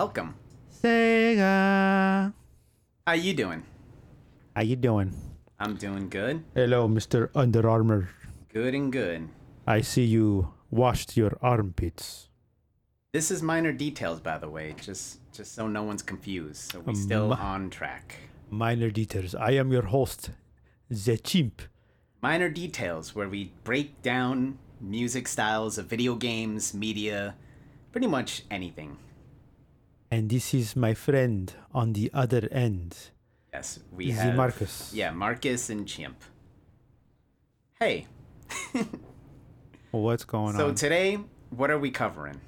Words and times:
welcome. 0.00 0.34
Sega. 0.82 2.32
How 3.06 3.12
you 3.12 3.34
doing? 3.34 3.62
How 4.56 4.62
you 4.62 4.76
doing? 4.76 5.12
I'm 5.58 5.76
doing 5.76 6.08
good. 6.08 6.42
Hello, 6.54 6.88
Mr. 6.88 7.28
Under 7.34 7.68
Armour. 7.68 8.08
Good 8.48 8.74
and 8.74 8.90
good. 8.90 9.28
I 9.66 9.82
see 9.82 10.04
you 10.04 10.54
washed 10.70 11.18
your 11.18 11.36
armpits. 11.42 12.30
This 13.12 13.30
is 13.30 13.42
minor 13.42 13.72
details, 13.72 14.20
by 14.20 14.38
the 14.38 14.48
way, 14.48 14.74
just 14.80 15.18
just 15.36 15.54
so 15.54 15.68
no 15.68 15.82
one's 15.82 16.02
confused. 16.12 16.72
So 16.72 16.80
we're 16.80 16.94
still 16.94 17.34
Um, 17.34 17.40
on 17.54 17.68
track. 17.68 18.06
Minor 18.48 18.90
details. 18.90 19.34
I 19.34 19.50
am 19.62 19.70
your 19.70 19.86
host, 19.96 20.30
the 20.88 21.18
chimp. 21.18 21.60
Minor 22.22 22.48
details 22.48 23.14
where 23.14 23.28
we 23.28 23.52
break 23.64 24.00
down 24.00 24.56
music 24.80 25.28
styles 25.28 25.76
of 25.76 25.84
video 25.94 26.14
games, 26.14 26.72
media, 26.72 27.34
pretty 27.92 28.06
much 28.16 28.44
anything. 28.50 28.96
And 30.10 30.28
this 30.28 30.52
is 30.54 30.74
my 30.74 30.94
friend 30.94 31.52
on 31.72 31.92
the 31.92 32.10
other 32.12 32.48
end. 32.50 32.96
Yes, 33.52 33.80
we 33.92 34.06
The 34.06 34.12
have 34.12 34.36
Marcus. 34.36 34.92
Yeah, 34.92 35.10
Marcus 35.12 35.70
and 35.70 35.86
Chimp. 35.86 36.16
Hey, 37.78 38.06
What's 39.90 40.24
going 40.24 40.56
so 40.56 40.68
on? 40.68 40.76
So 40.76 40.86
today, 40.86 41.18
what 41.50 41.70
are 41.70 41.78
we 41.78 41.90
covering? 41.90 42.40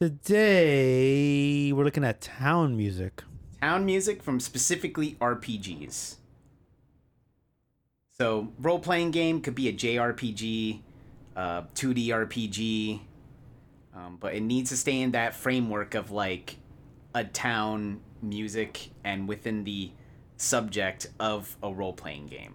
Today, 0.00 1.72
we're 1.72 1.84
looking 1.84 2.04
at 2.04 2.20
town 2.20 2.76
music. 2.76 3.22
Town 3.60 3.84
music 3.84 4.22
from 4.22 4.40
specifically 4.40 5.16
RPGs. 5.20 6.16
So, 8.16 8.52
role 8.60 8.80
playing 8.80 9.12
game 9.12 9.40
could 9.40 9.54
be 9.54 9.68
a 9.68 9.72
JRPG, 9.72 10.80
uh, 11.36 11.62
2D 11.74 12.08
RPG, 12.08 13.00
um, 13.98 14.16
but 14.20 14.34
it 14.34 14.40
needs 14.40 14.70
to 14.70 14.76
stay 14.76 15.00
in 15.00 15.12
that 15.12 15.34
framework 15.34 15.94
of 15.94 16.10
like 16.10 16.56
a 17.14 17.24
town 17.24 18.00
music 18.22 18.90
and 19.04 19.28
within 19.28 19.64
the 19.64 19.90
subject 20.36 21.08
of 21.18 21.56
a 21.62 21.72
role 21.72 21.92
playing 21.92 22.26
game. 22.26 22.54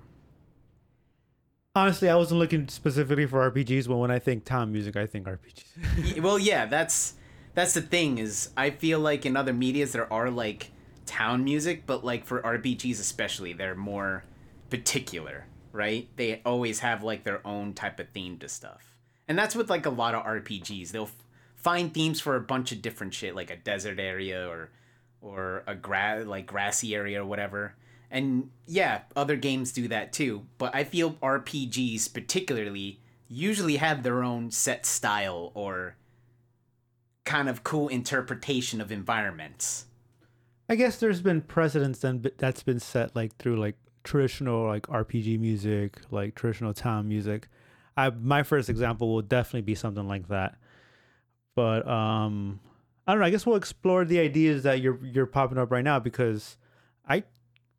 Honestly, 1.76 2.08
I 2.08 2.16
wasn't 2.16 2.40
looking 2.40 2.68
specifically 2.68 3.26
for 3.26 3.50
RPGs, 3.52 3.88
but 3.88 3.98
when 3.98 4.12
I 4.12 4.20
think 4.20 4.46
town 4.46 4.72
music, 4.72 4.96
I 4.96 5.08
think 5.08 5.26
RPGs. 5.26 6.22
Well, 6.22 6.38
yeah, 6.38 6.66
that's 6.66 7.16
that's 7.56 7.74
the 7.74 7.82
thing 7.82 8.20
is 8.20 8.52
I 8.56 8.70
feel 8.70 9.00
like 9.00 9.26
in 9.26 9.36
other 9.36 9.54
medias 9.54 9.92
there 9.92 10.12
are 10.14 10.30
like 10.30 10.72
town 11.06 11.44
music, 11.44 11.86
but 11.86 12.06
like 12.06 12.26
for 12.26 12.42
RPGs 12.42 13.00
especially, 13.00 13.54
they're 13.54 13.76
more 13.76 14.24
particular, 14.70 15.48
right? 15.72 16.08
They 16.16 16.42
always 16.46 16.80
have 16.80 17.04
like 17.04 17.24
their 17.24 17.46
own 17.46 17.74
type 17.74 18.00
of 18.00 18.10
theme 18.10 18.38
to 18.40 18.48
stuff. 18.48 18.96
And 19.28 19.38
that's 19.38 19.56
with 19.56 19.70
like 19.70 19.86
a 19.86 19.90
lot 19.90 20.16
of 20.16 20.26
RPGs. 20.26 20.92
They'll 20.92 21.10
find 21.64 21.94
themes 21.94 22.20
for 22.20 22.36
a 22.36 22.42
bunch 22.42 22.72
of 22.72 22.82
different 22.82 23.14
shit 23.14 23.36
like 23.36 23.50
a 23.50 23.56
desert 23.56 24.00
area 24.00 24.48
or 24.48 24.70
or 25.22 25.64
a 25.66 25.74
gra- 25.74 26.24
like 26.26 26.46
grassy 26.46 26.94
area 26.94 27.22
or 27.22 27.26
whatever. 27.26 27.76
And 28.12 28.52
yeah, 28.68 29.02
other 29.16 29.38
games 29.38 29.72
do 29.72 29.88
that 29.88 30.14
too, 30.14 30.46
but 30.58 30.76
I 30.76 30.84
feel 30.84 31.14
RPGs 31.14 32.14
particularly 32.14 33.00
usually 33.28 33.78
have 33.78 34.04
their 34.04 34.24
own 34.24 34.52
set 34.52 34.86
style 34.86 35.52
or 35.56 35.96
kind 37.24 37.50
of 37.50 37.64
cool 37.64 37.88
interpretation 37.88 38.82
of 38.82 38.92
environments. 38.92 39.86
I 40.70 40.76
guess 40.76 40.98
there's 40.98 41.22
been 41.22 41.42
precedents 41.42 42.00
then 42.00 42.24
that's 42.38 42.64
been 42.64 42.80
set 42.80 43.16
like 43.16 43.36
through 43.38 43.56
like 43.56 43.76
traditional 44.04 44.68
like 44.68 44.86
RPG 44.88 45.40
music, 45.40 46.02
like 46.12 46.36
traditional 46.36 46.74
town 46.74 47.08
music. 47.08 47.48
I 47.96 48.10
my 48.10 48.44
first 48.44 48.70
example 48.70 49.14
will 49.14 49.22
definitely 49.22 49.62
be 49.62 49.76
something 49.76 50.08
like 50.08 50.28
that. 50.28 50.58
But 51.56 51.88
um 51.88 52.60
I 53.06 53.12
don't 53.12 53.20
know, 53.20 53.26
I 53.26 53.30
guess 53.30 53.46
we'll 53.46 53.58
explore 53.58 54.06
the 54.06 54.20
ideas 54.20 54.64
that 54.64 54.82
you're 54.82 55.04
you're 55.04 55.26
popping 55.26 55.58
up 55.58 55.72
right 55.72 55.84
now 55.84 56.00
because 56.00 56.58
I 57.08 57.24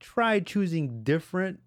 tried 0.00 0.46
choosing 0.46 1.02
different 1.02 1.60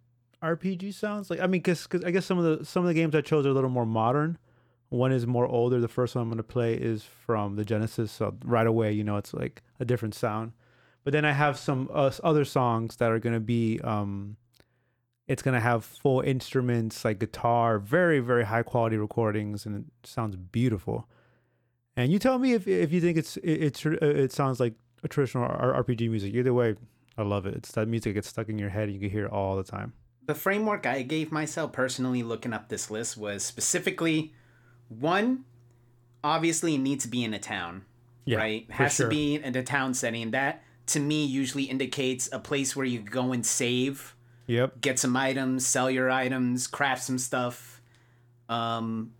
RPG 0.43 0.93
sounds. 0.93 1.29
Like 1.29 1.39
I 1.39 1.47
mean 1.47 1.61
cuz 1.61 1.87
I 2.05 2.11
guess 2.11 2.25
some 2.25 2.37
of 2.37 2.59
the 2.59 2.65
some 2.65 2.83
of 2.83 2.87
the 2.87 2.93
games 2.93 3.15
I 3.15 3.21
chose 3.21 3.45
are 3.45 3.49
a 3.49 3.53
little 3.53 3.69
more 3.69 3.85
modern. 3.85 4.37
One 4.89 5.11
is 5.11 5.27
more 5.27 5.45
older. 5.45 5.81
The 5.81 5.89
first 5.89 6.15
one 6.15 6.21
I'm 6.21 6.29
going 6.29 6.37
to 6.37 6.43
play 6.43 6.73
is 6.73 7.03
from 7.03 7.57
the 7.57 7.65
Genesis, 7.65 8.09
so 8.09 8.37
right 8.45 8.65
away, 8.65 8.93
you 8.93 9.03
know, 9.03 9.17
it's 9.17 9.33
like 9.33 9.61
a 9.81 9.85
different 9.85 10.15
sound 10.15 10.53
but 11.07 11.13
then 11.13 11.23
I 11.23 11.31
have 11.31 11.57
some 11.57 11.89
uh, 11.93 12.11
other 12.21 12.43
songs 12.43 12.97
that 12.97 13.13
are 13.13 13.19
gonna 13.19 13.39
be 13.39 13.79
um, 13.81 14.35
it's 15.25 15.41
gonna 15.41 15.61
have 15.61 15.85
full 15.85 16.19
instruments 16.19 17.05
like 17.05 17.19
guitar, 17.19 17.79
very 17.79 18.19
very 18.19 18.43
high 18.43 18.63
quality 18.63 18.97
recordings, 18.97 19.65
and 19.65 19.85
it 19.85 19.85
sounds 20.05 20.35
beautiful. 20.35 21.07
And 21.97 22.11
you 22.11 22.19
tell 22.19 22.37
me 22.39 22.53
if 22.53 22.67
if 22.67 22.93
you 22.93 23.01
think 23.01 23.17
it's 23.17 23.35
it 23.37 23.49
it's, 23.63 23.85
uh, 23.85 23.97
it 24.01 24.31
sounds 24.31 24.59
like 24.59 24.75
a 25.03 25.07
traditional 25.07 25.43
R- 25.45 25.83
RPG 25.83 26.09
music. 26.09 26.33
Either 26.33 26.53
way, 26.53 26.75
I 27.17 27.23
love 27.23 27.45
it. 27.45 27.55
It's 27.55 27.71
that 27.73 27.87
music 27.87 28.13
gets 28.13 28.27
stuck 28.29 28.47
in 28.49 28.57
your 28.59 28.69
head, 28.69 28.83
and 28.83 28.93
you 28.93 28.99
can 28.99 29.09
hear 29.09 29.25
it 29.25 29.31
all 29.31 29.57
the 29.57 29.63
time. 29.63 29.93
The 30.27 30.35
framework 30.35 30.85
I 30.85 31.01
gave 31.01 31.31
myself 31.31 31.71
personally 31.73 32.21
looking 32.21 32.53
up 32.53 32.69
this 32.69 32.91
list 32.91 33.17
was 33.17 33.43
specifically 33.43 34.33
one, 34.89 35.45
obviously 36.23 36.75
it 36.75 36.79
needs 36.79 37.03
to 37.05 37.09
be 37.09 37.23
in 37.23 37.33
a 37.33 37.39
town, 37.39 37.83
right? 38.27 38.67
for 38.67 38.73
Has 38.73 38.95
sure. 38.95 39.05
to 39.05 39.09
be 39.09 39.35
in 39.35 39.55
a 39.55 39.63
town 39.63 39.93
setting. 39.93 40.31
That 40.31 40.63
to 40.87 40.99
me 40.99 41.25
usually 41.25 41.63
indicates 41.63 42.29
a 42.31 42.39
place 42.39 42.75
where 42.75 42.85
you 42.85 42.99
go 42.99 43.31
and 43.31 43.45
save, 43.45 44.15
Yep. 44.47 44.81
get 44.81 44.99
some 44.99 45.15
items, 45.17 45.65
sell 45.65 45.89
your 45.89 46.09
items, 46.11 46.67
craft 46.67 47.03
some 47.03 47.17
stuff. 47.17 47.81
Um, 48.49 49.13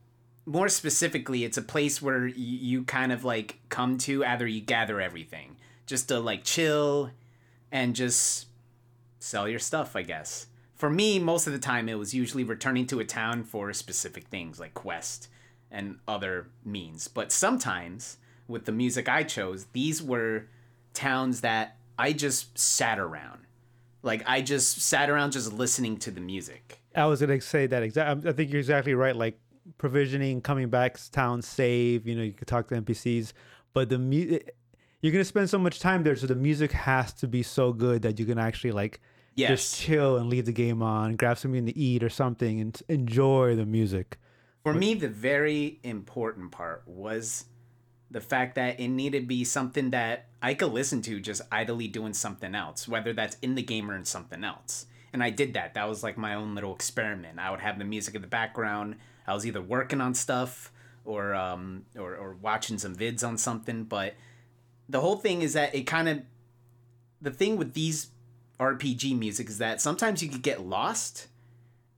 more 0.47 0.69
specifically, 0.69 1.44
it's 1.44 1.58
a 1.58 1.62
place 1.62 2.02
where 2.02 2.22
y- 2.22 2.34
you 2.35 2.84
kind 2.84 3.12
of 3.12 3.24
like 3.25 3.59
come 3.68 3.97
to 4.00 4.24
either 4.24 4.47
you 4.47 4.62
gather 4.62 5.02
everything 5.02 5.58
just 5.85 6.08
to 6.08 6.19
like 6.19 6.44
chill 6.46 7.12
and 7.72 7.96
just 7.96 8.47
sell 9.19 9.47
your 9.47 9.59
stuff, 9.59 9.96
I 9.96 10.03
guess. 10.03 10.47
For 10.74 10.90
me, 10.90 11.19
most 11.19 11.47
of 11.47 11.53
the 11.53 11.59
time, 11.59 11.90
it 11.90 11.96
was 12.00 12.13
usually 12.13 12.46
returning 12.46 12.88
to 12.88 13.00
a 13.00 13.06
town 13.06 13.44
for 13.44 13.74
specific 13.74 14.28
things 14.28 14.59
like 14.59 14.74
quest 14.74 15.28
and 15.69 16.00
other 16.08 16.47
means. 16.64 17.08
But 17.09 17.31
sometimes, 17.31 18.18
with 18.47 18.66
the 18.66 18.72
music 18.72 19.09
I 19.09 19.24
chose, 19.24 19.66
these 19.74 20.02
were 20.02 20.46
towns 20.94 21.41
that 21.41 21.75
I 22.00 22.14
just 22.14 22.58
sat 22.58 23.00
around. 23.00 23.41
Like 24.02 24.24
I 24.25 24.41
just 24.41 24.79
sat 24.79 25.09
around 25.09 25.31
just 25.31 25.52
listening 25.52 25.97
to 25.97 26.12
the 26.12 26.22
music. 26.22 26.79
I 26.96 27.06
was 27.08 27.19
gonna 27.19 27.41
say 27.41 27.68
that 27.68 27.84
exactly. 27.84 28.29
I 28.29 28.34
think 28.34 28.50
you're 28.52 28.59
exactly 28.59 28.94
right. 28.94 29.16
Like 29.16 29.38
provisioning, 29.78 30.41
coming 30.41 30.69
back, 30.69 30.97
town 31.11 31.41
save. 31.41 32.07
You 32.07 32.16
know, 32.16 32.23
you 32.23 32.33
could 32.33 32.47
talk 32.47 32.67
to 32.69 32.75
NPCs, 32.75 33.33
but 33.73 33.89
the 33.89 34.00
mu- 34.00 34.28
eh, 34.31 34.39
you're 35.01 35.11
gonna 35.11 35.23
spend 35.23 35.50
so 35.50 35.59
much 35.59 35.79
time 35.79 36.03
there, 36.03 36.16
so 36.16 36.28
the 36.28 36.35
music 36.35 36.72
has 36.72 37.13
to 37.13 37.28
be 37.28 37.44
so 37.44 37.72
good 37.73 38.01
that 38.01 38.19
you 38.19 38.25
can 38.25 38.39
actually 38.39 38.72
like 38.72 39.00
Yes. 39.35 39.50
just 39.50 39.81
chill 39.81 40.17
and 40.17 40.29
leave 40.29 40.45
the 40.45 40.51
game 40.51 40.81
on, 40.81 41.16
grab 41.16 41.38
something 41.38 41.66
to 41.67 41.78
eat 41.78 42.01
or 42.03 42.09
something, 42.09 42.59
and 42.59 42.81
enjoy 42.89 43.55
the 43.55 43.66
music. 43.67 44.17
For 44.63 44.73
me, 44.73 44.95
the 44.95 45.07
very 45.07 45.79
important 45.84 46.51
part 46.51 46.84
was 46.88 47.45
the 48.09 48.19
fact 48.19 48.55
that 48.55 48.79
it 48.79 48.88
needed 48.88 49.22
to 49.22 49.28
be 49.28 49.44
something 49.44 49.91
that 49.91 50.25
I 50.41 50.55
could 50.55 50.72
listen 50.72 51.01
to 51.03 51.19
just 51.19 51.41
idly 51.51 51.88
doing 51.88 52.13
something 52.13 52.55
else, 52.55 52.88
whether 52.88 53.13
that's 53.13 53.38
in 53.41 53.55
the 53.55 53.61
game 53.61 53.91
or 53.91 53.95
in 53.95 54.05
something 54.05 54.44
else. 54.44 54.88
And 55.13 55.23
I 55.23 55.29
did 55.29 55.53
that. 55.53 55.73
That 55.75 55.88
was 55.88 56.03
like 56.03 56.17
my 56.17 56.34
own 56.34 56.55
little 56.55 56.73
experiment. 56.73 57.38
I 57.39 57.51
would 57.51 57.59
have 57.61 57.78
the 57.79 57.85
music 57.85 58.16
in 58.16 58.22
the 58.22 58.28
background. 58.28 58.95
I 59.28 59.34
was 59.34 59.46
either 59.46 59.62
working 59.62 60.02
on 60.02 60.14
stuff 60.14 60.72
or 61.06 61.36
um 61.36 61.86
or, 61.98 62.16
or 62.16 62.38
watching 62.42 62.78
some 62.78 62.96
vids 62.96 63.28
on 63.28 63.38
something. 63.38 63.84
But 63.84 64.16
the 64.88 65.02
whole 65.02 65.18
thing 65.18 65.42
is 65.42 65.54
that 65.54 65.76
it 65.76 65.84
kind 65.84 66.08
of 66.10 66.22
the 67.22 67.32
thing 67.32 67.58
with 67.58 67.74
these 67.74 68.08
RPG 68.60 69.18
music 69.18 69.50
is 69.50 69.58
that 69.58 69.82
sometimes 69.82 70.24
you 70.24 70.30
could 70.30 70.42
get 70.42 70.66
lost 70.66 71.28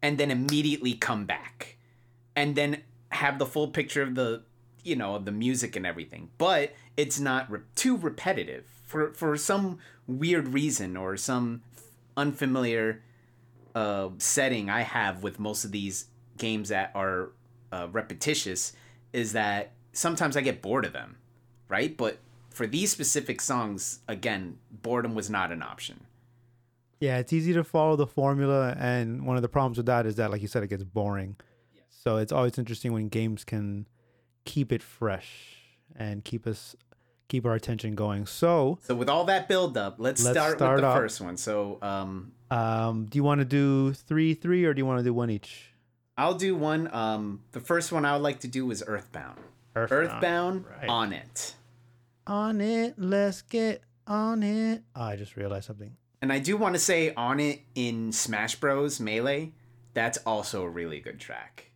and 0.02 0.18
then 0.18 0.32
immediately 0.32 0.94
come 0.94 1.26
back 1.26 1.78
and 2.36 2.56
then 2.56 2.84
have 3.12 3.40
the 3.40 3.46
full 3.46 3.68
picture 3.68 4.02
of 4.02 4.16
the 4.16 4.44
you 4.84 4.96
know 4.96 5.18
the 5.18 5.32
music 5.32 5.76
and 5.76 5.86
everything 5.86 6.30
but 6.38 6.74
it's 6.96 7.20
not 7.20 7.50
re- 7.52 7.60
too 7.76 7.98
repetitive 7.98 8.66
for 8.86 9.14
for 9.14 9.36
some 9.36 9.78
weird 10.08 10.50
reason 10.50 10.96
or 10.96 11.18
some 11.18 11.62
unfamiliar 12.16 13.02
uh 13.76 14.10
setting 14.18 14.70
i 14.70 14.82
have 14.82 15.22
with 15.22 15.40
most 15.40 15.66
of 15.66 15.72
these 15.72 16.06
games 16.40 16.70
that 16.70 16.92
are 16.96 17.30
uh, 17.72 17.88
repetitious 17.92 18.74
is 19.14 19.34
that 19.34 19.72
sometimes 19.94 20.36
i 20.36 20.42
get 20.42 20.62
bored 20.62 20.86
of 20.86 20.94
them 20.94 21.18
right 21.68 21.96
but 21.98 22.18
for 22.50 22.66
these 22.66 22.90
specific 22.92 23.40
songs 23.42 24.00
again 24.08 24.58
boredom 24.72 25.14
was 25.14 25.30
not 25.30 25.52
an 25.52 25.62
option 25.62 26.00
Yeah, 27.02 27.18
it's 27.20 27.32
easy 27.32 27.54
to 27.54 27.64
follow 27.64 27.96
the 27.96 28.08
formula, 28.08 28.76
and 28.78 29.26
one 29.26 29.38
of 29.38 29.42
the 29.42 29.48
problems 29.48 29.78
with 29.78 29.86
that 29.86 30.06
is 30.06 30.16
that, 30.16 30.32
like 30.32 30.42
you 30.42 30.50
said, 30.50 30.64
it 30.64 30.68
gets 30.68 30.84
boring. 30.84 31.38
So 31.88 32.18
it's 32.18 32.34
always 32.34 32.58
interesting 32.58 32.92
when 32.92 33.08
games 33.08 33.46
can 33.46 33.88
keep 34.44 34.74
it 34.74 34.84
fresh 34.84 35.30
and 35.96 36.26
keep 36.26 36.46
us 36.46 36.76
keep 37.30 37.46
our 37.46 37.54
attention 37.56 37.96
going. 37.96 38.26
So, 38.26 38.80
so 38.82 38.96
with 38.96 39.08
all 39.08 39.24
that 39.26 39.48
build 39.48 39.78
up 39.78 39.96
let's, 39.98 40.22
Let's 40.24 40.38
start, 40.38 40.58
start 40.58 40.76
with 40.76 40.82
the 40.82 40.88
off. 40.88 40.98
first 40.98 41.22
one 41.22 41.38
so 41.38 41.78
um 41.82 42.34
um, 42.52 43.06
do 43.06 43.18
you 43.18 43.24
want 43.24 43.40
to 43.40 43.46
do 43.46 43.94
three 43.94 44.34
three 44.34 44.66
or 44.66 44.74
do 44.74 44.80
you 44.80 44.86
want 44.86 45.00
to 45.00 45.04
do 45.04 45.14
one 45.14 45.30
each? 45.30 45.69
I'll 46.20 46.34
do 46.34 46.54
one. 46.54 46.94
Um, 46.94 47.42
the 47.54 47.62
first 47.62 47.94
one 47.94 48.04
I 48.04 48.12
would 48.14 48.22
like 48.22 48.42
to 48.42 48.48
do 48.50 48.70
is 48.72 48.84
Earthbound. 48.86 49.40
Earthbound, 49.74 50.66
right. 50.66 50.90
Onett. 50.90 51.54
on 52.28 52.60
it. 52.60 52.96
Let's 52.98 53.42
get 53.42 53.82
on 54.06 54.44
it. 54.44 54.84
Oh, 54.98 55.04
I 55.04 55.16
just 55.16 55.38
realized 55.38 55.68
something. 55.68 55.96
And 56.22 56.34
I 56.34 56.40
do 56.40 56.58
want 56.58 56.76
to 56.76 56.80
say 56.80 57.14
Onett 57.16 57.62
in 57.74 58.12
Smash 58.12 58.56
Bros. 58.56 59.00
Melee, 59.00 59.54
that's 59.94 60.18
also 60.26 60.64
a 60.64 60.70
really 60.70 61.00
good 61.00 61.22
track. 61.22 61.69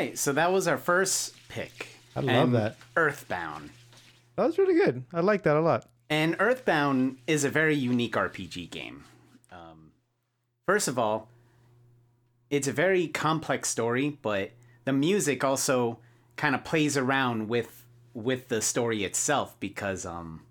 Right, 0.00 0.18
so 0.18 0.32
that 0.32 0.52
was 0.52 0.66
our 0.66 0.78
first 0.78 1.34
pick. 1.48 1.88
I 2.16 2.20
love 2.20 2.52
that. 2.52 2.76
Earthbound. 2.96 3.70
That 4.36 4.46
was 4.46 4.58
really 4.58 4.74
good. 4.74 5.04
I 5.12 5.20
like 5.20 5.42
that 5.44 5.56
a 5.56 5.60
lot. 5.60 5.86
And 6.08 6.36
Earthbound 6.38 7.18
is 7.26 7.44
a 7.44 7.50
very 7.50 7.74
unique 7.74 8.14
RPG 8.14 8.70
game. 8.70 9.04
Um, 9.52 9.92
first 10.66 10.88
of 10.88 10.98
all, 10.98 11.28
it's 12.48 12.66
a 12.66 12.72
very 12.72 13.06
complex 13.06 13.68
story, 13.68 14.18
but 14.22 14.50
the 14.84 14.92
music 14.92 15.44
also 15.44 15.98
kind 16.36 16.54
of 16.54 16.64
plays 16.64 16.96
around 16.96 17.48
with 17.48 17.76
with 18.12 18.48
the 18.48 18.60
story 18.60 19.04
itself 19.04 19.54
because 19.60 20.04
um, 20.04 20.42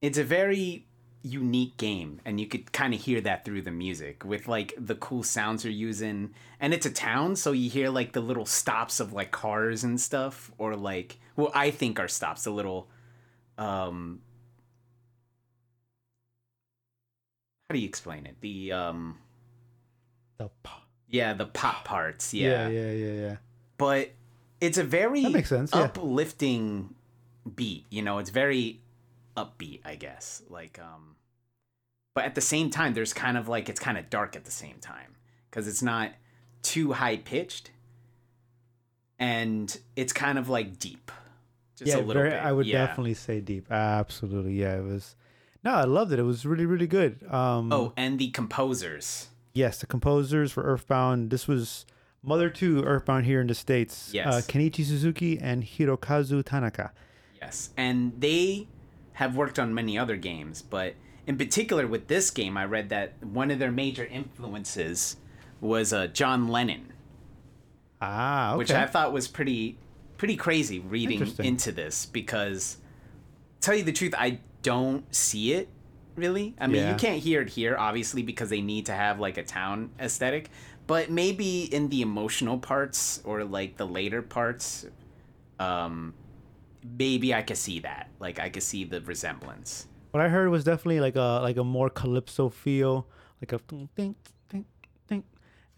it's 0.00 0.18
a 0.18 0.22
very 0.22 0.86
unique 1.26 1.76
game, 1.76 2.20
and 2.24 2.38
you 2.40 2.46
could 2.46 2.72
kind 2.72 2.94
of 2.94 3.00
hear 3.00 3.20
that 3.20 3.44
through 3.44 3.62
the 3.62 3.70
music 3.70 4.24
with 4.24 4.46
like 4.48 4.74
the 4.78 4.94
cool 4.94 5.22
sounds 5.22 5.64
you're 5.64 5.72
using. 5.72 6.34
And 6.60 6.72
it's 6.72 6.86
a 6.86 6.90
town, 6.90 7.36
so 7.36 7.52
you 7.52 7.68
hear 7.68 7.90
like 7.90 8.12
the 8.12 8.20
little 8.20 8.46
stops 8.46 9.00
of 9.00 9.12
like 9.12 9.30
cars 9.32 9.84
and 9.84 10.00
stuff, 10.00 10.50
or 10.58 10.76
like 10.76 11.18
well, 11.36 11.50
I 11.54 11.70
think 11.70 11.98
are 12.00 12.08
stops, 12.08 12.44
the 12.44 12.50
little 12.50 12.88
um 13.58 14.20
how 17.68 17.74
do 17.74 17.78
you 17.80 17.88
explain 17.88 18.26
it 18.26 18.36
the 18.40 18.72
um 18.72 19.18
The 20.38 20.48
p- 20.62 20.70
yeah 21.08 21.32
the 21.34 21.46
pop 21.46 21.84
parts 21.84 22.32
yeah, 22.34 22.68
yeah, 22.68 22.90
yeah, 22.90 22.92
yeah, 22.92 23.12
yeah. 23.28 23.36
but 23.78 24.10
it's 24.60 24.78
a 24.78 24.84
very 24.84 25.22
That 25.22 25.32
makes 25.32 25.48
sense, 25.48 25.72
yeah. 25.74 25.82
uplifting 25.82 26.94
beat 27.54 27.86
you 27.90 28.02
know 28.02 28.18
it's 28.18 28.30
very 28.30 28.80
upbeat 29.36 29.80
i 29.84 29.94
guess 29.94 30.42
like 30.48 30.78
um 30.78 31.16
but 32.14 32.24
at 32.24 32.34
the 32.34 32.40
same 32.40 32.70
time 32.70 32.94
there's 32.94 33.12
kind 33.12 33.36
of 33.36 33.48
like 33.48 33.68
it's 33.68 33.80
kind 33.80 33.98
of 33.98 34.08
dark 34.10 34.36
at 34.36 34.44
the 34.44 34.50
same 34.50 34.76
time 34.80 35.16
because 35.50 35.68
it's 35.68 35.82
not 35.82 36.12
too 36.62 36.92
high 36.92 37.16
pitched 37.16 37.70
and 39.18 39.80
it's 39.94 40.12
kind 40.12 40.38
of 40.38 40.48
like 40.48 40.78
deep 40.78 41.10
just 41.76 41.90
yeah, 41.90 41.96
a 41.96 42.00
little 42.00 42.22
very, 42.22 42.30
bit 42.30 42.40
I 42.42 42.52
would 42.52 42.66
yeah. 42.66 42.86
definitely 42.86 43.12
say 43.12 43.40
deep. 43.40 43.70
Absolutely, 43.70 44.54
yeah. 44.54 44.78
It 44.78 44.84
was. 44.84 45.14
No, 45.62 45.74
I 45.74 45.84
loved 45.84 46.10
it. 46.10 46.18
It 46.18 46.22
was 46.22 46.46
really, 46.46 46.64
really 46.64 46.86
good. 46.86 47.22
Um, 47.30 47.70
oh 47.70 47.92
and 47.98 48.18
the 48.18 48.30
composers 48.30 49.28
yes, 49.56 49.78
the 49.78 49.86
composers 49.86 50.52
for 50.52 50.62
Earthbound. 50.62 51.30
This 51.30 51.48
was 51.48 51.86
Mother 52.22 52.50
Two 52.50 52.82
Earthbound 52.84 53.26
here 53.26 53.40
in 53.40 53.46
the 53.46 53.54
states. 53.54 54.10
Yes. 54.12 54.26
uh, 54.26 54.40
Keiichi 54.46 54.84
Suzuki 54.84 55.38
and 55.38 55.64
Hirokazu 55.64 56.44
Tanaka. 56.44 56.92
Yes, 57.40 57.70
and 57.76 58.12
they 58.18 58.68
have 59.16 59.34
worked 59.36 59.58
on 59.58 59.72
many 59.74 59.98
other 59.98 60.16
games, 60.16 60.62
but 60.62 60.94
in 61.26 61.36
particular 61.36 61.86
with 61.86 62.06
this 62.08 62.30
game, 62.30 62.56
I 62.56 62.64
read 62.66 62.90
that 62.90 63.14
one 63.24 63.50
of 63.50 63.58
their 63.58 63.72
major 63.72 64.04
influences 64.04 65.16
was 65.60 65.92
uh, 65.92 66.06
John 66.08 66.48
Lennon, 66.48 66.92
Ah, 68.00 68.50
okay. 68.52 68.58
which 68.58 68.70
I 68.70 68.86
thought 68.86 69.12
was 69.12 69.26
pretty 69.28 69.78
pretty 70.18 70.36
crazy 70.36 70.78
reading 70.80 71.30
into 71.38 71.72
this 71.72 72.06
because 72.06 72.78
tell 73.60 73.74
you 73.74 73.82
the 73.82 73.92
truth, 73.92 74.14
I 74.16 74.38
don't 74.62 75.12
see 75.14 75.52
it 75.52 75.68
really. 76.14 76.54
I 76.58 76.66
mean, 76.66 76.76
Yeah. 76.82 76.90
you 76.92 76.96
can't 76.96 77.22
hear 77.22 77.40
it 77.42 77.50
here 77.50 77.76
obviously 77.78 78.22
because 78.22 78.48
they 78.50 78.60
need 78.62 78.86
to 78.86 78.92
have 78.92 79.18
like 79.20 79.36
a 79.38 79.42
town 79.42 79.90
aesthetic, 80.00 80.50
but 80.86 81.10
maybe 81.10 81.64
in 81.64 81.88
the 81.88 82.02
emotional 82.02 82.58
parts 82.58 83.20
or 83.24 83.44
like 83.44 83.76
the 83.78 83.86
later 83.86 84.20
parts 84.22 84.86
um 85.58 86.12
maybe 86.98 87.34
I 87.34 87.42
could 87.42 87.56
see 87.58 87.80
that. 87.80 88.08
Like 88.20 88.38
I 88.38 88.48
could 88.48 88.62
see 88.62 88.84
the 88.84 89.00
resemblance. 89.00 89.86
what 90.12 90.22
I 90.24 90.28
heard 90.28 90.48
was 90.50 90.64
definitely 90.64 91.00
like 91.00 91.16
a 91.16 91.40
like 91.42 91.56
a 91.56 91.64
more 91.64 91.90
calypso 91.90 92.48
feel, 92.48 93.06
like 93.40 93.52
a 93.52 93.58
thing 93.58 93.88
thing 93.96 94.14
thing 94.48 94.64
thing. 95.08 95.24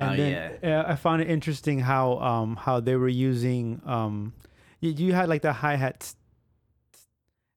And 0.01 0.11
Oh, 0.11 0.17
then 0.17 0.59
uh, 0.63 0.85
I 0.87 0.95
found 0.97 1.23
it 1.23 1.29
interesting 1.31 1.81
how 1.81 2.19
um 2.19 2.57
how 2.57 2.81
they 2.81 2.97
were 2.97 3.09
using 3.09 3.81
um 3.85 4.35
you, 4.81 4.91
you 4.93 5.13
had 5.13 5.29
like 5.29 5.43
the 5.43 5.53
hi 5.55 5.77
hats, 5.77 6.17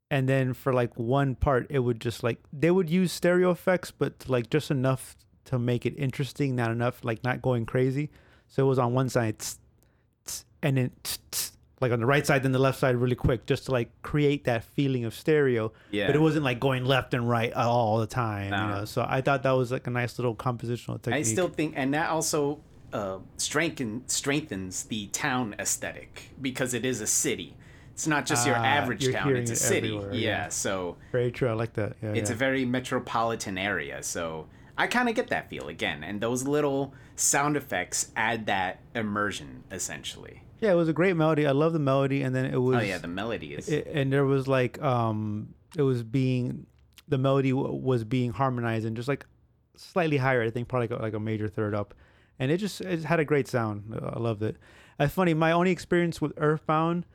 and 0.09 0.27
then 0.27 0.53
for 0.53 0.73
like 0.73 0.97
one 0.97 1.35
part 1.35 1.67
it 1.69 1.79
would 1.79 1.99
just 2.01 2.23
like 2.23 2.39
they 2.51 2.71
would 2.71 2.89
use 2.89 3.11
stereo 3.11 3.51
effects, 3.51 3.91
but 3.91 4.27
like 4.27 4.49
just 4.49 4.71
enough 4.71 5.15
to 5.45 5.57
make 5.59 5.85
it 5.85 5.93
interesting, 5.97 6.55
not 6.55 6.71
enough 6.71 7.03
like 7.03 7.23
not 7.23 7.41
going 7.41 7.65
crazy. 7.65 8.09
So 8.47 8.65
it 8.65 8.69
was 8.69 8.79
on 8.79 8.93
one 8.93 9.09
side, 9.09 9.39
tss, 9.39 9.59
tss, 10.25 10.45
and 10.61 10.77
then 10.77 10.91
tss, 11.03 11.50
like 11.81 11.91
on 11.91 11.99
the 11.99 12.05
right 12.05 12.25
side, 12.25 12.43
then 12.43 12.51
the 12.51 12.59
left 12.59 12.79
side 12.79 12.95
really 12.95 13.15
quick, 13.15 13.45
just 13.45 13.65
to 13.65 13.71
like 13.71 13.89
create 14.03 14.43
that 14.45 14.63
feeling 14.63 15.03
of 15.03 15.13
stereo 15.13 15.73
Yeah. 15.89 16.07
but 16.07 16.15
it 16.15 16.19
wasn't 16.21 16.45
like 16.45 16.59
going 16.59 16.85
left 16.85 17.13
and 17.13 17.27
right 17.27 17.51
all 17.53 17.97
the 17.99 18.07
time. 18.07 18.51
No. 18.51 18.57
You 18.63 18.69
know? 18.75 18.85
So 18.85 19.05
I 19.07 19.21
thought 19.21 19.43
that 19.43 19.51
was 19.51 19.71
like 19.71 19.87
a 19.87 19.89
nice 19.89 20.17
little 20.19 20.35
compositional 20.35 21.01
technique. 21.01 21.15
I 21.15 21.23
still 21.23 21.49
think 21.49 21.73
and 21.75 21.93
that 21.93 22.09
also 22.09 22.59
uh 22.93 23.17
strengthen 23.37 24.03
strengthens 24.07 24.83
the 24.83 25.07
town 25.07 25.55
aesthetic 25.59 26.29
because 26.41 26.73
it 26.73 26.85
is 26.85 27.01
a 27.01 27.07
city. 27.07 27.55
It's 27.93 28.07
not 28.07 28.25
just 28.25 28.47
your 28.47 28.55
Ah, 28.55 28.63
average 28.63 29.11
town, 29.11 29.35
it's 29.35 29.51
a 29.51 29.53
it 29.53 29.57
city. 29.57 29.89
yeah, 29.89 30.11
yeah. 30.11 30.49
so 30.49 30.97
very 31.11 31.31
true. 31.31 31.49
I 31.49 31.53
like 31.53 31.73
that. 31.73 31.93
Yeah, 32.01 32.13
it's 32.13 32.29
yeah. 32.29 32.35
a 32.35 32.37
very 32.37 32.63
metropolitan 32.65 33.57
area 33.57 34.01
so 34.03 34.47
i 34.77 34.87
kind 34.87 35.09
of 35.09 35.15
get 35.15 35.27
that 35.27 35.49
feel 35.49 35.67
again 35.67 36.03
and 36.03 36.21
those 36.21 36.43
little 36.47 36.93
sound 37.15 37.57
effects 37.57 38.09
add 38.15 38.45
that 38.45 38.79
immersion 38.95 39.63
essentially 39.71 40.41
yeah. 40.61 40.71
It 40.71 40.75
was 40.75 40.87
a 40.87 40.93
great 40.93 41.15
melody. 41.17 41.45
I 41.45 41.51
love 41.51 41.73
the 41.73 41.79
melody, 41.79 42.21
and 42.21 42.33
then 42.35 42.45
it 42.45 42.57
was. 42.57 42.77
oh 42.77 42.79
yeah 42.81 42.97
the 42.99 43.07
melody 43.07 43.53
is 43.55 43.67
it, 43.67 43.87
and 43.91 44.11
there 44.13 44.25
was 44.25 44.47
like 44.47 44.81
um, 44.81 45.53
it 45.75 45.81
was 45.81 46.03
being, 46.03 46.65
the 47.09 47.17
melody 47.17 47.49
w- 47.51 47.73
was 47.73 48.03
being 48.03 48.31
harmonized 48.31 48.85
and 48.85 48.95
just 48.95 49.07
like 49.07 49.25
slightly 49.75 50.17
higher. 50.17 50.41
I 50.43 50.49
think 50.49 50.67
probably 50.67 50.87
like 50.89 50.99
a, 50.99 51.01
like 51.03 51.13
a 51.13 51.19
major 51.19 51.47
third 51.49 51.73
up, 51.75 51.93
and 52.39 52.51
it 52.51 52.57
just 52.57 52.79
it 52.81 53.03
had 53.03 53.19
a 53.19 53.25
great 53.25 53.47
sound. 53.47 53.93
I 54.01 54.19
loved 54.19 54.43
it. 54.43 54.55
It's 54.99 55.13
funny. 55.13 55.33
My 55.33 55.51
only 55.51 55.71
experience 55.71 56.21
with 56.21 56.33
Earthbound, 56.37 57.05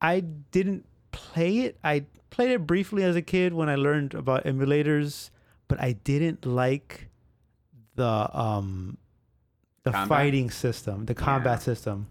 I 0.00 0.20
didn't 0.20 0.86
play 1.12 1.58
it. 1.60 1.78
I 1.82 2.04
played 2.30 2.50
it 2.50 2.66
briefly 2.66 3.02
as 3.04 3.16
a 3.16 3.22
kid 3.22 3.54
when 3.54 3.68
I 3.68 3.76
learned 3.76 4.12
about 4.14 4.44
emulators, 4.44 5.30
but 5.68 5.80
I 5.80 5.92
didn't 5.92 6.44
like 6.44 7.08
the 7.94 8.28
um 8.38 8.98
the 9.84 9.92
Combat? 9.92 10.08
fighting 10.08 10.50
system, 10.50 11.06
the 11.06 11.14
combat 11.14 11.58
Yeah. 11.58 11.58
system. 11.58 12.06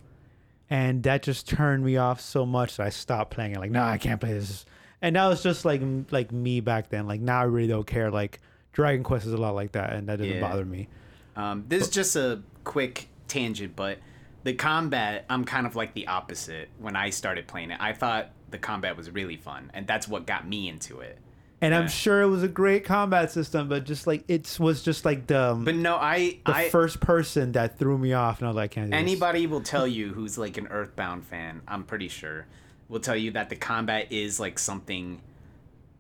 And 0.73 1.03
that 1.03 1.21
just 1.21 1.47
turned 1.47 1.85
me 1.85 1.97
off 1.97 2.19
so 2.19 2.47
much 2.47 2.77
that 2.77 2.87
I 2.87 2.89
stopped 2.89 3.29
playing 3.29 3.51
it. 3.51 3.59
Like, 3.59 3.69
no, 3.69 3.83
I 3.83 3.99
can't 3.99 4.19
play 4.19 4.33
this. 4.33 4.65
And 5.03 5.15
that 5.15 5.27
was 5.27 5.43
just 5.43 5.65
like 5.65 5.81
like 6.09 6.31
me 6.31 6.61
back 6.61 6.89
then. 6.89 7.05
Like 7.05 7.21
now 7.21 7.41
I 7.41 7.43
really 7.43 7.67
don't 7.67 7.85
care. 7.85 8.09
Like 8.09 8.39
Dragon 8.71 9.03
Quest 9.03 9.27
is 9.27 9.33
a 9.33 9.37
lot 9.37 9.53
like 9.53 9.73
that, 9.73 9.93
and 9.93 10.09
that 10.09 10.17
doesn't 10.17 10.33
Yeah. 10.33 10.41
bother 10.41 10.65
me. 10.65 10.87
Um, 11.35 11.65
this 11.67 11.83
is 11.83 11.89
just 11.89 12.15
a 12.15 12.41
quick 12.63 13.07
tangent, 13.27 13.75
but 13.75 13.99
the 14.43 14.53
combat, 14.53 15.25
I'm 15.29 15.45
kind 15.45 15.67
of 15.67 15.75
like 15.75 15.93
the 15.93 16.07
opposite 16.07 16.69
when 16.79 16.95
I 16.95 17.11
started 17.11 17.45
playing 17.47 17.69
it. 17.69 17.77
I 17.79 17.93
thought 17.93 18.31
the 18.49 18.57
combat 18.57 18.97
was 18.97 19.11
really 19.11 19.37
fun, 19.37 19.69
and 19.75 19.85
that's 19.85 20.07
what 20.07 20.25
got 20.25 20.47
me 20.47 20.69
into 20.69 21.01
it. 21.01 21.19
And 21.63 21.73
I'm 21.73 21.87
sure 21.87 22.21
it 22.21 22.27
was 22.27 22.43
a 22.43 22.47
great 22.47 22.83
combat 22.83 23.31
system, 23.31 23.69
but 23.69 23.85
just 23.85 24.05
like 24.05 24.23
it 24.27 24.57
was 24.59 24.83
just 24.83 25.05
like 25.05 25.27
the 25.27 25.51
um, 25.53 25.63
But 25.65 25.75
no, 25.75 25.95
I, 25.95 26.39
the 26.45 26.55
I 26.55 26.69
first 26.69 26.99
person 26.99 27.53
that 27.53 27.79
threw 27.79 27.97
me 27.97 28.11
off, 28.13 28.39
and 28.39 28.47
I 28.47 28.49
was 28.49 28.55
like, 28.57 28.71
I 28.71 28.73
can't 28.73 28.87
do 28.87 28.91
this. 28.91 28.99
anybody 28.99 29.47
will 29.47 29.61
tell 29.61 29.87
you 29.87 30.11
who's 30.13 30.37
like 30.37 30.57
an 30.57 30.67
Earthbound 30.67 31.25
fan, 31.25 31.61
I'm 31.67 31.83
pretty 31.85 32.09
sure, 32.09 32.47
will 32.89 32.99
tell 32.99 33.15
you 33.15 33.31
that 33.31 33.49
the 33.49 33.55
combat 33.55 34.11
is 34.11 34.39
like 34.39 34.59
something 34.59 35.21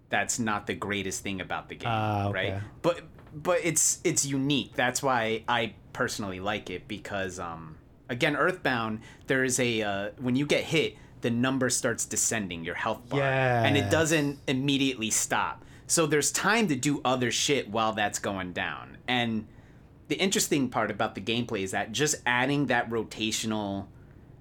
that's 0.09 0.37
not 0.37 0.67
the 0.67 0.73
greatest 0.75 1.23
thing 1.23 1.39
about 1.41 1.69
the 1.69 1.75
game, 1.75 1.89
Ah, 1.89 2.27
okay. 2.27 2.51
right? 2.51 2.61
But 2.81 3.01
but 3.33 3.59
it's 3.63 3.99
it's 4.03 4.25
unique. 4.25 4.75
That's 4.75 5.01
why 5.01 5.43
I 5.47 5.73
personally 5.93 6.39
like 6.39 6.69
it 6.69 6.87
because 6.87 7.39
um 7.39 7.77
again 8.09 8.35
Earthbound 8.35 8.99
there 9.27 9.43
is 9.43 9.59
a 9.59 9.81
uh, 9.81 10.09
when 10.19 10.35
you 10.35 10.45
get 10.45 10.65
hit 10.65 10.97
the 11.23 11.31
number 11.31 11.69
starts 11.69 12.05
descending 12.05 12.63
your 12.63 12.75
health 12.75 13.09
bar. 13.09 13.21
And 13.65 13.75
it 13.75 13.89
doesn't 13.89 14.39
immediately 14.47 15.09
stop. 15.09 15.63
So 15.87 16.05
there's 16.05 16.31
time 16.31 16.67
to 16.67 16.75
do 16.75 17.01
other 17.03 17.31
shit 17.31 17.69
while 17.69 17.93
that's 17.93 18.19
going 18.19 18.53
down. 18.53 18.97
And 19.07 19.47
the 20.09 20.15
interesting 20.15 20.69
part 20.69 20.91
about 20.91 21.15
the 21.15 21.21
gameplay 21.21 21.61
is 21.61 21.71
that 21.71 21.91
just 21.93 22.15
adding 22.25 22.67
that 22.67 22.89
rotational 22.89 23.87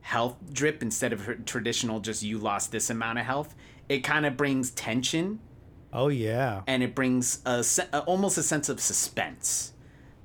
health 0.01 0.37
drip 0.53 0.83
instead 0.83 1.13
of 1.13 1.45
traditional 1.47 2.01
just 2.01 2.25
you 2.25 2.37
lost 2.39 2.73
this 2.73 2.91
amount 2.91 3.21
of 3.21 3.25
health, 3.25 3.55
it 3.89 4.01
kind 4.01 4.27
of 4.27 4.37
brings 4.37 4.71
tension. 4.73 5.39
Oh 5.95 6.09
yeah. 6.09 6.63
and 6.67 6.83
it 6.83 6.95
brings 6.95 7.43
a, 7.45 7.65
a 7.93 8.01
almost 8.01 8.39
a 8.39 8.43
sense 8.43 8.69
of 8.69 8.81
suspense. 8.81 9.73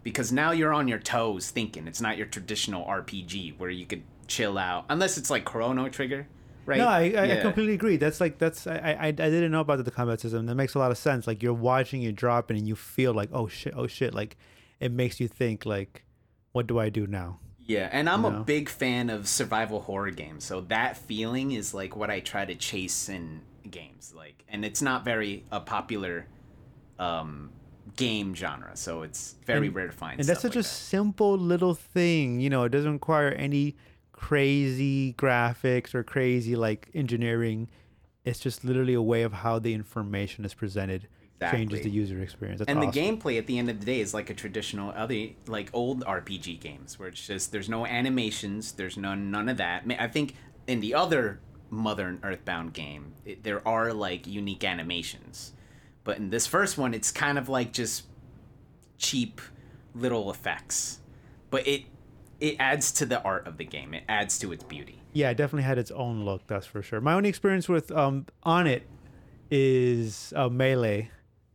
Because 0.02 0.32
now 0.32 0.52
you're 0.52 0.74
on 0.74 0.88
your 0.88 1.00
toes 1.00 1.52
thinking. 1.52 1.88
It's 1.88 2.00
not 2.00 2.18
your 2.18 2.28
traditional 2.28 2.86
RPG 2.86 3.60
where 3.60 3.70
you 3.70 3.86
could 3.86 4.04
chill 4.28 4.58
out. 4.58 4.86
Unless 4.90 5.18
it's 5.18 5.30
like 5.30 5.44
Chrono 5.44 5.90
Trigger, 5.90 6.28
right? 6.68 6.78
No, 6.78 6.88
I, 6.88 7.14
I, 7.18 7.38
I 7.38 7.42
completely 7.42 7.74
agree. 7.74 7.98
That's 7.98 8.20
like 8.22 8.38
that's 8.38 8.68
I, 8.68 8.78
I 9.00 9.08
I 9.08 9.12
didn't 9.12 9.52
know 9.52 9.62
about 9.62 9.84
the 9.84 9.92
combat 9.92 10.20
system. 10.22 10.46
That 10.46 10.56
makes 10.56 10.76
a 10.76 10.80
lot 10.80 10.92
of 10.92 10.98
sense. 10.98 11.26
Like 11.26 11.42
you're 11.42 11.54
watching 11.54 12.04
it 12.04 12.16
drop 12.16 12.50
and 12.50 12.68
you 12.68 12.76
feel 12.76 13.14
like 13.14 13.30
oh 13.34 13.48
shit, 13.48 13.74
oh 13.76 13.88
shit. 13.88 14.14
Like 14.14 14.38
it 14.80 14.92
makes 14.92 15.20
you 15.20 15.28
think 15.28 15.66
like, 15.66 16.04
what 16.52 16.68
do 16.68 16.78
I 16.78 16.90
do 16.90 17.08
now? 17.08 17.40
Yeah, 17.66 17.90
and 17.92 18.08
I'm 18.10 18.24
You 18.24 18.30
a 18.30 18.40
big 18.44 18.70
fan 18.70 19.10
of 19.10 19.28
survival 19.28 19.82
horror 19.82 20.12
games, 20.12 20.46
so 20.46 20.62
that 20.62 20.96
feeling 20.96 21.52
is 21.52 21.74
like 21.74 21.96
what 21.98 22.10
I 22.10 22.20
try 22.22 22.46
to 22.46 22.56
chase 22.56 23.10
in 23.10 23.42
games. 23.70 24.14
Like, 24.16 24.46
and 24.48 24.64
it's 24.64 24.82
not 24.82 25.04
very 25.04 25.44
a 25.52 25.60
popular 25.60 26.28
um, 26.98 27.52
game 27.98 28.34
genre, 28.36 28.72
so 28.76 29.02
it's 29.02 29.36
very 29.46 29.68
And- 29.68 29.76
rare 29.76 29.88
to 29.88 29.92
find. 29.94 30.20
And 30.20 30.30
that's 30.30 30.42
such 30.42 30.56
a 30.56 30.60
that. 30.60 30.64
simple 30.64 31.38
little 31.38 31.74
thing. 31.74 32.40
You 32.40 32.50
know, 32.50 32.64
it 32.64 32.70
doesn't 32.70 32.94
require 32.94 33.30
any 33.30 33.76
crazy 34.18 35.14
graphics 35.14 35.96
or 35.96 36.04
crazy 36.04 36.56
like 36.56 36.90
engineering. 36.94 37.70
It's 38.26 38.40
just 38.40 38.66
literally 38.66 38.96
a 38.96 39.02
way 39.02 39.22
of 39.22 39.32
how 39.32 39.60
the 39.60 39.74
information 39.74 40.44
is 40.44 40.54
presented 40.54 41.08
changes 41.40 41.82
the 41.82 41.90
user 41.90 42.20
experience. 42.22 42.60
That's 42.60 42.70
and 42.70 42.80
awesome. 42.80 42.92
the 42.92 43.00
gameplay 43.00 43.38
at 43.38 43.46
the 43.46 43.60
end 43.60 43.70
of 43.70 43.80
the 43.80 43.86
day 43.86 44.02
is 44.02 44.14
like 44.14 44.30
a 44.30 44.34
traditional 44.34 44.92
other 44.96 45.28
like 45.46 45.70
old 45.72 46.04
RPG 46.04 46.60
games 46.60 46.98
where 46.98 47.08
it's 47.10 47.26
just 47.26 47.52
there's 47.52 47.70
no 47.70 47.86
animations, 47.86 48.74
there's 48.74 48.98
none 48.98 49.32
none 49.32 49.48
of 49.48 49.58
that. 49.58 49.84
I 50.00 50.08
think 50.08 50.34
in 50.66 50.82
the 50.82 50.94
other 50.94 51.40
Modern 51.70 52.20
Earthbound 52.24 52.74
game, 52.74 53.14
it, 53.24 53.44
there 53.44 53.66
are 53.68 53.94
like 53.94 54.26
unique 54.26 54.64
animations, 54.64 55.54
but 56.04 56.18
in 56.18 56.32
this 56.32 56.48
first 56.48 56.78
one, 56.78 56.94
it's 56.94 57.12
kind 57.12 57.38
of 57.38 57.50
like 57.50 57.72
just 57.72 58.06
cheap 58.98 59.42
little 59.94 60.32
effects. 60.32 61.00
But 61.50 61.68
it 61.68 61.84
it 62.40 62.56
adds 62.60 62.92
to 62.94 63.06
the 63.06 63.22
art 63.24 63.48
of 63.48 63.58
the 63.58 63.66
game. 63.66 63.94
It 63.94 64.04
adds 64.08 64.38
to 64.40 64.52
its 64.52 64.64
beauty. 64.64 65.02
Yeah, 65.14 65.32
it 65.32 65.38
definitely 65.38 65.64
had 65.64 65.78
its 65.78 65.92
own 65.92 66.24
look. 66.26 66.46
That's 66.48 66.66
for 66.66 66.82
sure. 66.82 67.02
My 67.02 67.14
only 67.14 67.30
experience 67.30 67.68
with 67.68 67.92
um 67.92 68.26
Onett 68.46 68.84
is 69.50 70.34
uh, 70.36 70.50
melee, 70.50 71.10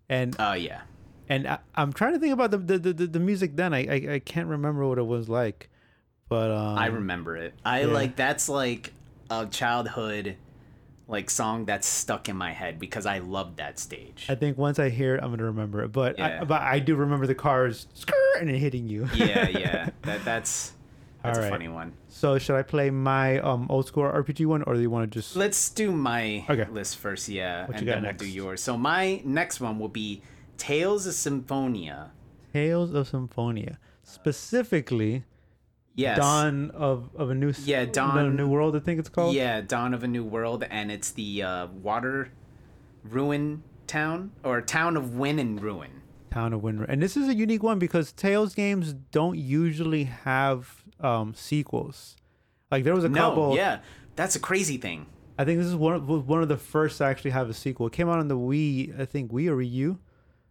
and 0.09 0.35
Oh 0.39 0.55
yeah. 0.55 0.83
and 1.29 1.47
I, 1.47 1.59
I'm 1.75 1.93
trying 1.93 2.15
to 2.15 2.19
think 2.19 2.33
about 2.33 2.51
the 2.51 2.59
the, 2.59 2.79
the, 2.79 3.07
the- 3.07 3.21
music. 3.21 3.57
Then 3.57 3.75
I, 3.75 3.87
I 3.87 4.15
I 4.15 4.19
can't 4.19 4.49
remember 4.49 4.87
what 4.87 4.99
it 4.99 5.07
was 5.07 5.29
like, 5.29 5.71
but 6.29 6.51
um, 6.51 6.79
I 6.79 6.87
remember 6.87 7.37
it. 7.37 7.55
I 7.65 7.81
yeah. 7.83 7.87
like 7.87 8.17
that's 8.17 8.49
like 8.49 8.93
a 9.31 9.47
childhood 9.47 10.37
like 11.09 11.29
song 11.29 11.65
that's 11.67 11.87
stuck 11.87 12.29
in 12.29 12.37
my 12.37 12.53
head 12.53 12.79
because 12.79 13.07
I 13.07 13.19
loved 13.19 13.59
that 13.59 13.79
stage. 13.79 14.27
I 14.29 14.35
think 14.35 14.57
once 14.57 14.79
I 14.79 14.89
hear 14.89 15.15
it, 15.17 15.23
I'm 15.23 15.31
gonna 15.31 15.45
remember 15.45 15.83
it. 15.85 15.89
But 15.93 16.19
I, 16.19 16.45
but 16.45 16.63
I 16.63 16.79
do 16.79 16.97
remember 16.97 17.27
the 17.27 17.35
cars 17.35 17.87
and 18.41 18.51
it 18.51 18.59
hitting 18.59 18.89
you. 18.89 19.09
yeah, 19.15 19.49
yeah. 19.49 19.89
That 20.03 20.25
that's 20.25 20.73
that's 21.23 21.39
All 21.39 21.45
a 21.45 21.47
right. 21.47 21.53
funny 21.53 21.69
one. 21.69 21.93
so 22.09 22.37
should 22.39 22.57
I 22.57 22.63
play 22.63 22.91
my 22.91 23.39
um 23.41 23.67
old 23.71 23.87
school 23.87 24.03
RPG 24.05 24.45
one, 24.47 24.63
or 24.65 24.75
do 24.75 24.81
you 24.81 24.91
want 24.91 25.11
to 25.11 25.19
just? 25.21 25.37
Let's 25.37 25.71
do 25.71 25.93
my 25.93 26.45
Okay. 26.51 26.67
list 26.71 26.99
first, 26.99 27.29
yeah, 27.29 27.67
What 27.67 27.79
and 27.79 27.87
then 27.89 28.03
next? 28.03 28.21
we'll 28.21 28.29
do 28.31 28.35
yours. 28.35 28.61
So 28.61 28.77
my 28.77 29.21
next 29.25 29.61
one 29.61 29.79
will 29.79 29.89
be 29.89 30.23
Tales 30.59 31.07
of 31.07 31.15
Symphonia. 31.15 32.11
Tales 32.53 32.93
of 32.93 33.07
Symphonia, 33.09 33.79
specifically 34.03 35.25
Yes. 35.95 36.17
Dawn 36.19 36.71
of, 36.71 37.11
of 37.15 37.29
a 37.31 37.35
new 37.35 37.53
Yeah, 37.65 37.85
Dawn- 37.85 38.35
New 38.35 38.49
World. 38.49 38.75
I 38.75 38.81
think 38.81 38.99
it's 38.99 39.09
called. 39.11 39.35
Yeah, 39.35 39.61
Dawn 39.61 39.93
of 39.95 40.03
a 40.03 40.09
New 40.09 40.25
World, 40.25 40.65
and 40.71 40.91
it's 40.91 41.11
the 41.11 41.43
uh, 41.43 41.67
water 41.67 42.31
ruin 43.05 43.63
town 43.87 44.33
or 44.43 44.61
town 44.63 44.97
of 44.97 45.17
Win 45.17 45.39
and 45.39 45.63
Ruin. 45.63 46.02
Town 46.33 46.53
of 46.53 46.63
Winter. 46.63 46.85
And 46.85 47.03
this 47.03 47.17
is 47.17 47.29
a 47.29 47.35
unique 47.35 47.63
one 47.63 47.79
because 47.79 48.13
Tales 48.13 48.55
games 48.55 48.93
don't 48.93 49.39
usually 49.39 50.05
have 50.05 50.83
um, 51.01 51.35
sequels. 51.35 52.17
Like 52.71 52.85
there 52.85 52.95
was 52.95 53.05
a 53.05 53.09
No, 53.09 53.21
couple. 53.31 53.55
yeah, 53.57 53.81
that's 54.17 54.35
a 54.37 54.41
crazy 54.41 54.79
thing. 54.79 55.07
I 55.39 55.45
think 55.45 55.59
this 55.59 55.67
is 55.69 55.75
one 55.77 55.95
of, 55.95 56.09
one 56.29 56.43
of 56.43 56.49
the 56.49 56.57
first 56.57 56.99
to 56.99 57.05
actually 57.05 57.33
have 57.33 57.49
a 57.51 57.55
sequel. 57.55 57.87
It 57.87 57.93
came 57.93 58.09
out 58.09 58.19
on 58.19 58.29
the 58.29 58.37
Wii, 58.37 58.99
I 59.01 59.05
think 59.05 59.31
Wii 59.33 59.49
or 59.49 59.57
Wii 59.57 59.71
U. 59.73 59.99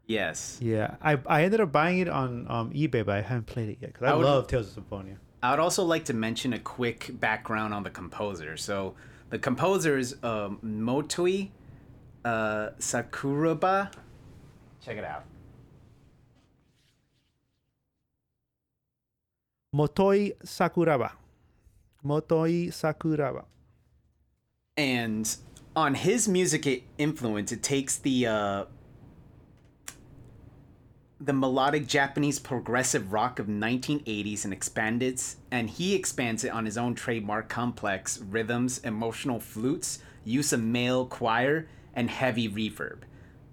Yes. 0.08 0.58
Yeah, 0.62 0.96
I 1.02 1.18
I 1.26 1.44
ended 1.44 1.62
up 1.62 1.72
buying 1.72 2.00
it 2.00 2.10
on 2.10 2.46
um, 2.50 2.72
eBay, 2.74 3.06
but 3.06 3.16
I 3.16 3.22
haven't 3.22 3.46
played 3.48 3.70
it 3.70 3.78
yet 3.80 3.94
because 3.94 4.08
I, 4.08 4.12
I 4.12 4.16
would- 4.16 4.26
love 4.26 4.48
Tales 4.48 4.68
of 4.68 4.74
Symphonia. 4.74 5.18
I 5.44 5.50
would 5.52 5.60
also 5.60 5.84
like 5.84 6.06
to 6.06 6.14
mention 6.14 6.54
a 6.54 6.60
quick 6.60 7.10
background 7.20 7.74
on 7.74 7.82
the 7.82 7.90
composer. 7.90 8.58
So, 8.58 8.94
the 9.32 9.40
composer 9.40 9.98
is 9.98 10.16
um, 10.22 10.60
Motoi 10.64 11.50
uh, 12.24 12.70
Sakuraba. 12.78 13.92
Check 14.86 14.98
it 14.98 15.04
out. 15.04 15.24
Motoi 19.74 20.36
Sakuraba. 20.44 21.12
Motoi 22.06 22.68
Sakuraba. 22.68 23.46
And 24.76 25.34
on 25.78 25.96
his 25.96 26.28
music 26.28 26.84
influence, 26.98 27.54
it 27.54 27.64
takes 27.64 27.96
the 27.96 28.28
uh, 28.28 28.66
the 31.22 31.32
melodic 31.32 31.88
Japanese 31.88 32.38
progressive 32.38 33.14
rock 33.14 33.40
of 33.40 33.48
1980s 33.48 34.44
and 34.44 34.52
expands 34.52 35.04
it, 35.04 35.36
and 35.52 35.70
he 35.70 35.96
expands 35.96 36.44
it 36.44 36.50
on 36.50 36.66
his 36.66 36.78
own 36.78 36.94
trademark 36.94 37.48
complex 37.48 38.20
rhythms, 38.20 38.80
emotional 38.80 39.40
flutes, 39.40 40.00
use 40.26 40.52
of 40.52 40.62
male 40.62 41.06
choir, 41.06 41.68
and 41.94 42.10
heavy 42.10 42.50
reverb. 42.50 43.04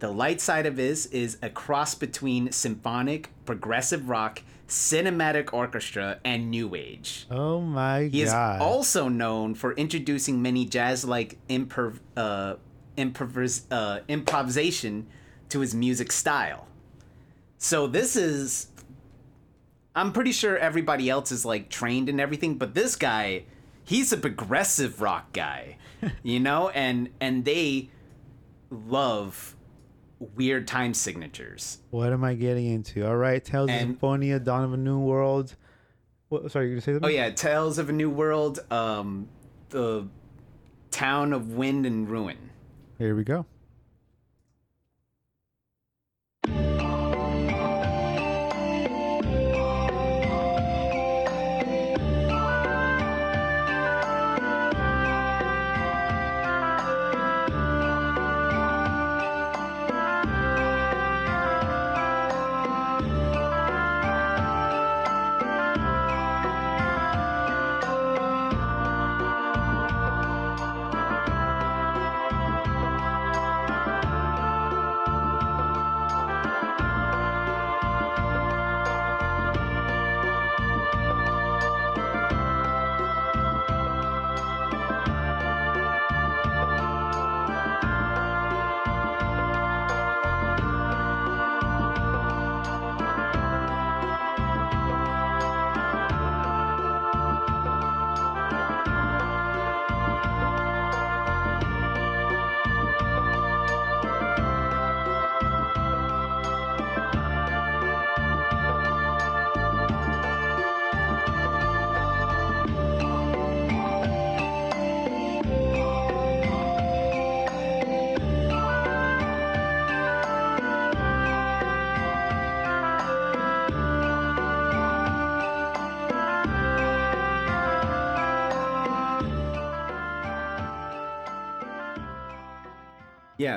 The 0.00 0.10
light 0.10 0.40
side 0.40 0.66
of 0.66 0.78
his 0.78 1.06
is 1.06 1.38
a 1.42 1.50
cross 1.50 1.94
between 1.94 2.50
symphonic, 2.50 3.30
progressive 3.44 4.08
rock, 4.08 4.42
cinematic 4.68 5.52
orchestra, 5.52 6.20
and 6.25 6.50
new 6.50 6.75
age. 6.75 7.26
Oh 7.30 7.60
my 7.60 8.04
He 8.04 8.22
is 8.22 8.32
also 8.60 9.08
known 9.08 9.54
for 9.54 9.72
introducing 9.72 10.42
many 10.42 10.66
jazz-like 10.66 11.38
improv, 11.48 11.98
uh, 12.16 12.56
improvis- 12.96 13.64
uh, 13.70 14.00
improvisation 14.08 15.06
to 15.48 15.60
his 15.60 15.75
music 15.75 16.12
style. 16.12 16.68
So 17.56 17.87
this 17.87 18.14
is, 18.14 18.68
I'm 19.96 20.12
pretty 20.12 20.32
sure 20.32 20.56
everybody 20.58 21.08
else 21.08 21.32
is 21.32 21.44
like 21.44 21.70
trained 21.70 22.08
and 22.08 22.20
everything, 22.20 22.56
but 22.58 22.75
this 22.75 22.94
guy, 22.94 23.44
he's 23.84 24.12
a 24.12 24.18
progressive 24.18 25.00
rock 25.00 25.32
guy, 25.32 25.78
you 26.22 26.40
know, 26.40 26.68
and 26.68 27.08
and 27.20 27.44
they 27.44 27.88
love 28.70 29.56
weird 30.34 30.66
time 30.66 30.94
signatures. 30.94 31.78
what 31.90 32.12
am 32.12 32.25
I 32.25 32.34
getting 32.34 32.66
into? 32.66 33.06
All 33.06 33.16
right, 33.16 33.44
Tales 33.44 33.68
of 33.70 33.75
And- 33.76 33.90
Symphonia, 33.90 34.38
Dawn 34.40 34.64
of 34.64 34.72
a 34.72 34.76
New 34.76 34.98
World. 34.98 35.54
What, 36.28 36.50
sorry, 36.50 36.66
you 36.66 36.72
gonna 36.72 36.80
say 36.80 36.92
something? 36.92 37.08
Oh 37.08 37.12
yeah, 37.12 37.30
Tales 37.30 37.78
of 37.78 37.88
a 37.88 37.92
New 37.92 38.10
World, 38.10 38.58
um, 38.70 39.28
the 39.70 40.06
town 40.90 41.32
of 41.32 41.52
wind 41.54 41.87
and 41.87 42.08
ruin. 42.08 42.37
Here 42.98 43.14
we 43.14 43.22
go. 43.25 43.46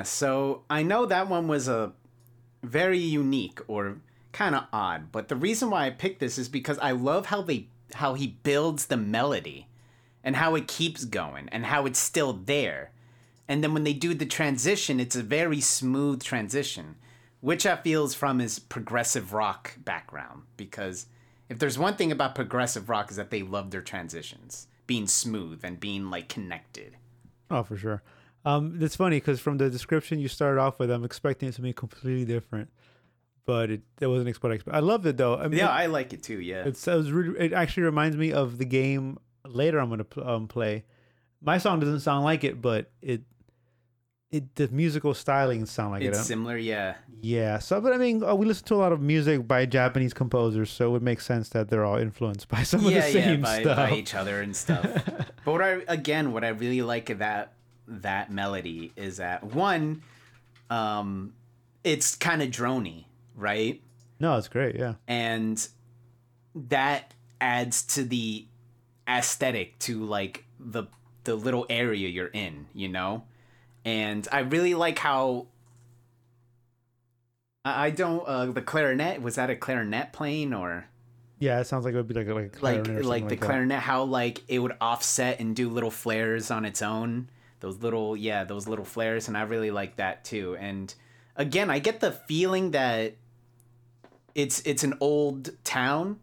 Yeah, 0.02 0.06
so 0.06 0.64
I 0.68 0.82
know 0.82 1.06
that 1.06 1.28
one 1.28 1.46
was 1.46 1.68
a 1.68 1.92
very 2.64 2.98
unique 2.98 3.60
or 3.68 3.98
kind 4.32 4.56
of 4.56 4.64
odd, 4.72 5.12
but 5.12 5.28
the 5.28 5.36
reason 5.36 5.70
why 5.70 5.86
I 5.86 5.90
picked 5.90 6.18
this 6.18 6.38
is 6.38 6.48
because 6.48 6.76
I 6.80 6.90
love 6.90 7.26
how 7.26 7.40
they 7.40 7.68
how 7.94 8.14
he 8.14 8.26
builds 8.42 8.86
the 8.86 8.96
melody 8.96 9.68
and 10.24 10.34
how 10.34 10.56
it 10.56 10.66
keeps 10.66 11.04
going 11.04 11.48
and 11.50 11.66
how 11.66 11.86
it's 11.86 12.00
still 12.00 12.32
there. 12.32 12.90
And 13.46 13.62
then 13.62 13.74
when 13.74 13.84
they 13.84 13.92
do 13.92 14.12
the 14.12 14.26
transition, 14.26 14.98
it's 14.98 15.14
a 15.14 15.22
very 15.22 15.60
smooth 15.60 16.20
transition, 16.20 16.96
which 17.40 17.64
I 17.64 17.76
feel 17.76 18.04
is 18.04 18.16
from 18.16 18.40
his 18.40 18.58
progressive 18.58 19.32
rock 19.32 19.76
background 19.84 20.42
because 20.56 21.06
if 21.48 21.60
there's 21.60 21.78
one 21.78 21.94
thing 21.94 22.10
about 22.10 22.34
progressive 22.34 22.88
rock 22.88 23.12
is 23.12 23.18
that 23.18 23.30
they 23.30 23.44
love 23.44 23.70
their 23.70 23.82
transitions, 23.82 24.66
being 24.88 25.06
smooth 25.06 25.60
and 25.62 25.78
being 25.78 26.10
like 26.10 26.28
connected. 26.28 26.96
Oh, 27.52 27.62
for 27.62 27.76
sure. 27.76 28.02
Um, 28.44 28.78
it's 28.80 28.96
funny 28.96 29.16
because 29.16 29.40
from 29.40 29.58
the 29.58 29.70
description 29.70 30.18
you 30.18 30.28
started 30.28 30.60
off 30.60 30.78
with, 30.78 30.90
I'm 30.90 31.04
expecting 31.04 31.48
it 31.48 31.52
to 31.52 31.62
be 31.62 31.72
completely 31.72 32.24
different, 32.24 32.70
but 33.46 33.70
it 33.70 33.82
that 33.96 34.08
wasn't 34.08 34.28
expected. 34.28 34.64
I 34.72 34.80
love 34.80 35.06
it 35.06 35.16
though. 35.16 35.36
I 35.36 35.48
mean, 35.48 35.58
Yeah, 35.58 35.68
it, 35.68 35.82
I 35.82 35.86
like 35.86 36.12
it 36.12 36.22
too. 36.22 36.40
Yeah. 36.40 36.64
it 36.64 36.76
sounds 36.76 37.12
really. 37.12 37.38
It 37.38 37.52
actually 37.52 37.84
reminds 37.84 38.16
me 38.16 38.32
of 38.32 38.58
the 38.58 38.64
game 38.64 39.18
later 39.46 39.78
I'm 39.78 39.90
gonna 39.90 40.06
um, 40.24 40.48
play. 40.48 40.84
My 41.40 41.58
song 41.58 41.80
doesn't 41.80 42.00
sound 42.00 42.24
like 42.24 42.44
it, 42.44 42.60
but 42.60 42.90
it 43.00 43.22
it 44.32 44.54
the 44.56 44.66
musical 44.68 45.12
styling 45.14 45.66
sound 45.66 45.92
like 45.92 46.02
It's 46.02 46.18
it. 46.18 46.24
similar, 46.24 46.56
yeah. 46.56 46.94
Yeah. 47.20 47.58
So, 47.58 47.80
but 47.80 47.92
I 47.92 47.98
mean, 47.98 48.24
uh, 48.24 48.34
we 48.34 48.46
listen 48.46 48.64
to 48.66 48.74
a 48.74 48.76
lot 48.76 48.90
of 48.90 49.00
music 49.00 49.46
by 49.46 49.66
Japanese 49.66 50.14
composers, 50.14 50.70
so 50.70 50.88
it 50.88 50.90
would 50.90 51.02
make 51.02 51.20
sense 51.20 51.50
that 51.50 51.68
they're 51.68 51.84
all 51.84 51.98
influenced 51.98 52.48
by 52.48 52.62
some 52.62 52.80
yeah, 52.80 52.88
of 52.88 52.94
the 52.94 53.12
same 53.12 53.40
yeah, 53.40 53.44
by, 53.44 53.60
stuff. 53.60 53.76
by 53.76 53.92
each 53.92 54.14
other 54.14 54.40
and 54.40 54.56
stuff. 54.56 54.82
but 55.44 55.52
what 55.52 55.62
I 55.62 55.82
again, 55.86 56.32
what 56.32 56.44
I 56.44 56.48
really 56.48 56.82
like 56.82 57.18
that 57.18 57.52
that 58.00 58.30
melody 58.30 58.92
is 58.96 59.18
that 59.18 59.44
one, 59.44 60.02
um, 60.70 61.34
it's 61.84 62.14
kind 62.14 62.42
of 62.42 62.48
drony, 62.48 63.04
right? 63.36 63.80
No, 64.18 64.36
it's 64.36 64.48
great. 64.48 64.76
Yeah. 64.76 64.94
And 65.06 65.66
that 66.54 67.12
adds 67.40 67.82
to 67.82 68.04
the 68.04 68.46
aesthetic 69.08 69.78
to 69.80 70.04
like 70.04 70.44
the 70.58 70.84
the 71.24 71.34
little 71.34 71.66
area 71.68 72.08
you're 72.08 72.26
in, 72.28 72.66
you 72.74 72.88
know. 72.88 73.24
And 73.84 74.26
I 74.32 74.40
really 74.40 74.74
like 74.74 74.98
how. 74.98 75.46
I 77.64 77.86
I 77.86 77.90
don't. 77.90 78.26
Uh, 78.26 78.46
the 78.46 78.62
clarinet 78.62 79.22
was 79.22 79.34
that 79.34 79.50
a 79.50 79.56
clarinet 79.56 80.12
playing 80.12 80.54
or? 80.54 80.86
Yeah, 81.38 81.58
it 81.58 81.66
sounds 81.66 81.84
like 81.84 81.94
it 81.94 81.96
would 81.96 82.06
be 82.06 82.14
like 82.14 82.28
a, 82.28 82.34
like 82.34 82.62
like 82.62 83.04
like 83.04 83.28
the 83.28 83.34
that. 83.34 83.40
clarinet 83.40 83.80
how 83.80 84.04
like 84.04 84.42
it 84.46 84.60
would 84.60 84.76
offset 84.80 85.40
and 85.40 85.56
do 85.56 85.68
little 85.68 85.90
flares 85.90 86.52
on 86.52 86.64
its 86.64 86.80
own 86.82 87.28
those 87.62 87.78
little 87.78 88.16
yeah 88.16 88.44
those 88.44 88.68
little 88.68 88.84
flares 88.84 89.28
and 89.28 89.36
i 89.36 89.42
really 89.42 89.70
like 89.70 89.96
that 89.96 90.24
too 90.24 90.56
and 90.60 90.94
again 91.36 91.70
i 91.70 91.78
get 91.78 92.00
the 92.00 92.12
feeling 92.12 92.72
that 92.72 93.14
it's 94.34 94.60
it's 94.66 94.84
an 94.84 94.94
old 95.00 95.50
town 95.64 96.18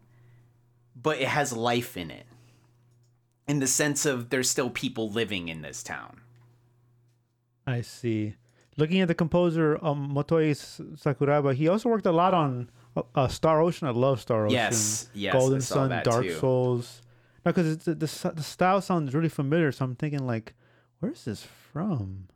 but 0.94 1.18
it 1.18 1.28
has 1.28 1.52
life 1.52 1.96
in 1.96 2.10
it 2.10 2.26
in 3.48 3.58
the 3.58 3.66
sense 3.66 4.06
of 4.06 4.30
there's 4.30 4.48
still 4.48 4.70
people 4.70 5.10
living 5.10 5.48
in 5.48 5.62
this 5.62 5.82
town 5.82 6.20
I 7.70 7.82
see. 7.82 8.34
Looking 8.76 9.00
at 9.00 9.08
the 9.08 9.14
composer 9.14 9.78
um, 9.84 10.12
Motoi 10.14 10.54
Sakuraba, 10.96 11.54
he 11.54 11.68
also 11.68 11.88
worked 11.88 12.06
a 12.06 12.12
lot 12.12 12.34
on 12.34 12.70
uh, 13.14 13.28
Star 13.28 13.60
Ocean. 13.60 13.86
I 13.88 13.90
love 13.90 14.20
Star 14.20 14.46
Ocean. 14.46 14.54
Yes, 14.54 15.08
yes, 15.12 15.32
Golden 15.32 15.60
Sun, 15.60 15.90
Dark 16.02 16.24
too. 16.24 16.34
Souls. 16.34 17.02
No, 17.44 17.52
because 17.52 17.78
the, 17.78 17.94
the 17.94 18.32
the 18.34 18.42
style 18.42 18.80
sounds 18.80 19.14
really 19.14 19.28
familiar. 19.28 19.72
So 19.72 19.84
I'm 19.84 19.96
thinking 19.96 20.26
like, 20.26 20.54
where's 21.00 21.24
this 21.24 21.42
from? 21.42 22.28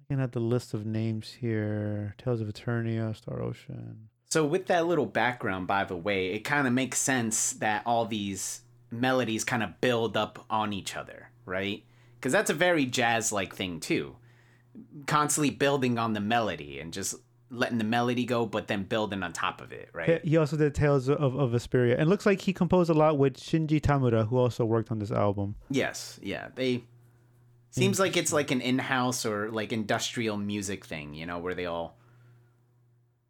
Looking 0.00 0.22
at 0.22 0.32
the 0.32 0.40
list 0.40 0.74
of 0.74 0.84
names 0.84 1.30
here: 1.40 2.14
Tales 2.18 2.40
of 2.40 2.48
Eternia, 2.48 3.14
Star 3.16 3.40
Ocean. 3.40 4.08
So 4.30 4.44
with 4.44 4.66
that 4.66 4.86
little 4.86 5.06
background, 5.06 5.66
by 5.66 5.84
the 5.84 5.96
way, 5.96 6.28
it 6.32 6.40
kind 6.40 6.66
of 6.66 6.72
makes 6.72 6.98
sense 6.98 7.52
that 7.54 7.82
all 7.86 8.06
these 8.06 8.62
melodies 8.90 9.44
kind 9.44 9.62
of 9.62 9.80
build 9.80 10.16
up 10.16 10.44
on 10.50 10.72
each 10.72 10.96
other, 10.96 11.28
right? 11.46 11.84
Because 12.16 12.32
that's 12.32 12.50
a 12.50 12.54
very 12.54 12.86
jazz-like 12.86 13.54
thing 13.54 13.78
too. 13.80 14.16
Constantly 15.06 15.50
building 15.50 15.98
on 15.98 16.14
the 16.14 16.20
melody 16.20 16.78
and 16.80 16.92
just 16.94 17.14
letting 17.50 17.76
the 17.76 17.84
melody 17.84 18.24
go, 18.24 18.46
but 18.46 18.68
then 18.68 18.84
building 18.84 19.22
on 19.22 19.32
top 19.34 19.60
of 19.60 19.70
it, 19.72 19.90
right? 19.92 20.22
He- 20.22 20.30
He 20.30 20.36
also 20.38 20.56
did 20.56 20.74
Tales 20.74 21.10
of, 21.10 21.20
of 21.36 21.50
Vesperia, 21.50 21.98
and 21.98 22.08
looks 22.08 22.24
like 22.24 22.40
he 22.40 22.54
composed 22.54 22.88
a 22.88 22.94
lot 22.94 23.18
with 23.18 23.36
Shinji 23.36 23.80
Tamura, 23.82 24.26
who 24.28 24.38
also 24.38 24.64
worked 24.64 24.90
on 24.90 24.98
this 24.98 25.10
album. 25.10 25.56
Yes, 25.68 26.18
yeah. 26.22 26.48
They 26.54 26.84
seems 27.72 27.98
like 27.98 28.16
it's 28.16 28.32
like 28.32 28.50
an 28.50 28.60
in-house 28.60 29.26
or 29.26 29.50
like 29.50 29.72
industrial 29.72 30.36
music 30.36 30.84
thing, 30.84 31.14
you 31.14 31.26
know, 31.26 31.38
where 31.38 31.54
they 31.54 31.66
all 31.66 31.98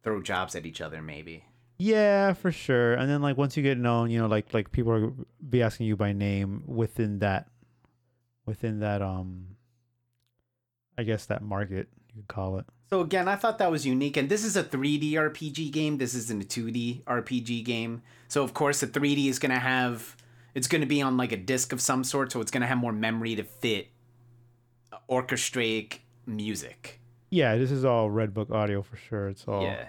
throw 0.03 0.21
jobs 0.21 0.55
at 0.55 0.65
each 0.65 0.81
other, 0.81 1.01
maybe. 1.01 1.45
Yeah, 1.77 2.33
for 2.33 2.51
sure. 2.51 2.93
And 2.93 3.09
then 3.09 3.21
like 3.21 3.37
once 3.37 3.57
you 3.57 3.63
get 3.63 3.77
known, 3.77 4.11
you 4.11 4.19
know, 4.19 4.27
like 4.27 4.53
like 4.53 4.71
people 4.71 4.91
are 4.91 5.11
be 5.49 5.63
asking 5.63 5.87
you 5.87 5.95
by 5.95 6.13
name 6.13 6.63
within 6.67 7.19
that 7.19 7.47
within 8.45 8.79
that 8.81 9.01
um 9.01 9.55
I 10.97 11.03
guess 11.03 11.25
that 11.25 11.41
market 11.41 11.87
you 12.07 12.21
could 12.21 12.27
call 12.27 12.59
it. 12.59 12.65
So 12.89 13.01
again, 13.01 13.27
I 13.27 13.35
thought 13.35 13.57
that 13.57 13.71
was 13.71 13.87
unique, 13.87 14.17
and 14.17 14.29
this 14.29 14.43
is 14.43 14.55
a 14.55 14.63
3D 14.63 15.13
RPG 15.13 15.71
game. 15.71 15.97
This 15.97 16.13
isn't 16.13 16.43
a 16.43 16.45
2D 16.45 17.03
RPG 17.05 17.65
game. 17.65 18.03
So 18.27 18.43
of 18.43 18.53
course, 18.53 18.81
the 18.81 18.87
3D 18.87 19.27
is 19.29 19.39
gonna 19.39 19.59
have 19.59 20.15
it's 20.53 20.67
gonna 20.67 20.85
be 20.85 21.01
on 21.01 21.17
like 21.17 21.31
a 21.31 21.37
disc 21.37 21.73
of 21.73 21.81
some 21.81 22.03
sort, 22.03 22.31
so 22.31 22.39
it's 22.41 22.51
gonna 22.51 22.67
have 22.67 22.77
more 22.77 22.91
memory 22.91 23.35
to 23.35 23.43
fit 23.43 23.87
orchestrate 25.09 25.99
music. 26.25 26.99
Yeah, 27.29 27.57
this 27.57 27.71
is 27.71 27.83
all 27.85 28.09
Red 28.11 28.33
Book 28.33 28.51
audio 28.51 28.81
for 28.81 28.95
sure. 28.95 29.27
It's 29.29 29.47
all 29.47 29.63
Yeah. 29.63 29.87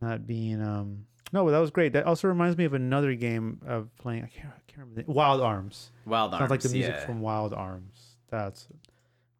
not 0.00 0.26
being 0.26 0.62
um 0.62 1.06
no, 1.32 1.44
but 1.44 1.52
that 1.52 1.58
was 1.58 1.70
great. 1.70 1.92
That 1.92 2.06
also 2.06 2.26
reminds 2.26 2.56
me 2.58 2.64
of 2.64 2.74
another 2.74 3.14
game 3.14 3.60
of 3.64 3.94
playing. 3.98 4.24
I 4.24 4.26
can't, 4.26 4.48
I 4.48 4.60
can't 4.66 4.78
remember 4.78 5.02
the 5.04 5.12
Wild 5.12 5.40
Arms. 5.40 5.92
Wild 6.04 6.32
Sounds 6.32 6.40
Arms. 6.40 6.50
Sounds 6.50 6.50
like 6.50 6.60
the 6.72 6.76
music 6.76 6.94
yeah. 6.98 7.06
from 7.06 7.20
Wild 7.20 7.54
Arms. 7.54 8.16
That's 8.30 8.66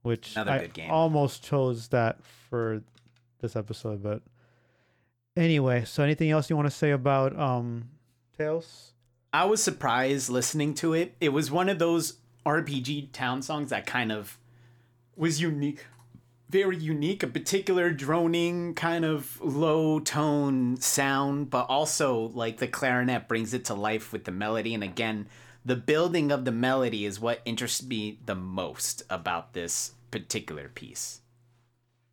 which 0.02 0.36
Another 0.36 0.50
I 0.52 0.58
good 0.60 0.74
game. 0.74 0.90
almost 0.90 1.42
chose 1.42 1.88
that 1.88 2.24
for 2.24 2.82
this 3.40 3.56
episode, 3.56 4.02
but 4.02 4.22
anyway. 5.36 5.84
So, 5.84 6.02
anything 6.04 6.30
else 6.30 6.48
you 6.48 6.56
want 6.56 6.66
to 6.66 6.74
say 6.74 6.92
about 6.92 7.38
um 7.38 7.88
Tales? 8.38 8.92
I 9.32 9.44
was 9.44 9.62
surprised 9.62 10.28
listening 10.30 10.74
to 10.74 10.94
it. 10.94 11.14
It 11.20 11.30
was 11.30 11.50
one 11.50 11.68
of 11.68 11.78
those 11.78 12.14
RPG 12.46 13.12
town 13.12 13.42
songs 13.42 13.70
that 13.70 13.86
kind 13.86 14.10
of 14.12 14.38
was 15.16 15.40
unique, 15.40 15.84
very 16.48 16.76
unique, 16.76 17.22
a 17.22 17.26
particular 17.26 17.90
droning 17.90 18.74
kind 18.74 19.04
of 19.04 19.40
low 19.40 20.00
tone 20.00 20.76
sound, 20.80 21.50
but 21.50 21.66
also 21.68 22.30
like 22.34 22.58
the 22.58 22.66
clarinet 22.68 23.28
brings 23.28 23.52
it 23.54 23.64
to 23.66 23.74
life 23.74 24.12
with 24.12 24.24
the 24.24 24.32
melody. 24.32 24.74
And 24.74 24.82
again, 24.82 25.26
the 25.64 25.76
building 25.76 26.32
of 26.32 26.44
the 26.44 26.52
melody 26.52 27.04
is 27.04 27.20
what 27.20 27.42
interests 27.44 27.82
me 27.82 28.18
the 28.24 28.34
most 28.34 29.02
about 29.10 29.52
this 29.52 29.92
particular 30.10 30.68
piece. 30.68 31.20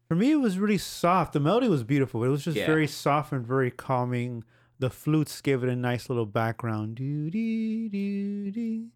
For 0.10 0.16
me, 0.16 0.32
it 0.32 0.36
was 0.42 0.60
really 0.60 0.78
soft. 0.78 1.34
The 1.34 1.40
melody 1.40 1.68
was 1.68 1.84
beautiful. 1.84 2.20
But 2.22 2.28
it 2.28 2.32
was 2.32 2.44
just 2.46 2.58
Yeah. 2.58 2.66
very 2.66 2.88
soft 2.88 3.32
and 3.32 3.46
very 3.46 3.72
calming. 3.72 4.44
The 4.80 4.90
flutes 4.90 5.42
gave 5.42 5.64
it 5.64 5.70
a 5.70 5.76
nice 5.76 6.10
little 6.10 6.26
background. 6.26 6.96
Doo 6.96 7.30
dee 7.32 7.90
doo 7.90 7.90
dee. 7.90 8.44
doo 8.46 8.52
dee 8.52 8.92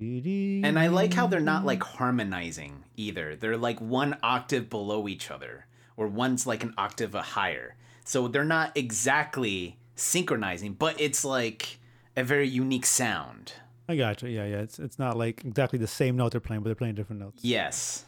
And 0.00 0.78
I 0.78 0.88
like 0.88 1.14
how 1.14 1.26
they're 1.26 1.40
not 1.40 1.64
like 1.64 1.82
harmonizing 1.82 2.84
either. 2.96 3.36
They're 3.36 3.56
like 3.56 3.80
one 3.80 4.16
octave 4.22 4.68
below 4.68 5.08
each 5.08 5.30
other, 5.30 5.66
or 5.96 6.06
one's 6.06 6.46
like 6.46 6.62
an 6.62 6.74
octave 6.76 7.14
higher. 7.14 7.76
So 8.04 8.28
they're 8.28 8.44
not 8.44 8.76
exactly 8.76 9.78
synchronizing, 9.94 10.74
but 10.74 11.00
it's 11.00 11.24
like 11.24 11.78
a 12.16 12.22
very 12.22 12.48
unique 12.48 12.86
sound. 12.86 13.54
I 13.88 13.96
gotcha. 13.96 14.28
Yeah, 14.28 14.46
yeah. 14.46 14.58
It's 14.58 14.78
it's 14.78 14.98
not 14.98 15.16
like 15.16 15.44
exactly 15.44 15.78
the 15.78 15.86
same 15.86 16.16
note 16.16 16.32
they're 16.32 16.40
playing, 16.40 16.62
but 16.62 16.68
they're 16.68 16.74
playing 16.74 16.94
different 16.94 17.20
notes. 17.20 17.42
Yes. 17.42 18.04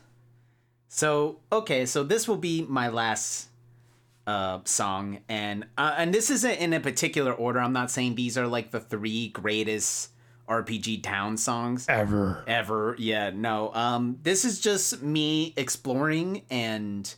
So 0.88 1.40
okay, 1.52 1.86
so 1.86 2.02
this 2.02 2.26
will 2.26 2.36
be 2.36 2.62
my 2.62 2.88
last 2.88 3.48
uh, 4.26 4.60
song, 4.64 5.20
and 5.28 5.66
uh, 5.76 5.94
and 5.96 6.12
this 6.12 6.30
isn't 6.30 6.58
in 6.58 6.72
a 6.72 6.80
particular 6.80 7.32
order. 7.32 7.60
I'm 7.60 7.72
not 7.72 7.90
saying 7.90 8.14
these 8.14 8.36
are 8.36 8.46
like 8.46 8.70
the 8.70 8.80
three 8.80 9.28
greatest 9.28 10.10
RPG 10.48 11.02
town 11.02 11.36
songs 11.36 11.86
Ever. 11.88 12.42
ever. 12.46 12.96
Yeah, 12.98 13.30
no. 13.34 13.72
Um, 13.74 14.18
this 14.22 14.44
is 14.44 14.60
just 14.60 15.02
me 15.02 15.52
exploring 15.56 16.42
and 16.50 17.14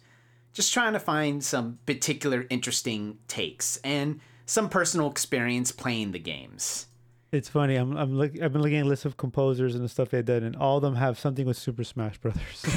just 0.52 0.72
trying 0.74 0.92
to 0.94 1.00
find 1.00 1.42
some 1.44 1.78
particular 1.86 2.46
interesting 2.50 3.18
takes 3.28 3.78
and 3.84 4.20
some 4.46 4.68
personal 4.68 5.10
experience 5.10 5.70
playing 5.72 6.12
the 6.12 6.18
games. 6.18 6.86
It's 7.32 7.48
funny. 7.48 7.76
I'm 7.76 7.96
I'm 7.96 8.18
look, 8.18 8.32
I've 8.42 8.52
been 8.52 8.60
looking 8.60 8.78
at 8.78 8.86
a 8.86 8.88
list 8.88 9.04
of 9.04 9.16
composers 9.16 9.76
and 9.76 9.84
the 9.84 9.88
stuff 9.88 10.08
they 10.08 10.20
did, 10.22 10.42
and 10.42 10.56
all 10.56 10.78
of 10.78 10.82
them 10.82 10.96
have 10.96 11.16
something 11.16 11.46
with 11.46 11.56
Super 11.56 11.84
Smash 11.84 12.18
Brothers. 12.18 12.64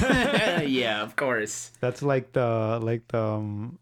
yeah, 0.70 1.02
of 1.06 1.16
course. 1.16 1.72
That's 1.80 2.02
like 2.02 2.32
the 2.32 2.78
like 2.80 3.08
the 3.08 3.20
um, 3.20 3.80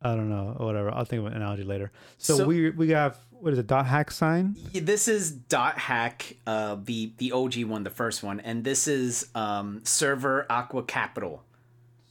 I 0.00 0.14
don't 0.14 0.30
know 0.30 0.54
whatever. 0.58 0.90
I'll 0.94 1.04
think 1.04 1.20
of 1.20 1.26
an 1.26 1.34
analogy 1.34 1.64
later. 1.64 1.92
So, 2.16 2.38
So- 2.38 2.46
we 2.46 2.70
we 2.70 2.88
have 2.90 3.18
what 3.44 3.52
is 3.52 3.58
it? 3.58 3.66
Dot 3.66 3.84
hack 3.86 4.10
sign. 4.10 4.56
This 4.72 5.06
is 5.06 5.30
Dot 5.30 5.76
Hack, 5.76 6.36
uh, 6.46 6.78
the 6.82 7.12
the 7.18 7.30
OG 7.32 7.64
one, 7.64 7.84
the 7.84 7.90
first 7.90 8.22
one, 8.22 8.40
and 8.40 8.64
this 8.64 8.88
is 8.88 9.28
um, 9.34 9.82
Server 9.84 10.46
Aqua 10.50 10.82
Capital. 10.82 11.42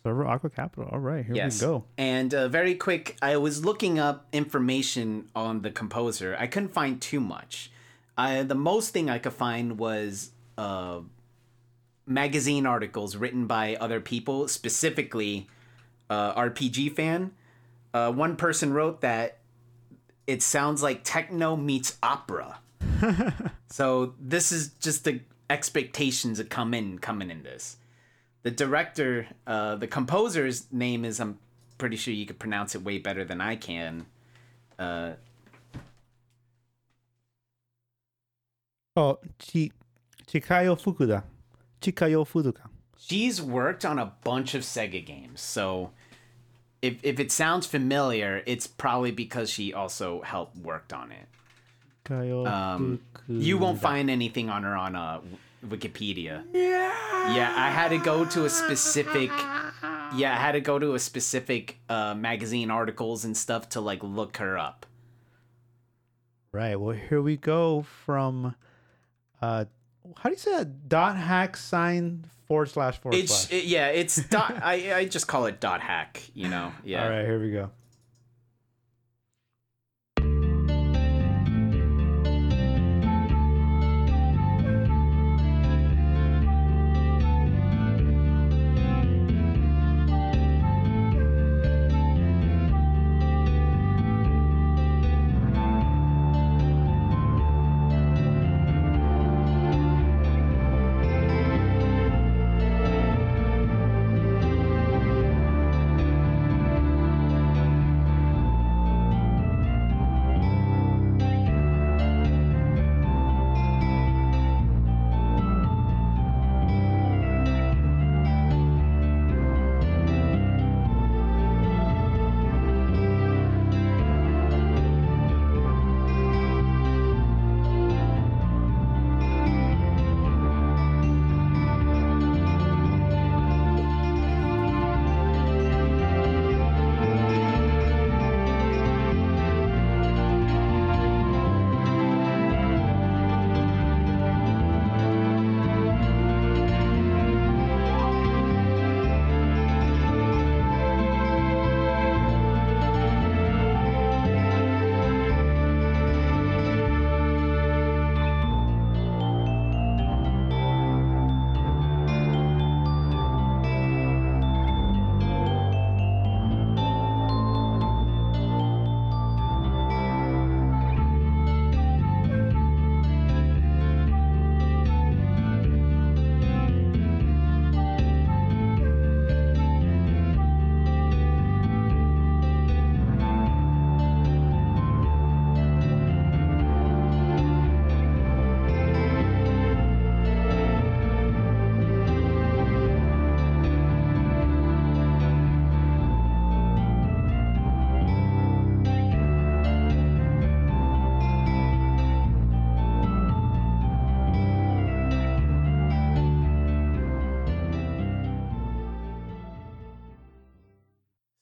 Server 0.04 0.28
Aqua 0.28 0.52
Capital. 0.52 0.88
All 0.92 1.00
right, 1.00 1.26
here 1.26 1.34
Yes. 1.36 1.60
we 1.60 1.66
go. 1.68 1.86
And 1.98 2.34
uh, 2.36 2.50
very 2.50 2.76
quick, 2.76 3.18
I 3.22 3.38
was 3.38 3.66
looking 3.66 3.98
up 3.98 4.28
information 4.32 5.30
on 5.36 5.64
the 5.64 5.72
composer. 5.72 6.36
I 6.38 6.46
couldn't 6.46 6.74
find 6.74 7.02
too 7.02 7.20
much. 7.20 7.72
I, 8.16 8.44
the 8.44 8.54
most 8.54 8.92
thing 8.92 9.10
I 9.10 9.18
could 9.18 9.34
find 9.34 9.80
was 9.80 10.30
uh, 10.58 11.00
magazine 12.06 12.68
articles 12.68 13.16
written 13.16 13.48
by 13.48 13.76
other 13.78 14.00
people, 14.00 14.48
specifically 14.50 15.48
uh, 16.12 16.36
RPG 16.36 16.96
fan. 16.96 17.32
Uh, 17.92 18.12
one 18.12 18.36
person 18.36 18.72
wrote 18.74 19.02
that 19.02 19.38
it 20.28 20.42
sounds 20.42 20.82
like 20.84 21.02
techno 21.04 21.56
meets 21.56 21.98
opera. 22.04 22.60
so 23.70 24.14
this 24.20 24.52
is 24.52 24.70
just 24.80 25.04
the 25.04 25.22
expectations 25.50 26.38
that 26.38 26.50
come 26.50 26.74
in 26.74 27.00
coming 27.00 27.30
in 27.30 27.44
this 27.44 27.78
the 28.44 28.52
director, 28.52 29.28
uh, 29.48 29.76
the 29.76 29.88
composer's 29.88 30.72
name 30.72 31.04
is 31.06 31.20
I'm 31.20 31.40
pretty 31.78 31.96
sure 31.96 32.14
you 32.14 32.26
could 32.26 32.40
pronounce 32.40 32.76
it 32.76 32.84
way 32.84 33.00
better 33.00 33.26
than 33.26 33.42
I 33.42 33.56
can. 33.56 34.06
Uh, 34.78 35.14
Oh, 38.96 39.18
Chi 39.40 39.72
Chikayo 40.28 40.80
Fukuda. 40.80 41.24
Chikayo 41.82 42.28
Fukuda. 42.28 42.60
she's 42.96 43.42
worked 43.42 43.84
on 43.84 43.98
a 43.98 44.14
bunch 44.24 44.54
of 44.54 44.62
Sega 44.62 45.04
games, 45.04 45.42
so 45.42 45.90
if 46.84 47.00
if 47.02 47.20
it 47.20 47.32
sounds 47.32 47.66
familiar, 47.66 48.44
it's 48.46 48.68
probably 48.68 49.12
because 49.12 49.50
she 49.50 49.74
also 49.74 50.22
helped 50.22 50.58
worked 50.58 50.92
on 50.94 51.12
it. 51.12 51.28
Um, 52.46 53.00
You 53.28 53.58
won't 53.58 53.80
find 53.80 54.10
anything 54.10 54.50
on 54.50 54.64
her 54.64 54.76
on 54.76 54.96
uh, 54.96 55.22
Wikipedia. 55.66 56.44
Yeah. 56.54 56.92
Yeah, 57.34 57.54
I 57.56 57.70
had 57.70 57.90
to 57.90 57.98
go 57.98 58.26
to 58.26 58.44
a 58.44 58.50
specific. 58.50 59.32
Yeah, 60.16 60.34
I 60.34 60.42
had 60.42 60.52
to 60.52 60.62
go 60.62 60.78
to 60.78 60.94
a 60.94 61.00
specific 61.00 61.78
uh, 61.88 62.14
magazine 62.16 62.70
articles 62.70 63.24
and 63.24 63.36
stuff 63.36 63.70
to 63.70 63.82
like 63.82 64.04
look 64.04 64.38
her 64.38 64.58
up. 64.58 64.86
Right. 66.52 66.76
Well, 66.76 66.96
here 66.96 67.22
we 67.22 67.38
go 67.38 67.84
from. 68.06 68.56
Uh, 69.42 69.66
how 70.18 70.30
do 70.30 70.32
you 70.32 70.38
say 70.38 70.52
that? 70.52 70.90
Dot 70.90 71.16
hack 71.16 71.56
sign 71.56 72.26
forward 72.54 72.70
slash 72.70 73.00
forward 73.00 73.18
It's 73.18 73.34
slash. 73.36 73.52
it, 73.60 73.66
yeah, 73.66 73.88
it's 73.88 74.16
dot. 74.30 74.62
I 74.64 74.94
I 74.94 75.06
just 75.06 75.28
call 75.28 75.48
it 75.48 75.60
dot 75.60 75.82
hack. 75.82 76.22
You 76.36 76.50
know. 76.50 76.72
Yeah. 76.84 77.04
All 77.04 77.10
right, 77.10 77.26
here 77.26 77.40
we 77.40 77.52
go. 77.52 77.72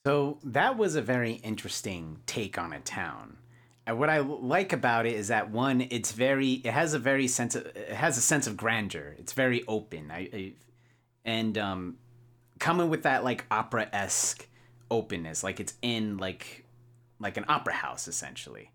So 0.05 0.39
that 0.43 0.77
was 0.77 0.95
a 0.95 1.01
very 1.01 1.33
interesting 1.33 2.19
take 2.25 2.57
on 2.57 2.73
a 2.73 2.79
town. 2.79 3.37
And 3.85 3.99
what 3.99 4.09
I 4.09 4.19
like 4.19 4.73
about 4.73 5.05
it 5.05 5.13
is 5.13 5.27
that 5.27 5.51
one, 5.51 5.81
it's 5.89 6.11
very, 6.11 6.53
it 6.53 6.71
has 6.71 6.93
a 6.93 6.99
very 6.99 7.27
sense 7.27 7.55
of, 7.55 7.65
it 7.67 7.89
has 7.89 8.17
a 8.17 8.21
sense 8.21 8.47
of 8.47 8.57
grandeur. 8.57 9.15
It's 9.19 9.33
very 9.33 9.63
open. 9.67 10.11
I, 10.11 10.29
I 10.33 10.53
and 11.23 11.57
um, 11.57 11.97
coming 12.59 12.89
with 12.89 13.03
that 13.03 13.23
like 13.23 13.45
opera 13.51 13.89
esque 13.93 14.47
openness, 14.89 15.43
like 15.43 15.59
it's 15.59 15.75
in 15.81 16.17
like, 16.17 16.65
like 17.19 17.37
an 17.37 17.45
opera 17.47 17.73
house 17.73 18.07
essentially. 18.07 18.71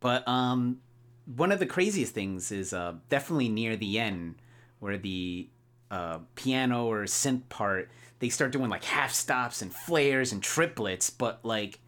But 0.00 0.26
um, 0.26 0.80
one 1.26 1.52
of 1.52 1.58
the 1.58 1.66
craziest 1.66 2.14
things 2.14 2.50
is 2.50 2.72
uh, 2.72 2.94
definitely 3.10 3.50
near 3.50 3.76
the 3.76 3.98
end 3.98 4.36
where 4.78 4.96
the 4.96 5.48
uh, 5.90 6.20
piano 6.36 6.86
or 6.86 7.04
synth 7.04 7.48
part 7.50 7.90
they 8.20 8.28
start 8.28 8.52
doing 8.52 8.70
like 8.70 8.84
half 8.84 9.12
stops 9.12 9.60
and 9.60 9.74
flares 9.74 10.32
and 10.32 10.42
triplets 10.42 11.10
but 11.10 11.40
like 11.42 11.80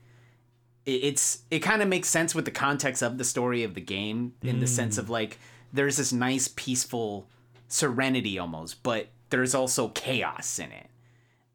it's 0.85 1.43
it 1.51 1.61
kind 1.61 1.81
of 1.81 1.89
makes 1.89 2.09
sense 2.09 2.35
with 2.35 2.45
the 2.45 2.51
context 2.51 3.03
of 3.03 3.17
the 3.17 3.25
story 3.25 3.63
of 3.63 3.75
the 3.75 3.81
game 3.81 4.35
in 4.43 4.59
the 4.59 4.67
sense 4.67 4.99
of 4.99 5.07
hmm. 5.07 5.13
like 5.13 5.39
there's 5.73 5.97
this 5.97 6.13
nice 6.13 6.49
peaceful 6.49 7.29
serenity 7.69 8.39
almost 8.39 8.83
but 8.83 9.09
there's 9.31 9.55
also 9.55 9.89
chaos 9.89 10.59
in 10.59 10.71
it. 10.73 10.89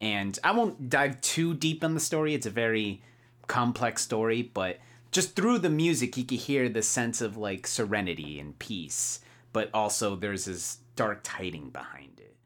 And 0.00 0.38
i 0.42 0.52
won't 0.52 0.88
dive 0.88 1.20
too 1.20 1.54
deep 1.54 1.84
in 1.84 1.94
the 1.94 2.00
story 2.00 2.34
it's 2.34 2.46
a 2.46 2.50
very 2.50 3.02
complex 3.46 4.02
story 4.02 4.42
but 4.42 4.78
just 5.10 5.34
through 5.34 5.58
the 5.58 5.70
music 5.70 6.16
you 6.16 6.24
can 6.24 6.38
hear 6.38 6.68
the 6.68 6.82
sense 6.82 7.20
of 7.20 7.36
like 7.36 7.66
serenity 7.66 8.38
and 8.40 8.58
peace 8.58 9.20
but 9.52 9.70
also 9.74 10.16
there's 10.16 10.44
this 10.46 10.78
dark 10.96 11.20
tiding 11.22 11.70
behind 11.70 12.18
it. 12.18 12.36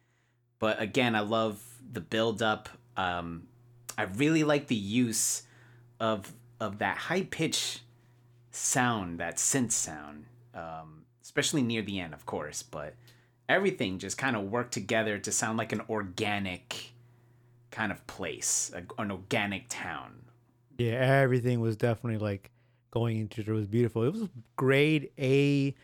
But 0.59 0.81
again 0.81 1.15
i 1.15 1.21
love 1.21 1.63
the 1.93 2.01
build 2.01 2.43
up 2.43 2.69
um 2.97 3.45
i 3.97 4.03
really 4.03 4.43
like 4.45 4.67
the 4.67 4.75
use 4.75 5.43
of 6.01 6.33
of 6.61 6.79
that 6.79 6.97
high 6.97 7.23
pitch 7.23 7.81
sound 8.51 9.19
that 9.21 9.37
synth 9.37 9.73
sound 9.73 10.25
um 10.55 11.05
especially 11.23 11.63
near 11.63 11.83
the 11.83 12.01
end 12.01 12.13
of 12.15 12.27
course 12.27 12.63
but 12.63 12.95
everything 13.49 13.99
just 13.99 14.19
kind 14.19 14.35
of 14.37 14.43
worked 14.51 14.73
together 14.73 15.19
to 15.19 15.31
sound 15.31 15.59
like 15.59 15.73
an 15.73 15.83
organic 15.89 16.93
kind 17.71 17.93
of 17.93 18.07
place 18.07 18.71
a, 18.75 19.03
an 19.03 19.11
organic 19.11 19.65
town 19.69 20.13
Yeah, 20.79 20.95
everything 21.23 21.61
was 21.61 21.77
definitely 21.77 22.19
like 22.19 22.51
going 22.91 23.19
into 23.19 23.41
it. 23.41 23.49
It 23.49 23.53
was 23.53 23.67
beautiful. 23.67 24.03
It 24.05 24.13
was 24.13 24.29
grade 24.57 25.11
A 25.19 25.75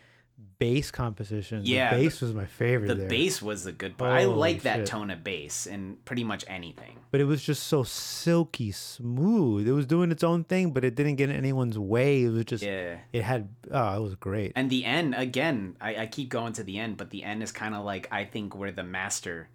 bass 0.59 0.91
composition. 0.91 1.63
Yeah, 1.65 1.95
the 1.95 2.03
bass 2.05 2.21
was 2.21 2.35
my 2.35 2.47
favorite. 2.47 2.89
The 2.89 2.95
there. 2.95 3.09
bass 3.09 3.41
was 3.41 3.67
a 3.67 3.73
good 3.73 3.97
part. 3.97 4.11
I 4.13 4.25
like 4.25 4.63
that 4.63 4.79
shit. 4.79 4.87
tone 4.87 5.11
of 5.11 5.23
bass 5.23 5.67
in 5.67 5.99
pretty 6.05 6.25
much 6.25 6.45
anything. 6.49 6.99
but 7.11 7.21
it 7.21 7.25
was 7.25 7.43
just 7.43 7.65
so 7.65 7.83
silky 7.85 8.73
smooth. 8.73 9.69
It 9.69 9.73
was 9.73 9.87
doing 9.87 10.11
its 10.11 10.25
own 10.25 10.45
thing, 10.45 10.73
but 10.73 10.85
it 10.85 10.95
didn't 10.95 11.17
get 11.17 11.31
in 11.31 11.37
anyone's 11.37 11.79
way. 11.79 12.25
It 12.25 12.31
was 12.31 12.45
just 12.45 12.65
Yeah. 12.65 12.99
it 13.13 13.23
had 13.23 13.49
oh, 13.71 13.97
it 13.97 14.01
was 14.03 14.15
great. 14.17 14.53
And 14.57 14.69
the 14.71 14.85
end, 14.85 15.15
again, 15.17 15.77
I, 15.81 15.97
I 15.97 16.07
keep 16.07 16.29
going 16.29 16.53
to 16.55 16.63
the 16.63 16.79
end, 16.79 16.97
but 16.97 17.11
the 17.11 17.23
end 17.25 17.43
is 17.43 17.53
kind 17.53 17.75
of 17.75 17.85
like 17.85 18.09
I 18.11 18.25
think 18.25 18.57
where 18.57 18.73
the 18.73 18.85
master 18.85 19.49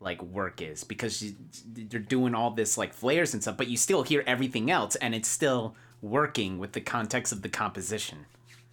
like 0.00 0.20
work 0.22 0.60
is 0.60 0.82
because 0.82 1.32
they're 1.64 2.00
doing 2.00 2.34
all 2.34 2.50
this 2.50 2.76
like 2.76 2.92
flares 2.92 3.34
and 3.34 3.42
stuff, 3.42 3.56
but 3.56 3.68
you 3.68 3.76
still 3.76 4.02
hear 4.02 4.24
everything 4.26 4.70
else, 4.70 4.96
and 4.96 5.14
it's 5.14 5.28
still 5.28 5.74
working 6.00 6.58
with 6.58 6.72
the 6.72 6.80
context 6.80 7.32
of 7.32 7.42
the 7.42 7.48
composition. 7.48 8.26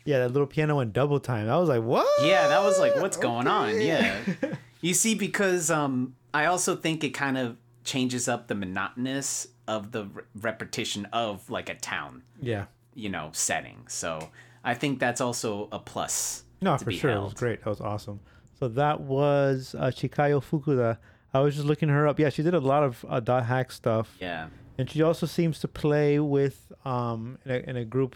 Yeah, 0.05 0.19
that 0.19 0.31
little 0.31 0.47
piano 0.47 0.75
went 0.77 0.93
double 0.93 1.19
time. 1.19 1.49
I 1.49 1.57
was 1.57 1.69
like, 1.69 1.83
what? 1.83 2.07
Yeah, 2.25 2.47
that 2.47 2.61
was 2.63 2.79
like, 2.79 2.95
what's 2.95 3.17
going 3.17 3.47
on? 3.47 3.79
Yeah, 3.81 4.17
you 4.81 4.93
see, 4.93 5.15
because 5.15 5.69
um, 5.69 6.15
I 6.33 6.45
also 6.45 6.75
think 6.75 7.03
it 7.03 7.09
kind 7.11 7.37
of 7.37 7.57
changes 7.83 8.27
up 8.27 8.47
the 8.47 8.55
monotonous 8.55 9.47
of 9.67 9.91
the 9.91 10.05
re- 10.05 10.23
repetition 10.41 11.05
of 11.13 11.49
like 11.49 11.69
a 11.69 11.75
town, 11.75 12.23
Yeah. 12.41 12.65
you 12.95 13.09
know, 13.09 13.29
setting. 13.33 13.83
So 13.87 14.29
I 14.63 14.73
think 14.73 14.99
that's 14.99 15.21
also 15.21 15.69
a 15.71 15.79
plus. 15.79 16.43
No, 16.61 16.77
for 16.77 16.91
sure. 16.91 17.11
It 17.11 17.21
was 17.21 17.33
great. 17.33 17.63
That 17.63 17.69
was 17.69 17.81
awesome. 17.81 18.19
So 18.59 18.67
that 18.69 18.99
was 19.01 19.75
uh, 19.77 19.85
Chikayo 19.87 20.43
Fukuda. 20.43 20.97
I 21.33 21.39
was 21.39 21.55
just 21.55 21.65
looking 21.67 21.87
her 21.89 22.07
up. 22.07 22.19
Yeah, 22.19 22.29
she 22.29 22.43
did 22.43 22.53
a 22.53 22.59
lot 22.59 22.83
of 22.83 23.05
uh, 23.07 23.19
dot 23.19 23.45
hack 23.45 23.71
stuff. 23.71 24.15
Yeah. 24.19 24.47
And 24.77 24.89
she 24.89 25.01
also 25.01 25.25
seems 25.25 25.59
to 25.59 25.67
play 25.67 26.19
with 26.19 26.71
um 26.85 27.37
in 27.45 27.51
a, 27.51 27.69
in 27.69 27.77
a 27.77 27.85
group, 27.85 28.15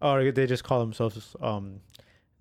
or 0.00 0.30
they 0.30 0.46
just 0.46 0.64
call 0.64 0.80
themselves 0.80 1.34
um 1.40 1.80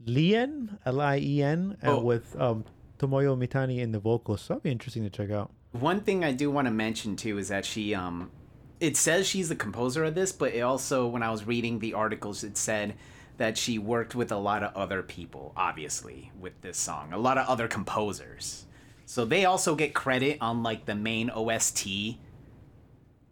Lien 0.06 0.78
L 0.86 1.02
I 1.02 1.18
E 1.18 1.42
N, 1.44 1.78
and 1.82 1.92
Oh. 1.92 2.02
with 2.04 2.36
um 2.40 2.66
Tomoyo 3.00 3.38
Mitani 3.38 3.80
in 3.80 3.92
the 3.92 4.00
vocals. 4.00 4.42
So 4.42 4.54
that'd 4.54 4.64
be 4.64 4.72
interesting 4.72 5.04
to 5.04 5.10
check 5.10 5.30
out. 5.32 5.52
One 5.72 6.02
thing 6.02 6.24
I 6.24 6.32
do 6.32 6.50
want 6.50 6.66
to 6.68 6.72
mention 6.72 7.16
too 7.16 7.38
is 7.38 7.48
that 7.50 7.66
she 7.66 7.94
um 7.96 8.32
it 8.80 8.96
says 8.96 9.28
she's 9.28 9.50
the 9.50 9.56
composer 9.56 10.04
of 10.04 10.14
this, 10.16 10.32
but 10.32 10.54
it 10.54 10.62
also 10.62 11.08
when 11.08 11.24
I 11.24 11.32
was 11.32 11.46
reading 11.48 11.80
the 11.80 11.94
articles 11.96 12.44
it 12.44 12.58
said 12.58 12.96
that 13.38 13.58
she 13.58 13.78
worked 13.78 14.16
with 14.16 14.32
a 14.32 14.38
lot 14.38 14.64
of 14.64 14.76
other 14.76 15.04
people, 15.04 15.54
obviously, 15.56 16.32
with 16.40 16.60
this 16.62 16.76
song. 16.78 17.14
A 17.14 17.18
lot 17.20 17.38
of 17.38 17.48
other 17.48 17.68
composers. 17.68 18.66
So 19.06 19.26
they 19.26 19.46
also 19.46 19.76
get 19.76 19.94
credit 19.94 20.40
on 20.42 20.64
like 20.64 20.86
the 20.86 20.96
main 20.96 21.30
OST 21.30 22.18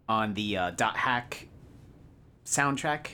on 0.08 0.34
the 0.34 0.56
uh, 0.56 0.70
Dot 0.70 0.96
Hack 0.96 1.48
soundtrack. 2.44 3.08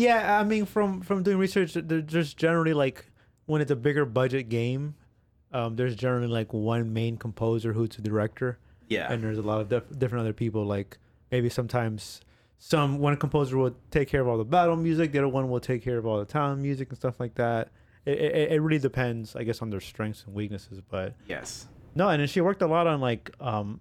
Yeah, 0.00 0.40
I 0.40 0.44
mean, 0.44 0.64
from 0.64 1.02
from 1.02 1.22
doing 1.22 1.38
research, 1.38 1.74
there's 1.74 2.34
generally 2.34 2.74
like 2.74 3.06
when 3.46 3.60
it's 3.60 3.70
a 3.70 3.76
bigger 3.76 4.04
budget 4.04 4.48
game, 4.48 4.94
um, 5.52 5.76
there's 5.76 5.96
generally 5.96 6.28
like 6.28 6.52
one 6.52 6.92
main 6.92 7.16
composer 7.16 7.72
who's 7.72 7.90
the 7.90 8.02
director. 8.02 8.58
Yeah. 8.88 9.12
and 9.12 9.22
there's 9.22 9.38
a 9.38 9.42
lot 9.42 9.60
of 9.60 9.68
dif- 9.68 9.98
different 9.98 10.22
other 10.22 10.32
people. 10.32 10.64
Like 10.64 10.98
maybe 11.30 11.48
sometimes 11.48 12.20
some 12.58 12.98
one 12.98 13.16
composer 13.16 13.56
will 13.56 13.76
take 13.90 14.08
care 14.08 14.20
of 14.20 14.26
all 14.28 14.36
the 14.36 14.44
battle 14.44 14.76
music, 14.76 15.12
the 15.12 15.18
other 15.18 15.28
one 15.28 15.48
will 15.48 15.60
take 15.60 15.82
care 15.82 15.96
of 15.96 16.06
all 16.06 16.18
the 16.18 16.24
town 16.24 16.60
music 16.60 16.88
and 16.88 16.98
stuff 16.98 17.20
like 17.20 17.34
that. 17.36 17.68
It, 18.04 18.18
it, 18.18 18.52
it 18.52 18.60
really 18.60 18.80
depends, 18.80 19.36
I 19.36 19.44
guess, 19.44 19.62
on 19.62 19.70
their 19.70 19.80
strengths 19.80 20.24
and 20.24 20.34
weaknesses. 20.34 20.80
But 20.80 21.14
yes. 21.28 21.66
no, 21.94 22.08
and 22.08 22.20
then 22.20 22.26
she 22.28 22.40
worked 22.40 22.62
a 22.62 22.66
lot 22.66 22.86
on 22.86 23.00
like 23.00 23.30
um, 23.40 23.80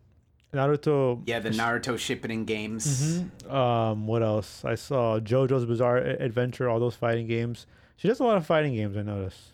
Naruto. 0.53 1.21
Yeah, 1.25 1.39
the 1.39 1.51
Naruto 1.51 1.93
Shippuden 1.95 2.45
games. 2.45 3.23
Um, 3.47 4.07
what 4.07 4.23
else? 4.23 4.65
I 4.65 4.75
saw 4.75 5.19
JoJo's 5.19 5.65
Bizarre 5.65 5.97
Adventure, 5.97 6.67
all 6.69 6.79
those 6.79 6.95
fighting 6.95 7.27
games. 7.27 7.67
She 7.97 8.07
does 8.07 8.19
a 8.19 8.23
lot 8.23 8.37
of 8.37 8.45
fighting 8.45 8.73
games. 8.73 8.97
I 8.97 9.03
noticed. 9.03 9.53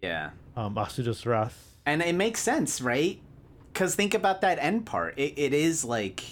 Yeah. 0.00 0.30
Um, 0.56 0.76
Asura's 0.76 1.26
Wrath. 1.26 1.76
And 1.86 2.02
it 2.02 2.14
makes 2.14 2.40
sense, 2.40 2.80
right? 2.80 3.20
Because 3.72 3.94
think 3.94 4.14
about 4.14 4.40
that 4.42 4.58
end 4.60 4.86
part. 4.86 5.18
It, 5.18 5.34
it 5.36 5.52
is 5.52 5.84
like 5.84 6.22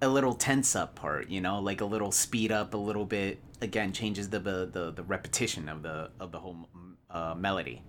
a 0.00 0.08
little 0.08 0.34
tense 0.34 0.76
up 0.76 0.94
part, 0.94 1.28
you 1.28 1.40
know, 1.40 1.60
like 1.60 1.80
a 1.80 1.84
little 1.84 2.12
speed 2.12 2.52
up, 2.52 2.74
a 2.74 2.76
little 2.76 3.06
bit. 3.06 3.38
Again, 3.60 3.92
changes 3.92 4.28
the 4.28 4.40
the 4.40 4.68
the, 4.70 4.90
the 4.90 5.02
repetition 5.02 5.68
of 5.68 5.82
the 5.82 6.10
of 6.20 6.32
the 6.32 6.38
whole 6.40 6.68
uh, 7.10 7.34
melody. 7.36 7.82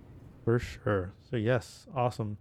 For 0.44 0.58
sure. 0.58 1.12
So 1.28 1.36
yes, 1.36 1.86
awesome. 1.94 2.38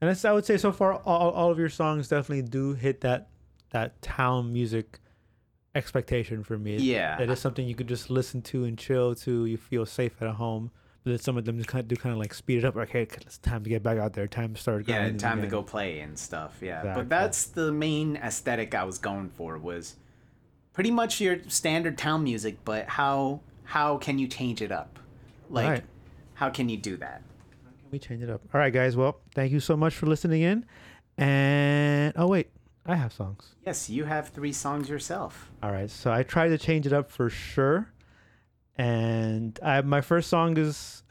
And 0.00 0.18
I 0.24 0.32
would 0.32 0.44
say 0.44 0.56
so 0.58 0.70
far, 0.72 0.94
all, 0.94 1.30
all 1.30 1.50
of 1.50 1.58
your 1.58 1.68
songs 1.70 2.08
definitely 2.08 2.42
do 2.42 2.74
hit 2.74 3.00
that 3.02 3.28
that 3.70 4.00
town 4.02 4.52
music 4.52 4.98
expectation 5.74 6.44
for 6.44 6.58
me. 6.58 6.76
Yeah. 6.76 7.20
it 7.20 7.28
is 7.30 7.40
something 7.40 7.66
you 7.66 7.74
could 7.74 7.88
just 7.88 8.10
listen 8.10 8.42
to 8.42 8.64
and 8.64 8.78
chill 8.78 9.14
to. 9.16 9.46
You 9.46 9.56
feel 9.56 9.86
safe 9.86 10.20
at 10.22 10.30
home. 10.34 10.70
But 11.02 11.10
then 11.10 11.18
some 11.18 11.36
of 11.36 11.44
them 11.44 11.58
just 11.58 11.68
kind 11.68 11.80
of 11.82 11.88
do 11.88 11.96
kind 11.96 12.12
of 12.12 12.18
like 12.18 12.32
speed 12.32 12.58
it 12.58 12.64
up. 12.64 12.76
Like, 12.76 12.90
hey, 12.90 13.02
it's 13.02 13.38
time 13.38 13.62
to 13.64 13.70
get 13.70 13.82
back 13.82 13.98
out 13.98 14.12
there. 14.14 14.26
Time 14.26 14.54
to 14.54 14.60
start. 14.60 14.88
Yeah, 14.88 15.10
time 15.12 15.42
to 15.42 15.46
go 15.48 15.62
play 15.62 16.00
and 16.00 16.18
stuff. 16.18 16.58
Yeah, 16.62 16.78
Exactly. 16.78 17.02
but 17.02 17.08
that's 17.10 17.44
the 17.46 17.72
main 17.72 18.16
aesthetic 18.16 18.74
I 18.74 18.84
was 18.84 18.98
going 18.98 19.28
for 19.30 19.58
was 19.58 19.96
pretty 20.72 20.90
much 20.90 21.20
your 21.20 21.38
standard 21.48 21.98
town 21.98 22.24
music, 22.24 22.58
but 22.64 22.88
how 22.88 23.40
how 23.64 23.96
can 23.98 24.18
you 24.18 24.28
change 24.28 24.62
it 24.62 24.70
up? 24.72 24.98
Like, 25.50 25.68
Right. 25.68 25.84
how 26.34 26.48
can 26.50 26.68
you 26.68 26.76
do 26.76 26.96
that? 26.98 27.22
We 27.94 28.00
change 28.00 28.24
it 28.24 28.28
up? 28.28 28.42
All 28.52 28.58
right, 28.58 28.72
guys. 28.72 28.96
Well, 28.96 29.20
thank 29.36 29.52
you 29.52 29.60
so 29.60 29.76
much 29.76 29.94
for 29.94 30.06
listening 30.06 30.42
in. 30.42 30.66
And 31.16 32.12
oh 32.16 32.26
wait, 32.26 32.48
I 32.84 32.96
have 32.96 33.12
songs. 33.12 33.54
Yes, 33.64 33.88
you 33.88 34.02
have 34.02 34.30
three 34.30 34.52
songs 34.52 34.88
yourself. 34.88 35.52
All 35.62 35.70
right, 35.70 35.88
so 35.88 36.10
I 36.10 36.24
tried 36.24 36.48
to 36.48 36.58
change 36.58 36.88
it 36.88 36.92
up 36.92 37.08
for 37.08 37.30
sure, 37.30 37.92
and 38.76 39.56
I 39.62 39.80
my 39.82 40.00
first 40.00 40.28
song 40.28 40.58
is 40.58 41.04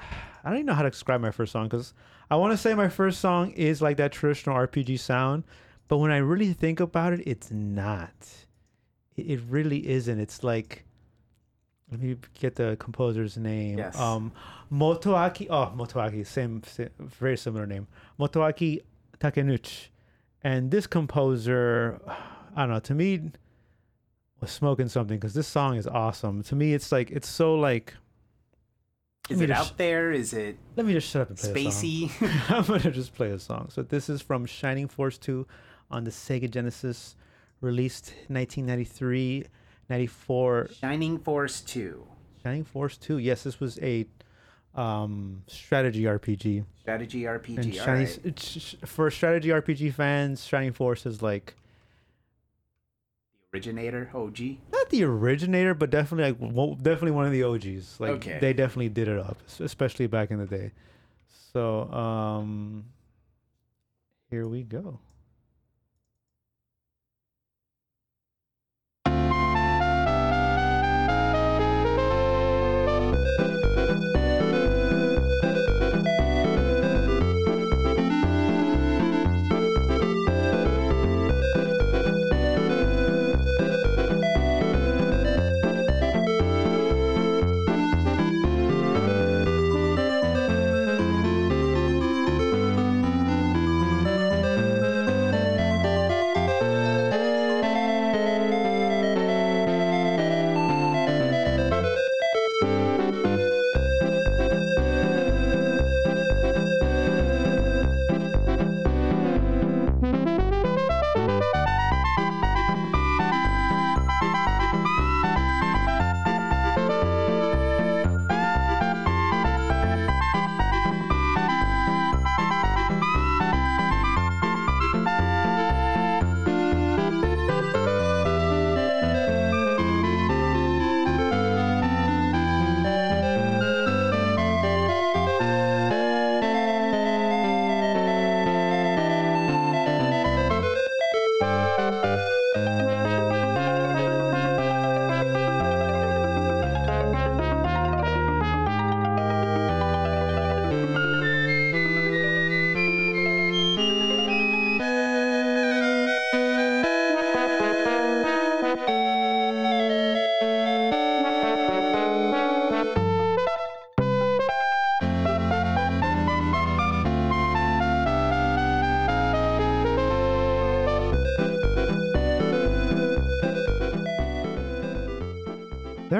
I 0.43 0.50
don't 0.50 0.56
even 0.56 0.65
know 0.65 0.74
how 0.74 0.82
to 0.84 0.89
describe 0.89 1.22
my 1.22 1.32
first 1.32 1.54
song 1.54 1.69
because 1.69 1.93
I 2.30 2.36
want 2.36 2.52
to 2.52 2.58
say 2.58 2.74
my 2.74 2.89
first 2.89 3.22
song 3.22 3.52
is 3.52 3.82
like 3.82 3.96
that 3.96 4.12
traditional 4.12 4.58
RPG 4.58 5.00
sound, 5.00 5.46
but 5.88 6.00
when 6.00 6.12
I 6.12 6.17
really 6.17 6.52
think 6.52 6.82
about 6.82 7.13
it, 7.13 7.22
it's 7.26 7.50
not. 7.50 8.12
It 9.15 9.39
really 9.48 9.88
isn't. 9.88 10.19
It's 10.19 10.43
like 10.43 10.84
let 11.93 12.01
me 12.01 12.17
get 12.39 12.56
the 12.56 12.75
composer's 12.79 13.38
name. 13.38 13.77
Yes. 13.77 13.97
Um, 13.99 14.32
Motoaki. 14.71 15.47
Oh, 15.49 15.71
Motoaki. 15.75 16.25
Same, 16.25 16.63
same, 16.63 16.89
very 16.99 17.38
similar 17.38 17.65
name. 17.67 17.88
Motoaki 18.19 18.82
Takenouchi, 19.19 19.88
and 20.43 20.71
this 20.71 20.88
composer, 20.88 22.01
I 22.56 22.62
don't 22.62 22.69
know. 22.71 22.79
To 22.79 22.95
me, 22.95 23.32
was 24.41 24.49
smoking 24.51 24.89
something 24.89 25.17
because 25.17 25.34
this 25.36 25.47
song 25.47 25.75
is 25.77 25.86
awesome. 25.88 26.41
To 26.43 26.56
me, 26.56 26.73
it's 26.73 26.91
like 26.91 27.12
it's 27.12 27.27
so 27.29 27.56
like. 27.56 27.93
Is 29.29 29.39
it 29.39 29.51
out 29.51 29.58
just- 29.60 29.77
there? 29.77 30.12
Is 30.12 30.34
it 30.34 30.58
Let 30.75 30.86
me 30.86 30.93
just 30.93 31.10
shut 31.10 31.21
up 31.21 31.29
and 31.29 31.38
play 31.39 31.67
a 31.67 31.71
song. 31.71 31.82
spacey? 31.84 32.49
I'm 32.49 32.65
gonna 32.65 32.91
just 32.91 33.13
play 33.13 33.29
a 33.29 33.39
song. 33.39 33.69
So 33.71 33.82
this 33.84 34.10
is 34.10 34.21
from 34.21 34.45
Shining 34.45 34.88
Force 34.89 35.17
2 35.19 35.47
on 35.91 36.03
the 36.03 36.12
Sega 36.12 36.49
Genesis, 36.49 37.15
released 37.62 38.08
1993, 38.27 39.45
94. 39.89 40.69
Shining 40.80 41.17
Force 41.19 41.62
2. 41.62 42.06
Shining 42.43 42.63
Force 42.63 42.98
2. 42.98 43.17
Yes, 43.17 43.43
this 43.43 43.60
was 43.60 43.80
a 43.82 44.06
um, 44.76 45.43
strategy 45.48 46.04
RPG. 46.04 46.65
Strategy 46.80 47.22
RPG. 47.24 47.58
And 47.58 47.76
Shining, 47.76 48.06
right. 48.08 48.19
it's, 48.24 48.76
for 48.86 49.10
strategy 49.12 49.50
RPG 49.50 49.93
fans, 49.93 50.46
Shining 50.46 50.74
Force 50.74 51.06
is 51.06 51.22
like 51.22 51.56
the 53.52 53.58
Originator, 53.58 54.10
OG. 54.15 54.39
not 54.72 54.89
the 54.89 55.04
originator, 55.04 55.76
but 55.76 55.91
definitely 55.91 56.32
like 56.34 56.52
one- 56.54 56.76
definitely 56.78 57.12
one 57.12 57.26
of 57.28 57.32
the 57.32 57.43
OGs. 57.43 58.00
Like 58.00 58.12
Okay. 58.13 58.39
they 58.41 58.52
definitely 58.52 58.89
did 58.89 59.08
it 59.08 59.19
up, 59.19 59.38
especially 59.60 60.08
back 60.08 60.32
in 60.32 60.39
the 60.39 60.48
day. 60.48 60.72
So 61.54 61.84
um, 61.93 62.86
here 64.32 64.48
we 64.48 64.63
go. 64.63 64.98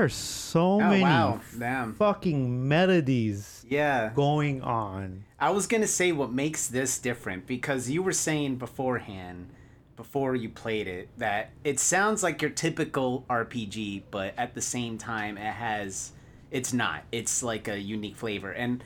There's 0.04 0.16
so 0.16 0.82
Oh 0.82 0.90
many 0.90 1.02
wow, 1.02 1.40
damn. 1.58 1.94
fucking 1.94 2.68
melodies 2.68 3.66
Yeah. 3.70 4.12
going 4.14 4.62
on. 4.62 5.24
I 5.40 5.52
was 5.52 5.66
gonna 5.66 5.88
say 5.88 6.12
what 6.12 6.30
makes 6.30 6.68
this 6.68 7.00
different 7.00 7.48
because 7.48 7.90
you 7.90 8.04
were 8.04 8.12
saying 8.12 8.58
beforehand, 8.58 9.48
before 9.96 10.36
you 10.36 10.50
played 10.50 10.90
it, 10.90 11.08
that 11.20 11.52
it 11.64 11.80
sounds 11.80 12.22
like 12.22 12.42
your 12.42 12.52
typical 12.52 13.24
RPG, 13.30 14.04
but 14.12 14.34
at 14.38 14.56
the 14.56 14.62
same 14.62 14.98
time, 14.98 15.38
it 15.38 15.54
has, 15.54 16.12
it's 16.52 16.74
not. 16.74 17.04
It's 17.14 17.42
like 17.42 17.70
a 17.70 17.80
unique 17.80 18.18
flavor. 18.18 18.52
And 18.52 18.84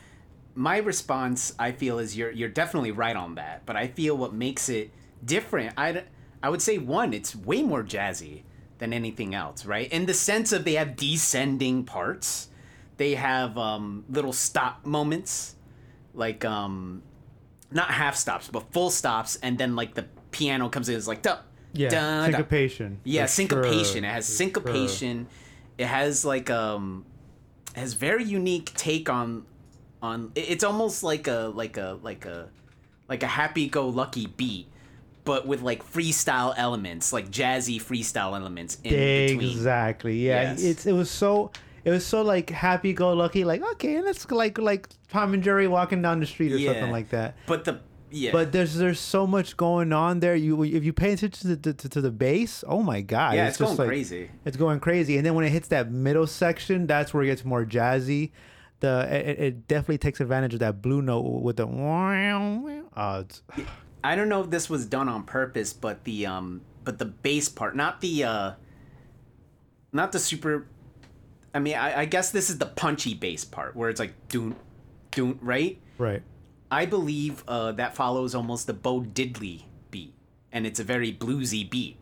my 0.53 0.77
response, 0.77 1.55
I 1.57 1.71
feel, 1.71 1.97
is 1.97 2.15
you're 2.15 2.29
you're 2.29 2.47
definitely 2.47 2.91
right 2.91 3.15
on 3.15 3.33
that. 3.35 3.65
But 3.65 3.75
I 3.75 3.87
feel 3.87 4.15
what 4.15 4.33
makes 4.33 4.69
it 4.69 4.91
different, 5.25 5.73
I 5.77 6.03
I 6.43 6.49
would 6.51 6.61
say 6.61 6.77
one, 6.77 7.11
it's 7.11 7.35
way 7.35 7.63
more 7.63 7.81
jazzy 7.81 8.43
than 8.79 8.93
anything 8.93 9.33
else, 9.35 9.65
right? 9.65 9.91
In 9.91 10.05
the 10.05 10.13
sense 10.13 10.51
of 10.51 10.63
they 10.65 10.73
have 10.75 10.95
descending 10.95 11.83
parts, 11.83 12.49
they 12.97 13.15
have 13.15 13.57
um, 13.57 14.05
little 14.09 14.33
stop 14.33 14.85
moments 14.85 15.55
like 16.13 16.43
um 16.45 17.03
not 17.69 17.91
half 17.91 18.15
stops 18.15 18.49
but 18.51 18.63
full 18.73 18.89
stops 18.89 19.35
and 19.43 19.57
then 19.59 19.75
like 19.75 19.93
the 19.93 20.03
piano 20.31 20.67
comes 20.67 20.89
in 20.89 20.95
it's 20.95 21.07
like 21.07 21.21
duh, 21.21 21.37
Yeah, 21.73 21.89
duh, 21.89 21.97
duh. 22.25 22.31
syncopation. 22.31 22.99
yeah 23.03 23.25
for 23.25 23.31
syncopation 23.31 23.85
sure, 24.01 24.09
it 24.09 24.13
has 24.13 24.25
for 24.25 24.31
syncopation 24.31 25.27
it 25.77 25.85
has 25.85 26.25
like 26.25 26.49
um 26.49 27.05
it 27.75 27.79
has 27.79 27.93
very 27.93 28.23
unique 28.23 28.73
take 28.73 29.09
on 29.11 29.45
on 30.01 30.31
it's 30.33 30.63
almost 30.63 31.03
like 31.03 31.27
a 31.27 31.51
like 31.53 31.77
a 31.77 31.99
like 32.01 32.25
a 32.25 32.49
like 33.07 33.21
a 33.21 33.27
happy-go-lucky 33.27 34.25
beat 34.37 34.67
but 35.27 35.45
with 35.45 35.61
like 35.61 35.83
freestyle 35.83 36.53
elements 36.57 37.11
like 37.11 37.29
jazzy 37.29 37.81
freestyle 37.81 38.33
elements 38.35 38.77
in 38.83 38.91
between 38.91 39.51
Exactly. 39.51 40.25
Yeah. 40.25 40.41
Yes. 40.51 40.63
It's 40.63 40.85
it 40.85 40.93
was 40.93 41.11
so 41.11 41.51
it 41.83 41.91
was 41.91 42.05
so 42.05 42.21
like 42.21 42.49
happy 42.49 42.93
go 42.93 43.13
lucky. 43.13 43.43
Like 43.43 43.61
okay, 43.73 44.01
let's 44.01 44.29
like 44.31 44.57
like 44.57 44.87
Tom 45.09 45.33
and 45.33 45.43
Jerry 45.43 45.67
walking 45.67 46.01
down 46.01 46.19
the 46.21 46.25
street 46.25 46.53
or 46.53 46.59
something 46.59 46.91
like 46.91 47.09
that. 47.09 47.35
but 47.45 47.65
the 47.65 47.81
yeah 48.09 48.31
But 48.31 48.53
there's 48.53 48.75
there's 48.75 49.01
so 49.01 49.27
much 49.27 49.57
going 49.57 49.91
on 49.91 50.21
there. 50.21 50.35
You 50.35 50.63
if 50.63 50.83
you 50.85 50.93
pay 50.93 51.11
attention 51.11 51.49
to 51.49 51.55
the 51.57 51.73
to, 51.73 51.89
to 51.89 52.01
the 52.01 52.11
bass, 52.11 52.63
oh 52.65 52.81
my 52.81 53.01
god, 53.01 53.35
yeah 53.35 53.49
it's, 53.49 53.57
going 53.57 53.75
like, 53.75 53.87
crazy 53.87 54.31
It's 54.45 54.57
going 54.57 54.79
crazy, 54.79 55.17
and 55.17 55.25
then 55.25 55.35
when 55.35 55.43
it 55.43 55.49
hits 55.49 55.67
that 55.67 55.91
middle 55.91 56.25
section, 56.25 56.87
that's 56.87 57.13
where 57.13 57.23
it 57.23 57.27
gets 57.27 57.43
more 57.43 57.65
jazzy. 57.65 58.31
The 58.79 59.07
it, 59.11 59.39
it 59.39 59.67
definitely 59.67 59.97
takes 59.97 60.21
advantage 60.21 60.53
of 60.53 60.59
that 60.61 60.81
blue 60.81 61.01
note 61.01 61.41
with 61.41 61.57
the. 61.57 61.67
Oh, 61.67 63.19
it's, 63.19 63.41
I 64.03 64.15
don't 64.15 64.29
know 64.29 64.41
if 64.41 64.49
this 64.49 64.69
was 64.69 64.85
done 64.85 65.09
on 65.09 65.23
purpose, 65.23 65.73
but 65.73 66.03
the 66.03 66.25
um 66.25 66.61
but 66.83 66.99
the 66.99 67.05
bass 67.05 67.49
part, 67.49 67.75
not 67.75 68.01
the 68.01 68.23
uh 68.23 68.51
not 69.91 70.11
the 70.11 70.19
super 70.19 70.67
I 71.53 71.59
mean, 71.59 71.75
I, 71.75 72.01
I 72.01 72.05
guess 72.05 72.31
this 72.31 72.49
is 72.49 72.59
the 72.59 72.65
punchy 72.65 73.13
bass 73.13 73.43
part 73.43 73.75
where 73.75 73.89
it's 73.89 73.99
like 73.99 74.13
doon 74.29 74.55
doon, 75.11 75.39
right? 75.41 75.79
right. 75.97 76.21
I 76.69 76.85
believe 76.85 77.43
uh 77.47 77.71
that 77.73 77.95
follows 77.95 78.35
almost 78.35 78.67
the 78.67 78.73
Bo 78.73 79.01
Diddley 79.01 79.63
beat. 79.91 80.13
And 80.51 80.65
it's 80.65 80.79
a 80.79 80.83
very 80.83 81.13
bluesy 81.13 81.69
beat. 81.69 81.97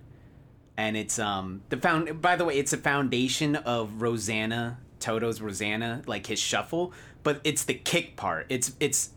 And 0.78 0.98
it's 0.98 1.20
um 1.20 1.62
the 1.70 1.78
found 1.78 2.22
by 2.22 2.36
the 2.36 2.46
way, 2.46 2.58
it's 2.58 2.74
a 2.74 2.78
foundation 2.78 3.56
of 3.56 4.02
Rosanna, 4.02 4.80
Toto's 5.00 5.42
Rosanna, 5.42 6.02
like 6.06 6.28
his 6.28 6.40
shuffle, 6.40 6.92
but 7.24 7.40
it's 7.44 7.64
the 7.64 7.74
kick 7.74 8.18
part. 8.18 8.46
It's 8.50 8.74
it's 8.80 9.12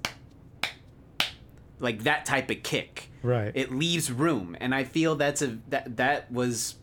like 1.80 2.02
that 2.04 2.24
type 2.24 2.50
of 2.50 2.62
kick 2.62 3.10
Right. 3.22 3.52
it 3.54 3.72
leaves 3.72 4.10
room 4.12 4.56
and 4.60 4.74
i 4.74 4.84
feel 4.84 5.14
that's 5.16 5.42
a 5.42 5.58
that 5.68 5.96
that 5.96 6.30
was 6.32 6.76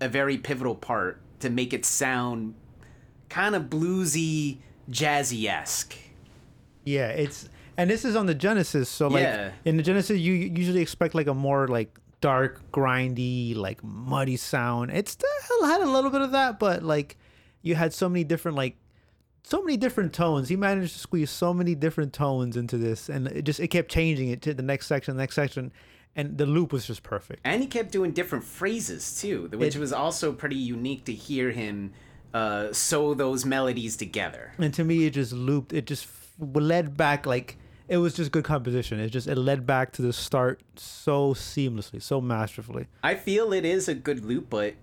a 0.00 0.08
very 0.08 0.38
pivotal 0.38 0.74
part 0.74 1.20
to 1.40 1.50
make 1.50 1.72
it 1.72 1.84
sound 1.84 2.54
kind 3.28 3.54
of 3.54 3.64
bluesy 3.64 4.58
jazzy-esque 4.90 5.94
Yeah, 6.84 7.08
it's 7.08 7.48
and 7.76 7.88
this 7.88 8.04
is 8.04 8.14
on 8.16 8.26
the 8.26 8.34
Genesis. 8.34 8.88
So 8.90 9.08
like 9.08 9.22
Yeah. 9.22 9.52
in 9.64 9.76
the 9.78 9.82
Genesis, 9.82 10.18
you 10.18 10.32
you 10.34 10.50
usually 10.54 10.80
expect 10.82 11.14
like 11.14 11.26
a 11.28 11.34
more 11.34 11.66
like 11.68 11.98
dark, 12.20 12.60
grindy, 12.72 13.56
like 13.56 13.82
muddy 13.82 14.36
sound. 14.36 14.90
It 14.90 15.08
still 15.08 15.28
had 15.64 15.80
a 15.80 15.86
little 15.90 16.10
bit 16.10 16.20
of 16.20 16.32
that, 16.32 16.58
but 16.58 16.82
like 16.82 17.16
you 17.62 17.74
had 17.76 17.94
so 17.94 18.08
many 18.08 18.24
different 18.24 18.56
like 18.56 18.76
so 19.42 19.62
many 19.62 19.76
different 19.76 20.12
tones. 20.12 20.48
He 20.48 20.56
managed 20.56 20.92
to 20.94 20.98
squeeze 20.98 21.30
so 21.30 21.52
many 21.54 21.74
different 21.74 22.12
tones 22.12 22.56
into 22.56 22.76
this, 22.78 23.08
and 23.08 23.26
it 23.28 23.42
just 23.42 23.60
it 23.60 23.68
kept 23.68 23.90
changing 23.90 24.28
it 24.28 24.42
to 24.42 24.54
the 24.54 24.62
next 24.62 24.86
section, 24.86 25.16
the 25.16 25.22
next 25.22 25.34
section, 25.34 25.72
and 26.16 26.36
the 26.38 26.46
loop 26.46 26.72
was 26.72 26.86
just 26.86 27.02
perfect. 27.02 27.40
and 27.44 27.60
he 27.62 27.66
kept 27.68 27.92
doing 27.92 28.10
different 28.12 28.44
phrases 28.44 29.20
too 29.20 29.48
which 29.52 29.76
It- 29.76 29.78
was 29.80 29.92
also 29.92 30.32
pretty 30.32 30.56
unique 30.56 31.04
to 31.04 31.12
hear 31.12 31.50
him 31.52 31.92
uh 32.34 32.72
sew 32.72 33.14
those 33.14 33.44
melodies 33.44 33.96
together 33.96 34.52
And 34.58 34.72
to 34.74 34.84
me, 34.84 35.06
it 35.06 35.10
just 35.14 35.32
looped. 35.32 35.72
It 35.72 35.86
just 35.86 36.06
led 36.38 36.96
back 36.96 37.26
like 37.26 37.56
it 37.88 37.96
was 37.98 38.14
just 38.14 38.30
good 38.30 38.44
composition. 38.44 39.00
It 39.00 39.08
just 39.10 39.26
it 39.26 39.34
led 39.36 39.66
back 39.66 39.92
to 39.94 40.02
the 40.02 40.12
start 40.12 40.60
so 40.76 41.34
seamlessly, 41.34 42.00
so 42.00 42.20
masterfully. 42.20 42.86
I 43.02 43.14
feel 43.16 43.52
it 43.52 43.64
is 43.64 43.88
a 43.88 43.94
good 43.94 44.24
loop, 44.24 44.48
but 44.50 44.74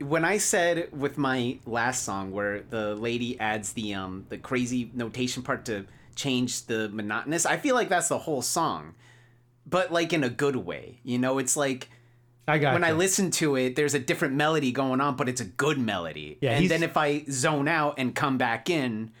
when 0.00 0.24
I 0.24 0.38
said 0.38 0.88
with 0.92 1.16
my 1.18 1.58
last 1.66 2.02
song 2.04 2.32
where 2.32 2.62
the 2.62 2.94
lady 2.94 3.38
adds 3.38 3.72
the 3.74 3.94
um 3.94 4.26
the 4.28 4.38
crazy 4.38 4.90
notation 4.94 5.42
part 5.42 5.64
to 5.66 5.86
change 6.16 6.66
the 6.66 6.88
monotonous, 6.90 7.46
I 7.46 7.56
feel 7.56 7.74
like 7.74 7.88
that's 7.88 8.08
the 8.08 8.18
whole 8.18 8.42
song. 8.42 8.94
But 9.66 9.92
like 9.92 10.12
in 10.12 10.22
a 10.24 10.28
good 10.30 10.56
way. 10.56 10.98
You 11.04 11.18
know, 11.18 11.38
it's 11.38 11.56
like 11.56 11.88
I 12.46 12.58
got 12.58 12.74
when 12.74 12.84
I 12.84 12.92
listen 12.92 13.30
to 13.32 13.56
it, 13.56 13.76
there's 13.76 13.94
a 13.94 13.98
different 13.98 14.34
melody 14.34 14.70
going 14.72 15.00
on, 15.00 15.16
but 15.16 15.28
it's 15.28 15.40
a 15.40 15.46
good 15.46 15.78
melody. 15.78 16.38
Yeah, 16.40 16.50
and 16.52 16.60
he's- 16.60 16.70
then 16.70 16.82
if 16.82 16.96
I 16.96 17.24
zone 17.30 17.68
out 17.68 17.94
and 17.98 18.14
come 18.14 18.36
back 18.36 18.68
in, 18.68 19.12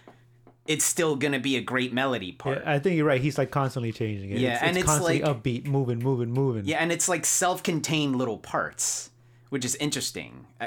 it's 0.66 0.84
still 0.84 1.16
gonna 1.16 1.38
be 1.40 1.56
a 1.56 1.60
great 1.62 1.92
melody 1.94 2.32
part. 2.32 2.58
Yeah, 2.62 2.72
I 2.72 2.78
think 2.78 2.96
you're 2.96 3.06
right. 3.06 3.20
He's 3.20 3.38
like 3.38 3.50
constantly 3.50 3.92
changing 3.92 4.30
it. 4.30 4.38
Yeah, 4.38 4.54
it's, 4.54 4.62
and 4.62 4.70
it's 4.70 4.78
it's 4.78 4.86
constantly 4.86 5.22
like- 5.22 5.42
upbeat, 5.42 5.66
moving, 5.66 5.98
moving, 6.00 6.32
moving. 6.32 6.64
Yeah, 6.66 6.78
and 6.78 6.90
it's 6.92 7.08
like 7.08 7.24
self-contained 7.24 8.16
little 8.16 8.38
parts, 8.38 9.10
which 9.54 9.64
is 9.64 9.76
interesting. 9.76 10.46
Uh, 10.60 10.66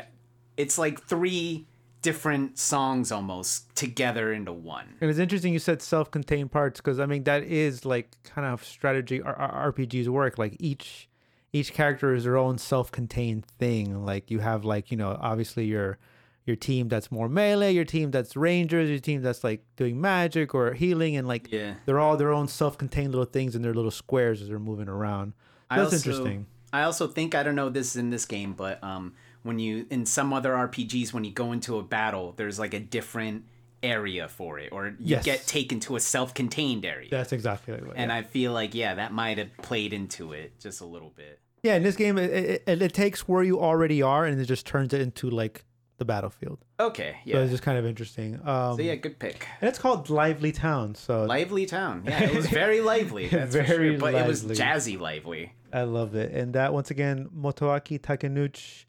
It's 0.55 0.77
like 0.77 1.01
three 1.03 1.67
different 2.01 2.57
songs 2.57 3.11
almost 3.11 3.75
together 3.75 4.31
into 4.31 4.53
one. 4.53 4.88
And 5.01 5.09
it's 5.09 5.19
interesting 5.19 5.51
you 5.51 5.59
said 5.59 5.81
self-contained 5.81 6.51
parts 6.51 6.79
because 6.79 6.97
I 7.01 7.05
mean 7.05 7.23
that 7.25 7.43
is 7.43 7.83
like 7.85 8.07
kind 8.23 8.47
of 8.47 8.63
strategy 8.63 9.21
R- 9.21 9.71
RPGs 9.73 10.07
work. 10.07 10.38
Like 10.38 10.55
each 10.59 11.09
each 11.51 11.73
character 11.73 12.13
is 12.15 12.23
their 12.23 12.38
own 12.38 12.57
self-contained 12.57 13.45
thing. 13.45 14.05
Like 14.05 14.31
you 14.31 14.39
have 14.39 14.63
like 14.63 14.89
you 14.91 14.97
know 15.01 15.17
obviously 15.31 15.65
your 15.65 15.97
your 16.45 16.55
team 16.55 16.88
that's 16.88 17.11
more 17.11 17.27
melee, 17.27 17.73
your 17.73 17.83
team 17.95 18.09
that's 18.11 18.38
rangers, 18.38 18.89
your 18.89 18.99
team 19.09 19.21
that's 19.21 19.43
like 19.43 19.61
doing 19.75 19.99
magic 19.99 20.55
or 20.55 20.73
healing, 20.73 21.17
and 21.17 21.27
like 21.27 21.51
Yeah. 21.51 21.73
they're 21.85 21.99
all 21.99 22.15
their 22.15 22.31
own 22.31 22.47
self-contained 22.47 23.11
little 23.13 23.31
things 23.38 23.53
in 23.53 23.61
their 23.63 23.73
little 23.73 23.91
squares 23.91 24.41
as 24.41 24.47
they're 24.47 24.59
moving 24.71 24.88
around. 24.88 25.33
That's 25.69 25.81
also- 25.93 25.95
interesting. 25.97 26.45
I 26.78 26.84
also 26.84 27.07
think 27.07 27.36
I 27.36 27.43
don't 27.43 27.55
know 27.55 27.69
this 27.69 27.88
is 27.91 27.95
in 27.97 28.09
this 28.09 28.25
game, 28.25 28.53
but 28.53 28.84
um, 28.84 29.13
when 29.43 29.59
you 29.59 29.86
in 29.89 30.05
some 30.05 30.34
other 30.34 30.51
RPGs, 30.53 31.13
when 31.13 31.23
you 31.23 31.32
go 31.32 31.51
into 31.51 31.78
a 31.78 31.84
battle, 31.84 32.34
there's 32.38 32.59
like 32.59 32.73
a 32.73 32.80
different 32.80 33.43
area 33.84 34.28
for 34.28 34.57
it, 34.59 34.69
or 34.71 34.88
you 34.88 34.95
Yes. 34.99 35.23
get 35.25 35.45
taken 35.45 35.80
to 35.82 35.95
a 35.95 35.99
self-contained 35.99 36.84
area. 36.86 37.09
That's 37.11 37.32
exactly 37.32 37.73
like 37.78 37.93
and 37.95 38.11
I 38.11 38.23
feel 38.23 38.51
like 38.53 38.73
yeah, 38.73 38.95
that 38.95 39.13
might 39.13 39.38
have 39.38 39.55
played 39.61 39.93
into 39.93 40.34
it 40.34 40.59
just 40.59 40.82
a 40.82 40.86
little 40.86 41.11
bit. 41.15 41.39
Yeah, 41.63 41.75
in 41.75 41.84
this 41.84 41.95
game, 41.95 42.17
it, 42.17 42.63
it, 42.67 42.82
it 42.82 42.93
takes 42.93 43.28
where 43.28 43.43
you 43.43 43.59
already 43.59 44.01
are 44.01 44.25
and 44.25 44.39
it 44.39 44.45
just 44.45 44.65
turns 44.65 44.93
it 44.93 45.01
into 45.01 45.30
like 45.30 45.63
the 45.97 46.05
battlefield. 46.05 46.59
Okay, 46.80 47.15
So 47.23 47.32
yeah. 47.32 47.39
it's 47.39 47.51
just 47.51 47.63
kind 47.63 47.78
of 47.78 47.86
interesting. 47.86 48.36
Um, 48.47 48.75
So 48.78 48.82
yeah, 48.84 48.95
good 48.95 49.17
pick. 49.19 49.47
and 49.61 49.67
it's 49.67 49.80
called 49.80 50.09
Lively 50.09 50.51
Town. 50.51 50.93
So 50.95 51.25
Lively 51.25 51.65
town. 51.65 52.03
Yeah, 52.05 52.23
it 52.23 52.36
was 52.36 52.47
very 52.47 52.82
lively. 52.82 53.28
Very 53.30 53.91
sure. 53.91 53.99
But 53.99 54.13
it 54.13 54.28
was 54.28 54.43
jazzy 54.43 54.99
lively. 54.99 55.53
I 55.74 55.84
love 55.84 56.15
it. 56.15 56.32
And 56.32 56.53
that 56.53 56.74
once 56.74 56.91
again, 56.91 57.30
Motoaki 57.36 57.99
Takenouchi 57.99 58.86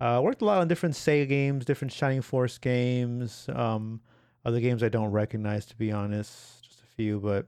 uh, 0.00 0.20
worked 0.22 0.42
a 0.42 0.44
lot 0.44 0.58
on 0.58 0.68
different 0.68 0.94
Sega 0.94 1.28
games, 1.28 1.64
different 1.64 1.92
Shining 1.92 2.22
Force 2.22 2.58
games, 2.58 3.48
um, 3.52 4.00
other 4.44 4.60
games 4.60 4.82
I 4.82 4.88
don't 4.88 5.10
recognize 5.10 5.66
to 5.66 5.76
be 5.76 5.92
honest, 5.92 6.64
just 6.64 6.80
a 6.80 6.86
few, 6.96 7.20
but 7.20 7.46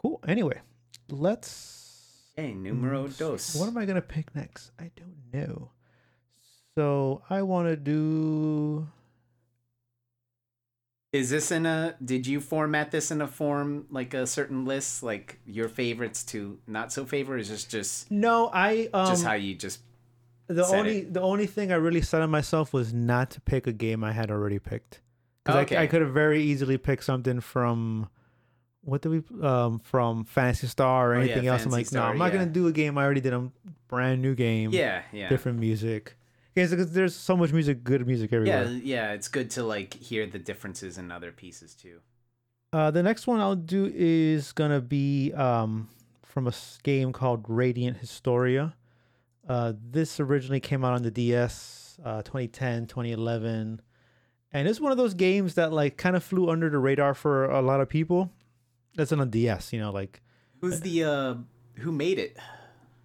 cool. 0.00 0.20
Anyway, 0.26 0.60
let's 1.10 1.82
Hey, 2.34 2.54
numero 2.54 3.08
dos. 3.08 3.56
What 3.56 3.68
am 3.68 3.76
I 3.76 3.84
gonna 3.84 4.00
pick 4.00 4.34
next? 4.34 4.70
I 4.78 4.90
don't 4.96 5.16
know. 5.32 5.70
So 6.74 7.22
I 7.28 7.42
want 7.42 7.68
to 7.68 7.76
do. 7.76 8.88
Is 11.12 11.28
this 11.28 11.50
in 11.50 11.66
a? 11.66 11.94
Did 12.02 12.26
you 12.26 12.40
format 12.40 12.90
this 12.90 13.10
in 13.10 13.20
a 13.20 13.26
form 13.28 13.84
like 13.90 14.14
a 14.14 14.26
certain 14.26 14.64
list, 14.64 15.02
like 15.02 15.38
your 15.46 15.68
favorites 15.68 16.22
to 16.24 16.58
not 16.66 16.90
so 16.90 17.04
favorite? 17.04 17.40
Is 17.42 17.50
this 17.50 17.64
just 17.64 18.10
No, 18.10 18.50
I 18.52 18.88
um. 18.94 19.08
just 19.08 19.24
how 19.24 19.34
you 19.34 19.54
just? 19.54 19.80
the 20.48 20.64
only 20.66 21.02
the 21.02 21.20
only 21.20 21.46
thing 21.46 21.70
I 21.70 21.76
really 21.76 22.00
set 22.02 22.22
on 22.22 22.30
myself 22.30 22.72
was 22.72 22.92
not 22.94 23.30
to 23.32 23.40
pick 23.42 23.66
a 23.66 23.72
game 23.72 24.02
I 24.02 24.12
had 24.12 24.30
already 24.30 24.58
picked. 24.58 25.00
Because 25.44 25.62
Okay. 25.64 25.76
I, 25.76 25.82
I 25.82 25.86
could 25.86 26.00
have 26.02 26.12
very 26.12 26.42
easily 26.42 26.78
picked 26.78 27.04
something 27.04 27.40
from. 27.40 28.08
What 28.84 29.02
do 29.02 29.10
we 29.10 29.46
um 29.46 29.80
from 29.80 30.24
Phantasy 30.24 30.66
Star 30.66 31.12
or 31.12 31.14
Oh, 31.14 31.18
yeah, 31.18 31.24
anything 31.24 31.46
else? 31.46 31.64
I'm 31.64 31.70
Phantasy 31.72 31.94
like, 31.94 32.02
no, 32.04 32.10
I'm 32.10 32.18
not 32.18 32.32
yeah. 32.32 32.38
gonna 32.40 32.50
do 32.50 32.66
a 32.68 32.72
game 32.72 32.96
I 32.96 33.04
already 33.04 33.20
did 33.20 33.32
a 33.34 33.50
brand 33.86 34.22
new 34.22 34.34
game. 34.34 34.70
Yeah, 34.72 35.02
yeah. 35.12 35.28
different 35.28 35.58
music. 35.60 36.16
Okay, 36.52 36.66
so 36.66 36.76
'cause 36.76 36.92
there's 36.92 37.14
so 37.14 37.36
much 37.36 37.52
music, 37.52 37.82
good 37.82 38.06
music 38.06 38.32
everywhere. 38.32 38.64
yeah, 38.66 38.80
yeah, 38.82 39.12
it's 39.12 39.28
good 39.28 39.50
to 39.52 39.62
like 39.62 39.94
hear 39.94 40.26
the 40.26 40.38
differences 40.38 40.98
in 40.98 41.10
other 41.10 41.32
pieces 41.32 41.74
too. 41.74 42.00
Uh, 42.72 42.90
the 42.90 43.02
next 43.02 43.26
one 43.26 43.40
I'll 43.40 43.56
do 43.56 43.90
is 43.94 44.52
gonna 44.52 44.80
be 44.80 45.32
um, 45.32 45.88
from 46.22 46.46
a 46.46 46.52
game 46.82 47.12
called 47.12 47.44
Radiant 47.48 47.98
Historia. 47.98 48.74
Uh, 49.48 49.72
this 49.90 50.20
originally 50.20 50.60
came 50.60 50.84
out 50.84 50.92
on 50.94 51.02
the 51.02 51.10
DS, 51.10 51.98
uh, 52.04 52.22
2010, 52.22 52.86
2011, 52.86 53.80
and 54.52 54.68
it's 54.68 54.80
one 54.80 54.92
of 54.92 54.98
those 54.98 55.14
games 55.14 55.54
that 55.54 55.72
like 55.72 55.96
kind 55.96 56.16
of 56.16 56.22
flew 56.22 56.48
under 56.50 56.68
the 56.70 56.78
radar 56.78 57.14
for 57.14 57.46
a 57.46 57.60
lot 57.62 57.80
of 57.80 57.88
people. 57.88 58.30
That's 58.94 59.12
on 59.12 59.20
a 59.20 59.26
DS, 59.26 59.72
you 59.72 59.80
know, 59.80 59.90
like 59.90 60.20
Who's 60.60 60.80
the 60.80 61.04
uh 61.04 61.34
who 61.76 61.92
made 61.92 62.18
it? 62.18 62.36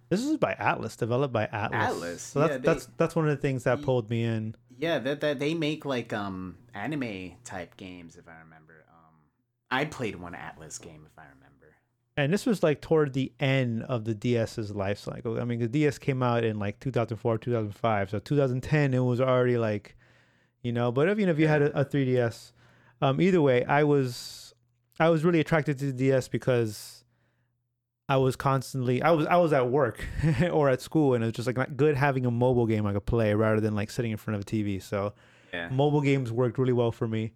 This 0.08 0.24
is 0.24 0.36
by 0.38 0.54
Atlus, 0.54 0.96
developed 0.96 1.32
by 1.34 1.46
Atlus. 1.46 1.70
Atlus, 1.72 2.18
So 2.18 2.40
that's 2.40 2.52
yeah, 2.52 2.58
they- 2.58 2.66
that's 2.66 2.88
that's 2.96 3.16
one 3.16 3.28
of 3.28 3.36
the 3.36 3.40
things 3.40 3.64
that 3.64 3.82
pulled 3.82 4.08
me 4.10 4.24
in. 4.24 4.54
Yeah, 4.78 4.98
that 5.00 5.20
that 5.20 5.38
they 5.38 5.54
make 5.54 5.84
like 5.84 6.12
um 6.12 6.56
anime 6.74 7.32
type 7.44 7.76
games 7.76 8.16
if 8.16 8.28
I 8.28 8.38
remember. 8.44 8.84
Um 8.88 9.14
I 9.70 9.84
played 9.84 10.16
one 10.16 10.34
Atlus 10.34 10.80
game 10.80 11.02
if 11.06 11.18
I 11.18 11.22
remember. 11.24 11.74
And 12.16 12.32
this 12.32 12.46
was 12.46 12.62
like 12.62 12.80
toward 12.80 13.12
the 13.12 13.32
end 13.38 13.84
of 13.84 14.04
the 14.04 14.14
DS's 14.14 14.74
life 14.74 14.98
cycle. 14.98 15.40
I 15.40 15.44
mean, 15.44 15.60
the 15.60 15.68
DS 15.68 15.98
came 15.98 16.20
out 16.22 16.42
in 16.42 16.58
like 16.58 16.80
2004, 16.80 17.38
2005. 17.38 18.10
So 18.10 18.18
2010, 18.18 18.92
it 18.94 18.98
was 18.98 19.20
already 19.20 19.56
like, 19.56 19.96
you 20.62 20.72
know. 20.72 20.90
But 20.90 21.08
if 21.08 21.18
you 21.20 21.26
know, 21.26 21.32
if 21.32 21.38
you 21.38 21.46
had 21.46 21.62
a, 21.62 21.80
a 21.80 21.84
3DS, 21.84 22.50
um, 23.00 23.20
either 23.20 23.40
way, 23.40 23.64
I 23.64 23.84
was, 23.84 24.52
I 24.98 25.10
was 25.10 25.24
really 25.24 25.38
attracted 25.38 25.78
to 25.78 25.86
the 25.86 25.92
DS 25.92 26.26
because 26.26 26.97
I 28.08 28.16
was 28.16 28.36
constantly, 28.36 29.02
I 29.02 29.10
was, 29.10 29.26
I 29.26 29.36
was 29.36 29.52
at 29.52 29.68
work 29.70 30.04
or 30.52 30.68
at 30.70 30.80
school, 30.80 31.14
and 31.14 31.22
it 31.22 31.26
was 31.26 31.34
just 31.34 31.46
like 31.46 31.56
not 31.56 31.76
good 31.76 31.94
having 31.96 32.24
a 32.26 32.30
mobile 32.30 32.66
game 32.66 32.86
I 32.86 32.92
could 32.94 33.04
play 33.06 33.34
rather 33.34 33.60
than 33.60 33.74
like 33.74 33.90
sitting 33.90 34.10
in 34.12 34.16
front 34.16 34.36
of 34.36 34.42
a 34.42 34.44
TV. 34.44 34.82
So 34.82 35.12
Yeah. 35.52 35.68
mobile 35.70 36.00
games 36.00 36.32
worked 36.32 36.58
really 36.58 36.72
well 36.72 36.90
for 36.92 37.06
me. 37.06 37.32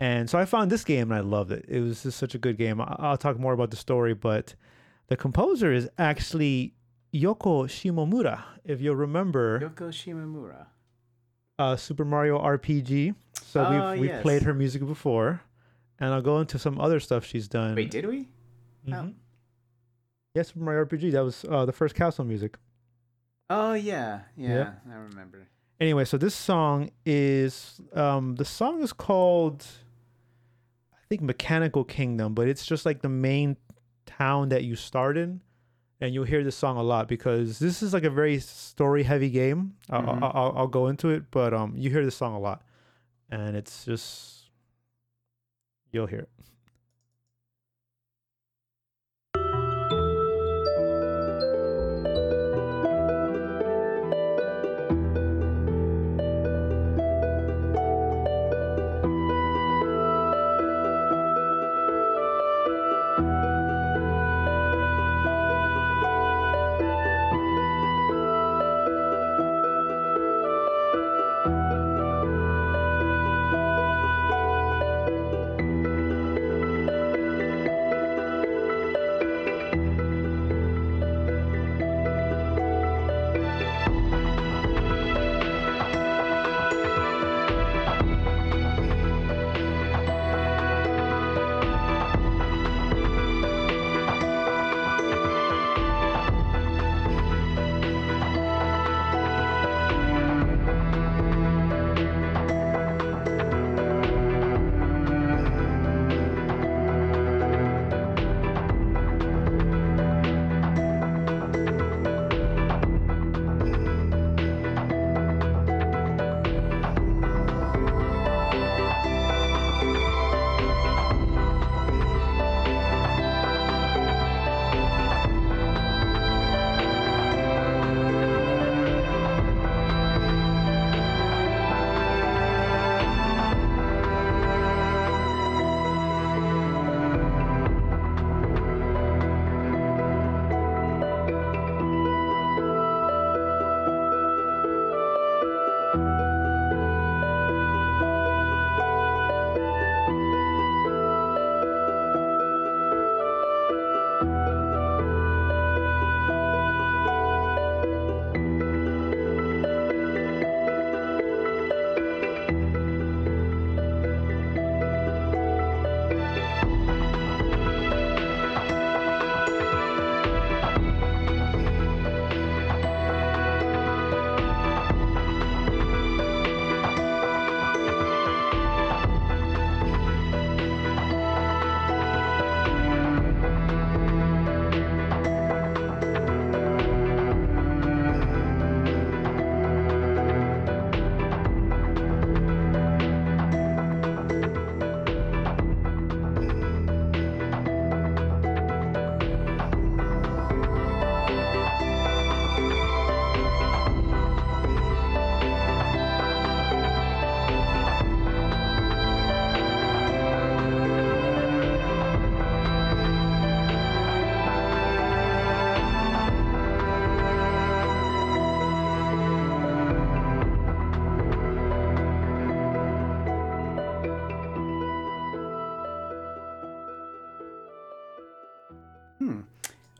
And 0.00 0.28
so 0.28 0.38
I 0.38 0.44
found 0.44 0.70
this 0.72 0.82
game 0.84 1.12
and 1.12 1.14
I 1.14 1.20
loved 1.20 1.52
it. 1.52 1.64
It 1.68 1.80
was 1.80 2.02
just 2.02 2.18
such 2.18 2.34
a 2.34 2.38
good 2.38 2.58
game. 2.58 2.80
I'll 2.80 3.16
talk 3.16 3.38
more 3.38 3.52
about 3.52 3.70
the 3.70 3.76
story, 3.76 4.14
but 4.14 4.54
the 5.06 5.16
composer 5.16 5.72
is 5.72 5.88
actually 5.98 6.74
Yoko 7.14 7.66
Shimomura. 7.68 8.42
If 8.64 8.80
you'll 8.80 8.96
remember 8.96 9.60
Yoko 9.60 9.90
Shimomura. 9.90 10.66
uh, 11.60 11.76
Super 11.76 12.04
Mario 12.04 12.40
RPG. 12.40 13.14
So 13.42 13.64
Oh, 13.64 13.90
we've, 13.92 14.00
we've 14.00 14.10
yes. 14.10 14.22
played 14.22 14.42
her 14.42 14.52
music 14.54 14.84
before. 14.84 15.40
And 16.00 16.12
I'll 16.12 16.22
go 16.22 16.40
into 16.40 16.58
some 16.58 16.80
other 16.80 16.98
stuff 16.98 17.24
she's 17.24 17.46
done. 17.46 17.76
Wait, 17.76 17.92
did 17.92 18.06
we? 18.06 18.26
Mhm. 18.88 19.14
Yeah, 20.34 20.42
Super 20.42 20.60
Mario 20.64 20.84
RPG. 20.84 21.12
That 21.12 21.24
was 21.24 21.44
uh, 21.48 21.64
the 21.64 21.72
first 21.72 21.94
castle 21.94 22.24
music. 22.24 22.56
Oh 23.50 23.74
yeah, 23.74 24.20
yeah, 24.36 24.48
Yeah. 24.54 24.72
I 24.92 24.96
remember. 24.96 25.46
Anyway, 25.80 26.04
so 26.04 26.16
this 26.16 26.34
song 26.34 26.90
is 27.04 27.80
um 27.92 28.34
the 28.36 28.44
song 28.44 28.82
is 28.82 28.92
called 28.92 29.66
I 30.92 31.06
think 31.08 31.20
Mechanical 31.22 31.84
Kingdom, 31.84 32.34
but 32.34 32.48
it's 32.48 32.64
just 32.64 32.86
like 32.86 33.02
the 33.02 33.08
main 33.08 33.56
town 34.06 34.48
that 34.48 34.64
you 34.64 34.76
start 34.76 35.16
in. 35.16 35.40
And 36.00 36.12
you'll 36.12 36.24
hear 36.24 36.42
this 36.42 36.56
song 36.56 36.76
a 36.76 36.82
lot 36.82 37.08
because 37.08 37.58
this 37.60 37.82
is 37.82 37.94
like 37.94 38.04
a 38.04 38.10
very 38.10 38.38
story 38.40 39.04
heavy 39.04 39.30
game. 39.30 39.74
I'll, 39.88 40.02
Mhm. 40.02 40.22
I'll, 40.22 40.32
I'll, 40.34 40.58
I'll 40.58 40.66
go 40.66 40.88
into 40.88 41.08
it, 41.10 41.30
but 41.30 41.54
um, 41.54 41.74
you 41.76 41.88
hear 41.88 42.04
this 42.04 42.16
song 42.16 42.34
a 42.34 42.38
lot, 42.38 42.62
and 43.30 43.56
it's 43.56 43.84
just 43.84 44.50
you'll 45.92 46.06
hear 46.06 46.20
it. 46.20 46.28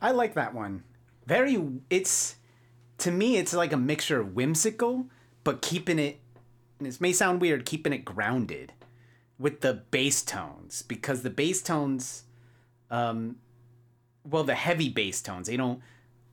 I 0.05 0.11
like 0.11 0.35
that 0.35 0.55
one. 0.55 0.83
Very, 1.27 1.59
it's 1.89 2.37
to 2.99 3.11
me, 3.11 3.39
it's 3.39 3.55
like 3.55 3.73
a 3.73 3.79
mixture 3.79 4.21
of 4.21 4.35
whimsical, 4.35 5.07
but 5.45 5.63
keeping 5.63 5.99
it. 5.99 6.21
This 6.79 7.01
may 7.01 7.15
sound 7.15 7.41
weird, 7.41 7.65
keeping 7.65 7.95
it 7.95 8.05
grounded 8.05 8.75
with 9.39 9.63
the 9.63 9.73
bass 9.91 10.23
tones 10.23 10.83
because 10.83 11.23
the 11.23 11.31
bass 11.31 11.63
tones, 11.63 12.25
um, 12.91 13.37
well, 14.29 14.45
the 14.45 14.55
heavy 14.55 14.91
bass 14.91 15.23
tones 15.23 15.47
they 15.47 15.57
don't 15.57 15.81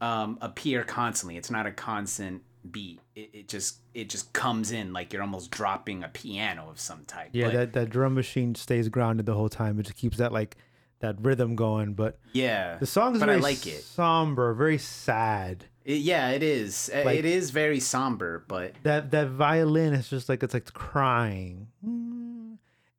um, 0.02 0.38
appear 0.42 0.84
constantly. 0.84 1.38
It's 1.38 1.50
not 1.50 1.66
a 1.66 1.72
constant 1.72 2.42
beat. 2.70 3.00
It, 3.16 3.30
it, 3.32 3.48
just 3.48 3.78
it 3.94 4.10
just 4.10 4.34
comes 4.34 4.74
in 4.74 4.92
like 4.92 5.14
you're 5.14 5.22
almost 5.22 5.50
dropping 5.50 6.04
a 6.04 6.10
piano 6.10 6.70
of 6.70 6.78
some 6.78 7.06
type. 7.06 7.30
Yeah, 7.32 7.46
but, 7.46 7.54
that 7.54 7.74
that 7.74 7.90
drum 7.90 8.16
machine 8.16 8.54
stays 8.54 8.90
grounded 8.90 9.28
the 9.28 9.34
whole 9.34 9.48
time. 9.48 9.80
It 9.80 9.84
just 9.84 9.96
keeps 9.96 10.18
that 10.18 10.34
like 10.34 10.58
that 11.02 11.18
rhythm 11.22 11.56
going, 11.56 11.94
but 11.94 12.18
yeah, 12.34 12.78
the 12.78 12.86
song 12.86 13.16
is 13.16 13.22
very 13.22 13.38
I 13.38 13.40
like 13.40 13.68
it. 13.68 13.84
somber, 13.84 14.54
very 14.54 14.78
sad. 14.78 15.66
It, 15.84 15.98
yeah, 15.98 16.30
it 16.30 16.44
is. 16.44 16.90
Uh, 16.94 17.02
like, 17.06 17.18
it 17.20 17.26
is 17.26 17.50
very 17.52 17.80
somber, 17.80 18.46
but 18.48 18.74
that 18.84 19.12
that 19.12 19.30
violin 19.30 19.94
is 19.94 20.10
just 20.10 20.30
like 20.30 20.42
it's 20.44 20.54
like 20.54 20.72
crying, 20.74 21.68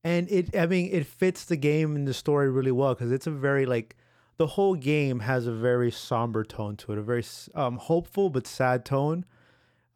and 0.05 0.31
it. 0.31 0.55
I 0.57 0.67
mean, 0.67 0.91
it 0.93 1.07
fits 1.07 1.45
the 1.45 1.57
game 1.57 1.97
and 1.97 2.07
the 2.07 2.15
story 2.15 2.51
really 2.51 2.73
well 2.73 2.95
because 2.95 3.13
it's 3.13 3.27
a 3.27 3.31
very 3.31 3.67
like 3.67 3.97
the 4.37 4.49
whole 4.49 4.75
game 4.75 5.21
has 5.21 5.47
a 5.47 5.53
very 5.53 5.91
somber 5.91 6.45
tone 6.45 6.77
to 6.77 6.93
it, 6.93 6.99
a 6.99 7.03
very 7.03 7.25
um, 7.55 7.77
hopeful 7.77 8.31
but 8.31 8.47
sad 8.47 8.85
tone. 8.85 9.25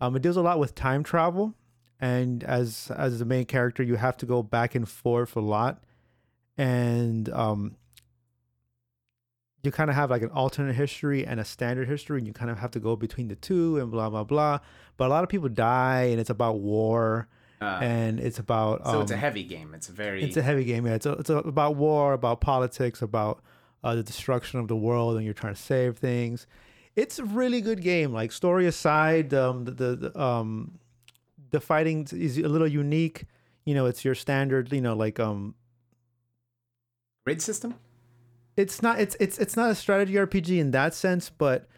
Um, 0.01 0.15
it 0.15 0.23
deals 0.23 0.37
a 0.37 0.43
lot 0.43 0.59
with 0.59 0.75
time 0.75 1.03
travel, 1.03 1.55
and 1.99 2.45
as 2.45 2.93
as 2.97 3.19
the 3.19 3.25
main 3.25 3.47
character, 3.47 3.83
you 3.83 3.97
have 3.97 4.17
to 4.19 4.27
go 4.27 4.43
back 4.43 4.75
and 4.77 4.89
forth 4.89 5.35
a 5.35 5.41
lot, 5.41 5.83
and 6.57 7.29
um, 7.31 7.77
you 9.67 9.73
kind 9.73 9.91
of 9.91 9.97
have 9.97 10.11
like 10.11 10.23
an 10.23 10.31
alternate 10.31 10.75
history 10.75 11.27
and 11.27 11.39
a 11.39 11.45
standard 11.45 11.89
history, 11.89 12.19
and 12.19 12.27
you 12.27 12.33
kind 12.33 12.51
of 12.51 12.59
have 12.59 12.71
to 12.71 12.81
go 12.81 12.97
between 12.97 13.29
the 13.29 13.35
two 13.35 13.79
and 13.79 13.91
blah 13.91 14.09
blah 14.09 14.25
blah. 14.25 14.61
But 14.97 15.09
a 15.09 15.11
lot 15.11 15.25
of 15.25 15.29
people 15.29 15.49
die, 15.51 16.05
and 16.05 16.21
it's 16.21 16.31
about 16.31 16.61
war, 16.61 17.29
uh, 17.61 17.81
and 17.83 18.21
it's 18.21 18.39
about 18.39 18.85
so 18.85 18.93
um, 18.93 19.03
it's 19.03 19.11
a 19.11 19.15
um, 19.15 19.21
heavy 19.21 19.43
game. 19.43 19.75
It's 19.75 19.89
a 19.89 19.93
very 19.93 20.23
it's 20.23 20.37
a 20.37 20.43
heavy 20.43 20.65
game. 20.65 20.87
Yeah, 20.87 20.95
it's 20.95 21.07
a, 21.07 21.13
it's 21.13 21.29
a, 21.29 21.37
about 21.39 21.77
war, 21.77 22.15
about 22.15 22.41
politics, 22.41 23.03
about 23.03 23.43
uh, 23.85 23.95
the 23.95 24.03
destruction 24.03 24.61
of 24.61 24.69
the 24.69 24.77
world, 24.77 25.17
and 25.17 25.25
you're 25.25 25.35
trying 25.35 25.55
to 25.55 25.61
save 25.61 25.99
things. 25.99 26.47
It's 26.95 27.19
a 27.19 27.25
really 27.25 27.61
good 27.61 27.83
game. 27.83 28.13
Like 28.13 28.33
story 28.33 28.67
aside, 28.67 29.35
um, 29.35 29.67
the, 29.67 29.73
the, 29.73 29.97
the 29.97 30.21
um 30.21 30.79
the 31.51 31.61
fighting 31.61 32.07
is 32.13 32.39
a 32.39 32.49
little 32.49 32.69
unique. 32.69 33.27
You 33.65 33.75
know, 33.75 33.87
it's 33.87 34.05
your 34.05 34.15
standard. 34.15 34.73
You 34.73 34.81
know, 34.81 34.95
like 34.95 35.21
um 35.21 35.55
grid 37.25 37.43
system 37.43 37.75
it's 38.57 38.83
not 38.83 38.99
it's 39.01 39.17
it's 39.21 39.39
it's 39.39 39.57
not 39.57 39.71
a 39.71 39.75
strategy 39.75 40.15
RPG 40.15 40.59
in 40.59 40.71
that 40.71 40.95
sense, 40.95 41.31
but 41.31 41.69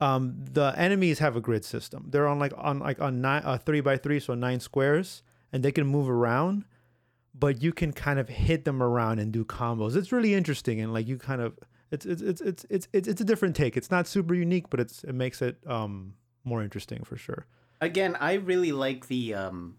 um, 0.00 0.36
the 0.38 0.72
enemies 0.76 1.18
have 1.18 1.36
a 1.36 1.40
grid 1.40 1.64
system. 1.64 2.06
They're 2.10 2.28
on 2.28 2.38
like 2.38 2.52
on 2.56 2.78
like 2.78 3.00
on 3.00 3.20
nine 3.20 3.42
uh, 3.44 3.58
three 3.58 3.80
by 3.80 3.96
three, 3.96 4.20
so 4.20 4.34
nine 4.34 4.60
squares, 4.60 5.22
and 5.52 5.62
they 5.62 5.72
can 5.72 5.86
move 5.86 6.08
around. 6.08 6.64
But 7.34 7.62
you 7.62 7.72
can 7.72 7.92
kind 7.92 8.18
of 8.18 8.28
hit 8.28 8.64
them 8.64 8.82
around 8.82 9.18
and 9.18 9.32
do 9.32 9.44
combos. 9.44 9.96
It's 9.96 10.12
really 10.12 10.34
interesting, 10.34 10.80
and 10.80 10.92
like 10.92 11.06
you 11.06 11.18
kind 11.18 11.40
of 11.40 11.58
it's 11.90 12.06
it's 12.06 12.22
it's 12.22 12.40
it's 12.40 12.66
it's 12.70 12.88
it's, 12.92 13.08
it's 13.08 13.20
a 13.20 13.24
different 13.24 13.56
take. 13.56 13.76
It's 13.76 13.90
not 13.90 14.06
super 14.06 14.34
unique, 14.34 14.70
but 14.70 14.80
it's 14.80 15.04
it 15.04 15.14
makes 15.14 15.42
it 15.42 15.58
um, 15.66 16.14
more 16.44 16.62
interesting 16.62 17.02
for 17.04 17.16
sure. 17.16 17.46
Again, 17.80 18.16
I 18.20 18.34
really 18.34 18.72
like 18.72 19.08
the. 19.08 19.34
Um, 19.34 19.76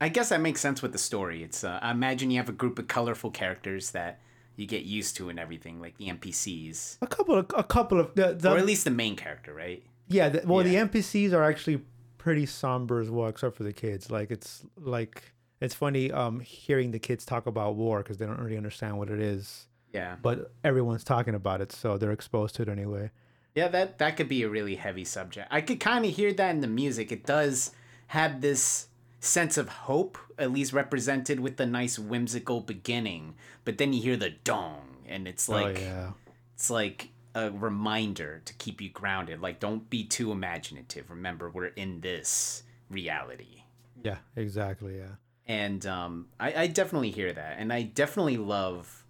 I 0.00 0.08
guess 0.08 0.28
that 0.28 0.40
makes 0.40 0.60
sense 0.60 0.80
with 0.80 0.92
the 0.92 0.98
story. 0.98 1.42
It's 1.42 1.64
uh, 1.64 1.78
I 1.82 1.90
imagine 1.90 2.30
you 2.30 2.38
have 2.38 2.48
a 2.48 2.52
group 2.52 2.78
of 2.78 2.86
colorful 2.86 3.30
characters 3.30 3.90
that 3.92 4.20
you 4.58 4.66
get 4.66 4.82
used 4.82 5.16
to 5.16 5.28
and 5.28 5.38
everything, 5.38 5.80
like 5.80 5.96
the 5.98 6.08
NPCs. 6.08 6.98
A 7.00 7.06
couple 7.06 7.36
of 7.36 7.46
a 7.56 7.62
couple 7.62 8.00
of 8.00 8.14
the, 8.14 8.34
the 8.34 8.52
or 8.52 8.58
at 8.58 8.66
least 8.66 8.84
the 8.84 8.90
main 8.90 9.14
character, 9.14 9.54
right? 9.54 9.82
Yeah. 10.08 10.28
The, 10.30 10.42
well, 10.44 10.66
yeah. 10.66 10.84
the 10.84 10.90
NPCs 10.90 11.32
are 11.32 11.44
actually 11.44 11.82
pretty 12.18 12.44
somber 12.44 13.00
as 13.00 13.08
well, 13.08 13.28
except 13.28 13.56
for 13.56 13.62
the 13.62 13.72
kids. 13.72 14.10
Like 14.10 14.30
it's 14.32 14.64
like 14.76 15.32
it's 15.60 15.74
funny 15.74 16.10
um, 16.10 16.40
hearing 16.40 16.90
the 16.90 16.98
kids 16.98 17.24
talk 17.24 17.46
about 17.46 17.76
war 17.76 17.98
because 18.02 18.18
they 18.18 18.26
don't 18.26 18.40
really 18.40 18.56
understand 18.56 18.98
what 18.98 19.10
it 19.10 19.20
is. 19.20 19.66
Yeah. 19.92 20.16
But 20.20 20.52
everyone's 20.64 21.04
talking 21.04 21.34
about 21.34 21.60
it, 21.60 21.70
so 21.72 21.96
they're 21.96 22.12
exposed 22.12 22.56
to 22.56 22.62
it 22.62 22.68
anyway. 22.68 23.10
Yeah, 23.54 23.68
that 23.68 23.98
that 23.98 24.16
could 24.16 24.28
be 24.28 24.42
a 24.42 24.48
really 24.48 24.74
heavy 24.74 25.04
subject. 25.04 25.48
I 25.52 25.60
could 25.60 25.78
kind 25.78 26.04
of 26.04 26.14
hear 26.14 26.32
that 26.32 26.50
in 26.50 26.60
the 26.60 26.66
music. 26.66 27.12
It 27.12 27.24
does 27.24 27.70
have 28.08 28.40
this 28.40 28.88
sense 29.20 29.56
of 29.56 29.68
hope, 29.68 30.18
at 30.38 30.52
least 30.52 30.72
represented 30.72 31.40
with 31.40 31.56
the 31.56 31.66
nice 31.66 31.98
whimsical 31.98 32.60
beginning. 32.60 33.34
But 33.64 33.78
then 33.78 33.92
you 33.92 34.02
hear 34.02 34.16
the 34.16 34.30
dong, 34.30 34.96
and 35.06 35.26
it's 35.26 35.48
oh, 35.48 35.52
like, 35.52 35.78
oh, 35.78 35.80
yeah. 35.80 36.10
it's 36.54 36.70
like 36.70 37.10
a 37.34 37.50
reminder 37.50 38.42
to 38.44 38.54
keep 38.54 38.80
you 38.80 38.90
grounded. 38.90 39.40
Like, 39.40 39.60
don't 39.60 39.88
be 39.90 40.04
too 40.04 40.32
imaginative. 40.32 41.10
Remember, 41.10 41.50
we're 41.50 41.66
in 41.66 42.00
this 42.00 42.62
reality. 42.90 43.62
Yeah, 44.02 44.18
exactly. 44.36 44.98
Yeah. 44.98 45.14
And 45.46 45.84
um, 45.86 46.26
I, 46.38 46.62
I 46.62 46.66
definitely 46.66 47.10
hear 47.10 47.32
that. 47.32 47.56
And 47.58 47.72
I 47.72 47.82
definitely 47.82 48.36
love 48.36 49.04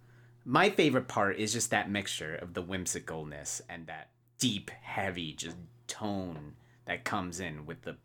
my 0.45 0.69
favorite 0.69 1.07
part 1.07 1.37
is 1.37 1.53
just 1.53 1.69
that 1.69 1.91
mixture 1.91 2.35
of 2.35 2.53
the 2.53 2.63
whimsicalness 2.63 3.61
and 3.69 3.85
that 3.87 4.09
deep, 4.39 4.71
heavy, 4.81 5.33
just 5.33 5.57
tone 5.87 6.53
that 6.85 7.03
comes 7.03 7.39
in 7.39 7.65
with 7.65 7.83
the 7.83 7.97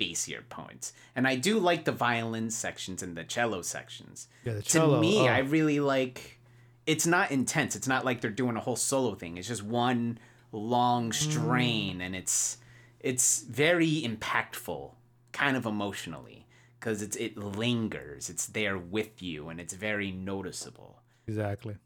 bassier 0.00 0.48
points. 0.48 0.92
And 1.14 1.28
I 1.28 1.36
do 1.36 1.58
like 1.58 1.84
the 1.84 1.92
violin 1.92 2.50
sections 2.50 3.02
and 3.02 3.16
the 3.16 3.24
cello 3.24 3.62
sections. 3.62 4.28
Yeah, 4.44 4.54
the 4.54 4.62
cello, 4.62 4.96
to 4.96 5.00
me, 5.00 5.20
oh. 5.20 5.26
I 5.26 5.40
really 5.40 5.80
like 5.80 6.40
it's 6.86 7.06
not 7.06 7.30
intense. 7.30 7.76
It's 7.76 7.86
not 7.86 8.04
like 8.04 8.20
they're 8.20 8.30
doing 8.30 8.56
a 8.56 8.60
whole 8.60 8.76
solo 8.76 9.14
thing. 9.14 9.36
It's 9.36 9.48
just 9.48 9.62
one 9.62 10.18
long 10.52 11.10
mm. 11.10 11.14
strain 11.14 11.98
mm. 11.98 12.06
and 12.06 12.16
it's 12.16 12.56
it's 12.98 13.42
very 13.42 14.02
impactful 14.02 14.90
kind 15.32 15.56
of 15.56 15.64
emotionally 15.64 16.46
because 16.78 17.02
it's 17.02 17.16
it 17.16 17.36
lingers. 17.36 18.30
It's 18.30 18.46
there 18.46 18.78
with 18.78 19.22
you 19.22 19.48
and 19.48 19.60
it's 19.60 19.74
very 19.74 20.10
noticeable. 20.10 21.02
Exactly. 21.26 21.76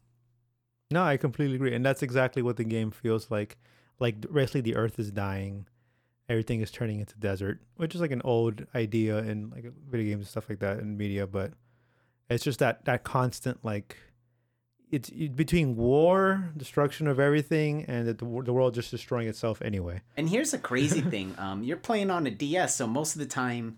No, 0.91 1.03
I 1.03 1.17
completely 1.17 1.55
agree. 1.55 1.75
And 1.75 1.85
that's 1.85 2.01
exactly 2.01 2.41
what 2.41 2.57
the 2.57 2.63
game 2.63 2.91
feels 2.91 3.29
like. 3.29 3.57
Like 3.99 4.21
basically 4.33 4.61
the 4.61 4.75
earth 4.75 4.99
is 4.99 5.11
dying 5.11 5.67
everything 6.29 6.61
is 6.61 6.71
turning 6.71 6.99
into 6.99 7.15
desert, 7.17 7.61
which 7.77 7.95
is 7.95 8.01
like 8.01 8.11
an 8.11 8.21
old 8.23 8.65
idea 8.73 9.19
in 9.19 9.49
like 9.49 9.65
video 9.89 10.11
games 10.11 10.21
and 10.21 10.27
stuff 10.27 10.49
like 10.49 10.59
that 10.59 10.79
in 10.79 10.97
media, 10.97 11.27
but 11.27 11.51
it's 12.29 12.43
just 12.43 12.59
that 12.59 12.85
that 12.85 13.03
constant 13.03 13.63
like 13.63 13.97
it's 14.91 15.09
between 15.09 15.75
war, 15.75 16.51
destruction 16.55 17.07
of 17.07 17.19
everything, 17.19 17.85
and 17.85 18.07
the, 18.07 18.13
the 18.13 18.53
world 18.53 18.73
just 18.73 18.91
destroying 18.91 19.27
itself 19.27 19.61
anyway. 19.61 20.01
And 20.15 20.29
here's 20.29 20.53
a 20.53 20.57
crazy 20.57 21.01
thing: 21.13 21.35
um, 21.37 21.63
you're 21.63 21.77
playing 21.77 22.09
on 22.09 22.27
a 22.27 22.31
DS, 22.31 22.75
so 22.75 22.87
most 22.87 23.15
of 23.15 23.19
the 23.19 23.25
time 23.25 23.77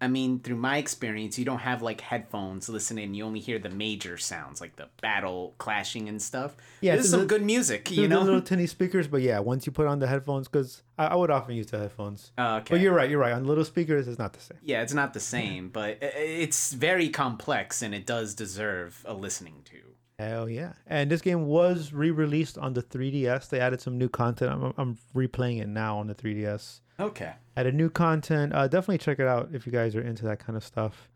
I 0.00 0.08
mean, 0.08 0.40
through 0.40 0.56
my 0.56 0.78
experience, 0.78 1.38
you 1.38 1.44
don't 1.44 1.58
have 1.58 1.82
like 1.82 2.00
headphones 2.00 2.68
listening. 2.70 3.12
You 3.12 3.24
only 3.24 3.40
hear 3.40 3.58
the 3.58 3.68
major 3.68 4.16
sounds, 4.16 4.60
like 4.60 4.76
the 4.76 4.88
battle 5.02 5.54
clashing 5.58 6.08
and 6.08 6.20
stuff. 6.22 6.56
Yeah, 6.80 6.96
this 6.96 7.04
is 7.04 7.10
some 7.10 7.20
the, 7.20 7.26
good 7.26 7.42
music, 7.42 7.90
you 7.90 8.08
know. 8.08 8.22
Little 8.22 8.40
tinny 8.40 8.66
speakers, 8.66 9.08
but 9.08 9.20
yeah, 9.20 9.38
once 9.40 9.66
you 9.66 9.72
put 9.72 9.86
on 9.86 9.98
the 9.98 10.06
headphones, 10.06 10.48
because 10.48 10.82
I, 10.96 11.08
I, 11.08 11.14
would 11.16 11.30
often 11.30 11.54
use 11.54 11.66
the 11.66 11.78
headphones. 11.78 12.32
Oh, 12.38 12.56
okay, 12.56 12.74
but 12.74 12.80
you're 12.80 12.94
right. 12.94 13.10
You're 13.10 13.18
right. 13.18 13.32
On 13.32 13.44
little 13.44 13.64
speakers, 13.64 14.08
it's 14.08 14.18
not 14.18 14.32
the 14.32 14.40
same. 14.40 14.58
Yeah, 14.62 14.80
it's 14.82 14.94
not 14.94 15.12
the 15.12 15.20
same, 15.20 15.68
but 15.68 15.98
it's 16.00 16.72
very 16.72 17.10
complex, 17.10 17.82
and 17.82 17.94
it 17.94 18.06
does 18.06 18.34
deserve 18.34 19.04
a 19.06 19.12
listening 19.12 19.62
to. 19.66 19.76
Hell 20.18 20.48
yeah! 20.48 20.72
And 20.86 21.10
this 21.10 21.20
game 21.20 21.46
was 21.46 21.92
re-released 21.92 22.56
on 22.56 22.72
the 22.72 22.82
3DS. 22.82 23.50
They 23.50 23.60
added 23.60 23.82
some 23.82 23.98
new 23.98 24.08
content. 24.08 24.50
I'm, 24.50 24.74
I'm 24.78 24.98
replaying 25.14 25.60
it 25.60 25.68
now 25.68 25.98
on 25.98 26.06
the 26.06 26.14
3DS. 26.14 26.80
Okay 27.00 27.32
added 27.60 27.74
new 27.74 27.90
content. 27.90 28.54
Uh, 28.54 28.66
definitely 28.66 28.98
check 28.98 29.18
it 29.18 29.26
out 29.26 29.50
if 29.52 29.66
you 29.66 29.72
guys 29.72 29.94
are 29.94 30.00
into 30.00 30.24
that 30.24 30.38
kind 30.38 30.56
of 30.56 30.64
stuff. 30.64 31.08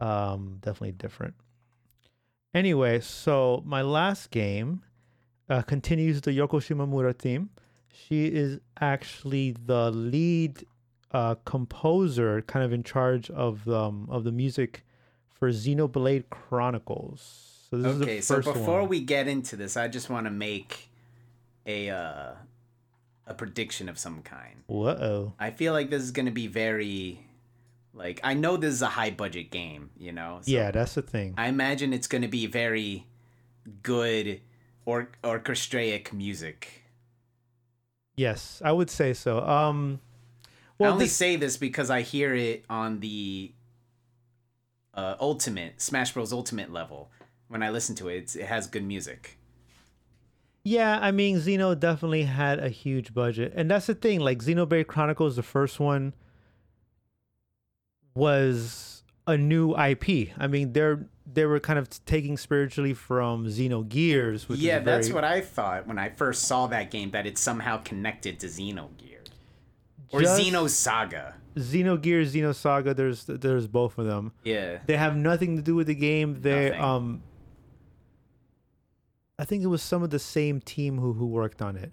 Um, 0.00 0.58
definitely 0.60 0.92
different. 0.92 1.34
Anyway, 2.54 3.00
so 3.00 3.62
my 3.66 3.82
last 3.82 4.30
game 4.30 4.82
uh, 5.48 5.62
continues 5.62 6.22
the 6.22 6.30
Yoko 6.30 6.58
Shimomura 6.60 7.16
theme. 7.16 7.50
She 7.92 8.26
is 8.26 8.58
actually 8.80 9.54
the 9.64 9.90
lead 9.90 10.64
uh, 11.12 11.36
composer, 11.44 12.42
kind 12.42 12.64
of 12.64 12.72
in 12.72 12.82
charge 12.82 13.30
of 13.30 13.64
the, 13.64 13.78
um, 13.78 14.08
of 14.10 14.24
the 14.24 14.32
music 14.32 14.84
for 15.28 15.50
Xenoblade 15.50 16.24
Chronicles. 16.30 17.68
So 17.70 17.76
okay, 17.78 18.20
so 18.20 18.36
before 18.36 18.80
one. 18.80 18.88
we 18.88 19.00
get 19.00 19.28
into 19.28 19.56
this, 19.56 19.76
I 19.76 19.88
just 19.88 20.08
want 20.08 20.26
to 20.26 20.30
make 20.30 20.88
a 21.66 21.90
uh, 21.90 22.32
a 23.26 23.34
prediction 23.34 23.88
of 23.88 23.98
some 23.98 24.22
kind. 24.22 24.62
Whoa. 24.66 25.34
I 25.38 25.50
feel 25.50 25.72
like 25.72 25.90
this 25.90 26.02
is 26.02 26.12
going 26.12 26.26
to 26.26 26.32
be 26.32 26.46
very 26.46 27.20
like 27.92 28.20
I 28.22 28.34
know 28.34 28.56
this 28.56 28.74
is 28.74 28.82
a 28.82 28.88
high 28.88 29.10
budget 29.10 29.50
game, 29.50 29.90
you 29.98 30.12
know. 30.12 30.38
So 30.42 30.50
yeah, 30.50 30.70
that's 30.70 30.94
the 30.94 31.02
thing. 31.02 31.34
I 31.36 31.48
imagine 31.48 31.92
it's 31.92 32.06
going 32.06 32.22
to 32.22 32.28
be 32.28 32.46
very 32.46 33.06
good 33.82 34.40
or 34.84 35.10
orchestraic 35.24 36.12
music. 36.12 36.84
Yes, 38.14 38.62
I 38.64 38.72
would 38.72 38.90
say 38.90 39.12
so. 39.12 39.40
Um 39.40 40.00
well, 40.78 40.90
I 40.90 40.92
only 40.92 41.06
this... 41.06 41.16
say 41.16 41.36
this 41.36 41.56
because 41.56 41.90
I 41.90 42.02
hear 42.02 42.34
it 42.34 42.64
on 42.68 43.00
the 43.00 43.52
uh, 44.94 45.14
ultimate 45.20 45.80
Smash 45.80 46.12
Bros. 46.12 46.32
Ultimate 46.32 46.72
level. 46.72 47.10
When 47.48 47.62
I 47.62 47.70
listen 47.70 47.94
to 47.96 48.08
it, 48.08 48.34
it 48.34 48.46
has 48.46 48.66
good 48.66 48.84
music. 48.84 49.38
Yeah, 50.66 50.98
I 51.00 51.12
mean, 51.12 51.36
Xeno 51.36 51.78
definitely 51.78 52.24
had 52.24 52.58
a 52.58 52.68
huge 52.68 53.14
budget. 53.14 53.52
And 53.54 53.70
that's 53.70 53.86
the 53.86 53.94
thing, 53.94 54.18
like 54.18 54.38
Xenoblade 54.38 54.88
Chronicles, 54.88 55.36
the 55.36 55.44
first 55.44 55.78
one 55.78 56.12
was 58.16 59.04
a 59.28 59.36
new 59.36 59.76
IP. 59.76 60.30
I 60.36 60.48
mean, 60.48 60.72
they're 60.72 61.06
they 61.32 61.46
were 61.46 61.60
kind 61.60 61.78
of 61.78 61.88
taking 62.04 62.36
spiritually 62.36 62.94
from 62.94 63.46
Xenogears. 63.46 64.48
Which 64.48 64.58
yeah, 64.58 64.80
very... 64.80 64.84
that's 64.84 65.12
what 65.12 65.22
I 65.22 65.40
thought 65.40 65.86
when 65.86 66.00
I 66.00 66.08
first 66.08 66.46
saw 66.46 66.66
that 66.66 66.90
game, 66.90 67.12
that 67.12 67.26
it's 67.26 67.40
somehow 67.40 67.76
connected 67.76 68.40
to 68.40 68.48
Xenogears. 68.48 69.28
Or 70.10 70.20
Just 70.20 70.40
Xenosaga. 70.40 71.34
Xenogears, 71.54 72.32
Xenosaga, 72.32 72.96
there's 72.96 73.24
there's 73.26 73.68
both 73.68 73.98
of 73.98 74.06
them. 74.06 74.32
Yeah. 74.42 74.78
They 74.86 74.96
have 74.96 75.16
nothing 75.16 75.54
to 75.54 75.62
do 75.62 75.76
with 75.76 75.86
the 75.86 75.94
game. 75.94 76.40
They 76.40 76.70
nothing. 76.70 76.82
um 76.82 77.22
I 79.38 79.44
think 79.44 79.62
it 79.62 79.66
was 79.66 79.82
some 79.82 80.02
of 80.02 80.10
the 80.10 80.18
same 80.18 80.60
team 80.60 80.98
who 80.98 81.12
who 81.12 81.26
worked 81.26 81.60
on 81.62 81.76
it. 81.76 81.92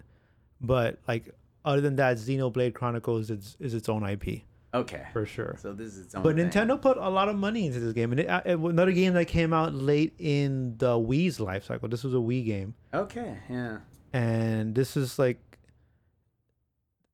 But 0.60 0.98
like 1.06 1.30
other 1.64 1.80
than 1.80 1.96
that, 1.96 2.16
Xenoblade 2.16 2.74
Chronicles 2.74 3.30
is 3.30 3.56
is 3.60 3.74
its 3.74 3.88
own 3.88 4.02
IP 4.08 4.42
Okay. 4.72 5.02
for 5.12 5.24
sure. 5.26 5.56
So 5.60 5.72
this 5.72 5.94
is 5.94 6.06
its 6.06 6.14
own 6.14 6.22
But 6.22 6.36
thing. 6.36 6.48
Nintendo 6.50 6.80
put 6.80 6.96
a 6.96 7.08
lot 7.08 7.28
of 7.28 7.36
money 7.36 7.66
into 7.66 7.80
this 7.80 7.92
game, 7.92 8.12
and 8.12 8.20
it, 8.20 8.28
uh, 8.28 8.40
it- 8.44 8.58
another 8.58 8.92
game 8.92 9.12
that 9.14 9.26
came 9.26 9.52
out 9.52 9.74
late 9.74 10.14
in 10.18 10.76
the 10.78 10.94
Wii's 10.98 11.38
life 11.38 11.64
cycle. 11.64 11.88
This 11.88 12.02
was 12.02 12.14
a 12.14 12.18
Wii 12.18 12.44
game, 12.44 12.74
Okay. 12.92 13.38
Yeah. 13.48 13.78
and 14.12 14.74
this 14.74 14.96
is 14.96 15.18
like 15.18 15.38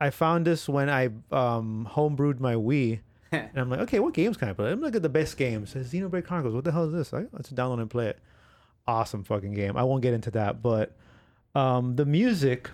I 0.00 0.10
found 0.10 0.46
this 0.46 0.68
when 0.68 0.88
I 0.88 1.06
um 1.32 1.88
homebrewed 1.90 2.40
my 2.40 2.54
Wii, 2.54 3.00
and 3.32 3.50
I'm 3.56 3.68
like, 3.68 3.80
okay, 3.80 4.00
what 4.00 4.14
games 4.14 4.36
can 4.36 4.48
I 4.48 4.52
play? 4.52 4.70
I'm 4.70 4.80
looking 4.80 4.96
at 4.96 5.02
the 5.02 5.08
best 5.08 5.36
games. 5.36 5.70
Says 5.70 5.92
Xenoblade 5.92 6.24
Chronicles. 6.24 6.54
What 6.54 6.64
the 6.64 6.72
hell 6.72 6.84
is 6.86 6.92
this? 6.92 7.12
I, 7.12 7.26
let's 7.32 7.50
download 7.50 7.80
and 7.80 7.90
play 7.90 8.06
it. 8.08 8.18
Awesome 8.90 9.22
fucking 9.22 9.54
game. 9.54 9.76
I 9.76 9.84
won't 9.84 10.02
get 10.02 10.14
into 10.14 10.32
that, 10.32 10.62
but 10.62 10.96
um, 11.54 11.94
the 11.94 12.04
music, 12.04 12.68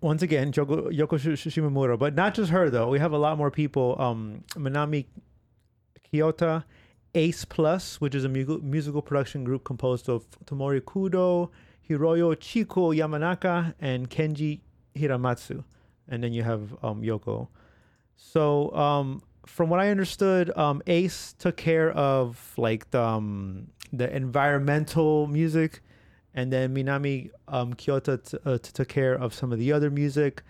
once 0.00 0.22
again, 0.22 0.50
Yoko, 0.52 0.90
Yoko 0.90 1.18
Sh- 1.18 1.38
Sh- 1.38 1.56
Shimomura, 1.56 1.96
but 1.96 2.16
not 2.16 2.34
just 2.34 2.50
her 2.50 2.68
though. 2.68 2.88
We 2.88 2.98
have 2.98 3.12
a 3.12 3.18
lot 3.18 3.38
more 3.38 3.50
people. 3.50 3.94
Um, 4.00 4.42
Manami 4.56 5.06
Kiyota, 6.12 6.64
Ace 7.14 7.44
Plus, 7.44 8.00
which 8.00 8.14
is 8.16 8.24
a 8.24 8.28
mu- 8.28 8.60
musical 8.60 9.02
production 9.02 9.44
group 9.44 9.62
composed 9.62 10.08
of 10.08 10.26
Tomori 10.46 10.80
Kudo, 10.80 11.50
Hiroyo 11.88 12.34
CHiCO 12.34 12.92
Yamanaka, 12.96 13.74
and 13.80 14.10
Kenji 14.10 14.62
Hiramatsu. 14.96 15.62
And 16.08 16.24
then 16.24 16.32
you 16.32 16.42
have 16.42 16.74
um, 16.82 17.02
Yoko. 17.02 17.48
So, 18.16 18.74
um, 18.74 19.22
from 19.46 19.68
what 19.70 19.78
I 19.78 19.90
understood, 19.90 20.56
um, 20.56 20.82
Ace 20.86 21.34
took 21.38 21.56
care 21.56 21.92
of 21.92 22.52
like 22.56 22.90
the 22.90 23.02
um, 23.02 23.68
the 23.92 24.14
environmental 24.14 25.26
music, 25.26 25.80
and 26.34 26.52
then 26.52 26.74
Minami 26.74 27.30
um, 27.48 27.74
Kiyota 27.74 28.30
t- 28.30 28.38
uh, 28.44 28.58
t- 28.58 28.70
took 28.72 28.88
care 28.88 29.14
of 29.14 29.34
some 29.34 29.52
of 29.52 29.58
the 29.58 29.72
other 29.72 29.90
music. 29.90 30.42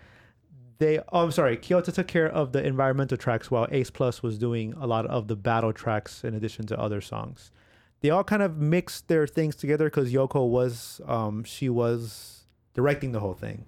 They, 0.77 0.99
oh, 0.99 1.23
I'm 1.23 1.31
sorry, 1.31 1.57
Kiyota 1.57 1.93
took 1.93 2.07
care 2.07 2.27
of 2.27 2.51
the 2.51 2.65
environmental 2.65 3.17
tracks, 3.17 3.49
while 3.49 3.67
Ace 3.71 3.89
Plus 3.89 4.21
was 4.21 4.37
doing 4.37 4.73
a 4.73 4.87
lot 4.87 5.05
of 5.05 5.27
the 5.27 5.35
battle 5.35 5.73
tracks 5.73 6.23
in 6.23 6.33
addition 6.33 6.65
to 6.67 6.79
other 6.79 7.01
songs. 7.01 7.51
They 8.01 8.09
all 8.09 8.23
kind 8.23 8.41
of 8.41 8.57
mixed 8.57 9.07
their 9.07 9.25
things 9.25 9.55
together 9.55 9.85
because 9.85 10.11
Yoko 10.11 10.47
was, 10.47 11.01
um, 11.05 11.43
she 11.43 11.69
was 11.69 12.45
directing 12.73 13.13
the 13.13 13.19
whole 13.19 13.33
thing 13.33 13.65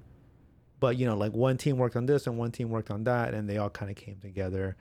but 0.80 0.98
you 0.98 1.06
know 1.06 1.16
like 1.16 1.34
one 1.34 1.58
team 1.58 1.78
worked 1.78 1.96
on 1.96 2.06
this 2.06 2.28
and 2.28 2.38
one 2.38 2.52
team 2.52 2.70
worked 2.70 2.92
on 2.92 3.04
that 3.04 3.34
and 3.34 3.50
they 3.50 3.58
all 3.58 3.70
kind 3.70 3.90
of 3.90 3.98
came 3.98 4.18
together 4.20 4.76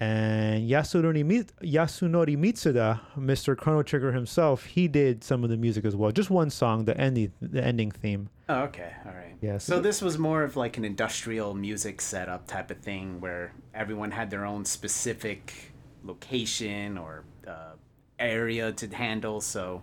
and 0.00 0.68
Yasunori, 0.70 1.24
Yasunori 1.62 2.36
Mitsuda, 2.36 3.00
Mr. 3.18 3.56
Chrono 3.56 3.82
Trigger 3.82 4.12
himself, 4.12 4.64
he 4.64 4.86
did 4.86 5.24
some 5.24 5.42
of 5.42 5.50
the 5.50 5.56
music 5.56 5.84
as 5.84 5.96
well. 5.96 6.12
Just 6.12 6.30
one 6.30 6.50
song, 6.50 6.84
the 6.84 6.96
ending, 6.98 7.32
the 7.40 7.64
ending 7.64 7.90
theme. 7.90 8.28
Oh, 8.48 8.62
okay. 8.64 8.92
All 9.04 9.12
right. 9.12 9.36
Yeah, 9.40 9.58
So 9.58 9.74
so- 9.76 9.80
this 9.80 10.00
was 10.00 10.16
more 10.18 10.42
of 10.44 10.56
like 10.56 10.76
an 10.76 10.84
industrial 10.84 11.54
music 11.54 12.00
setup 12.00 12.46
type 12.46 12.70
of 12.70 12.78
thing 12.78 13.20
where 13.20 13.52
everyone 13.74 14.12
had 14.12 14.30
their 14.30 14.44
own 14.44 14.64
specific 14.64 15.72
location 16.04 16.96
or 16.96 17.24
uh, 17.46 17.72
area 18.20 18.72
to 18.72 18.86
handle. 18.94 19.40
So 19.40 19.82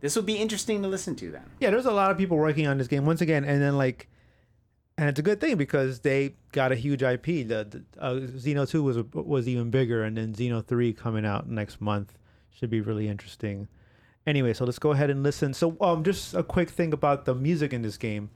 this 0.00 0.16
would 0.16 0.26
be 0.26 0.36
interesting 0.36 0.80
to 0.82 0.88
listen 0.88 1.14
to 1.16 1.30
then. 1.30 1.44
Yeah, 1.60 1.70
there's 1.70 1.84
a 1.86 1.92
lot 1.92 2.10
of 2.10 2.16
people 2.16 2.38
working 2.38 2.66
on 2.66 2.78
this 2.78 2.88
game 2.88 3.04
once 3.04 3.20
again, 3.20 3.44
and 3.44 3.60
then 3.60 3.76
like, 3.76 4.08
and 5.00 5.08
it's 5.08 5.18
a 5.18 5.22
good 5.22 5.40
thing 5.40 5.56
because 5.56 6.00
they 6.00 6.34
got 6.52 6.72
a 6.72 6.74
huge 6.74 7.02
IP. 7.02 7.24
The, 7.24 7.42
the 7.64 7.84
uh, 7.98 8.14
Xeno 8.16 8.68
Two 8.68 8.82
was 8.82 8.98
was 9.14 9.48
even 9.48 9.70
bigger, 9.70 10.04
and 10.04 10.14
then 10.14 10.34
Xeno 10.34 10.62
Three 10.62 10.92
coming 10.92 11.24
out 11.24 11.48
next 11.48 11.80
month 11.80 12.18
should 12.50 12.68
be 12.68 12.82
really 12.82 13.08
interesting. 13.08 13.66
Anyway, 14.26 14.52
so 14.52 14.66
let's 14.66 14.78
go 14.78 14.90
ahead 14.90 15.08
and 15.08 15.22
listen. 15.22 15.54
So, 15.54 15.74
um, 15.80 16.04
just 16.04 16.34
a 16.34 16.42
quick 16.42 16.68
thing 16.68 16.92
about 16.92 17.24
the 17.24 17.34
music 17.34 17.72
in 17.72 17.80
this 17.80 17.96
game. 17.96 18.28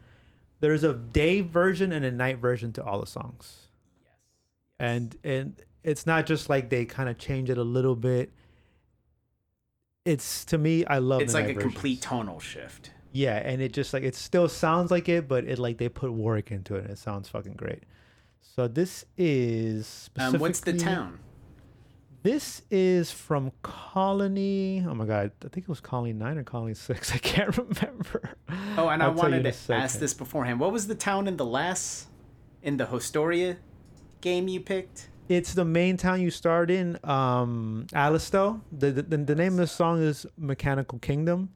There's 0.61 0.83
a 0.85 0.95
day 0.95 1.43
version 1.43 1.93
and 1.93 2.03
a 2.03 2.11
night 2.11 2.39
version 2.39 2.73
to 2.73 2.83
all 2.83 2.99
the 2.99 3.07
songs. 3.07 3.69
Yes. 4.03 4.15
And 4.81 5.17
and 5.23 5.62
it's 5.83 6.07
not 6.07 6.25
just 6.25 6.49
like 6.49 6.71
they 6.71 6.87
kind 6.87 7.11
of 7.11 7.19
change 7.19 7.51
it 7.51 7.59
a 7.59 7.62
little 7.62 7.95
bit. 7.95 8.33
It's 10.07 10.47
to 10.47 10.57
me, 10.57 10.87
I 10.87 10.97
love. 10.97 11.21
It. 11.21 11.25
It's 11.25 11.35
like 11.35 11.45
a 11.45 11.53
versions. 11.53 11.75
complete 11.75 12.01
tonal 12.01 12.41
shift. 12.41 12.91
Yeah, 13.15 13.37
and 13.37 13.62
it 13.62 13.73
just 13.73 13.95
like 13.95 14.03
it 14.03 14.17
still 14.17 14.49
sounds 14.49 14.91
like 14.91 15.09
it, 15.09 15.29
but 15.29 15.45
it 15.45 15.61
like 15.61 15.79
they 15.79 15.89
put 15.89 16.12
work 16.12 16.51
into 16.51 16.75
it, 16.75 16.83
and 16.83 16.91
it 16.91 16.99
sounds 16.99 17.29
fucking 17.29 17.55
great. 17.55 17.85
So 18.41 18.67
this 18.67 19.05
is 19.17 20.11
Um, 20.19 20.41
what's 20.41 20.59
the 20.59 20.73
town? 20.73 21.21
This 22.25 22.62
is 22.73 23.12
from 23.12 23.53
Colony. 23.62 24.85
Oh 24.85 24.95
my 24.95 25.05
god, 25.05 25.31
I 25.45 25.49
think 25.49 25.59
it 25.65 25.69
was 25.69 25.79
Colony 25.79 26.12
Nine 26.12 26.39
or 26.39 26.43
Colony 26.43 26.75
Six. 26.75 27.12
I 27.15 27.19
can't 27.19 27.57
remember. 27.57 28.31
Oh, 28.77 28.89
and 28.89 29.01
I 29.01 29.07
I'll 29.07 29.15
tell 29.15 29.31
wanted 29.31 29.45
to 29.45 29.75
ask 29.75 30.01
this 30.01 30.12
beforehand. 30.12 30.59
What 30.59 30.73
was 30.73 30.89
the 30.89 30.97
town 30.97 31.29
in 31.29 31.37
the 31.37 31.47
last, 31.47 32.09
in 32.65 32.79
the 32.79 32.87
Historia 32.87 33.59
game 34.23 34.49
you 34.49 34.59
picked? 34.59 35.09
It's 35.29 35.55
the 35.55 35.65
main 35.65 35.97
town 35.97 36.21
you 36.21 36.33
start 36.33 36.69
in, 36.69 36.99
um, 37.05 37.87
Alisto. 37.93 38.61
The, 38.73 38.91
the 38.91 39.03
the 39.03 39.17
the 39.19 39.35
name 39.37 39.53
of 39.53 39.59
the 39.59 39.67
song 39.69 40.03
is 40.03 40.27
Mechanical 40.37 40.99
Kingdom. 40.99 41.51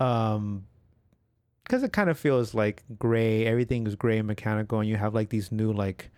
Um, 0.00 0.66
because 1.64 1.84
it 1.84 1.92
kind 1.92 2.10
of 2.10 2.18
feels 2.18 2.52
like 2.52 2.82
gray. 2.98 3.46
Everything 3.46 3.86
is 3.86 3.94
gray 3.94 4.18
and 4.18 4.26
mechanical, 4.26 4.80
and 4.80 4.88
you 4.88 4.96
have 4.96 5.14
like 5.14 5.28
these 5.28 5.52
new 5.52 5.72
like 5.72 6.10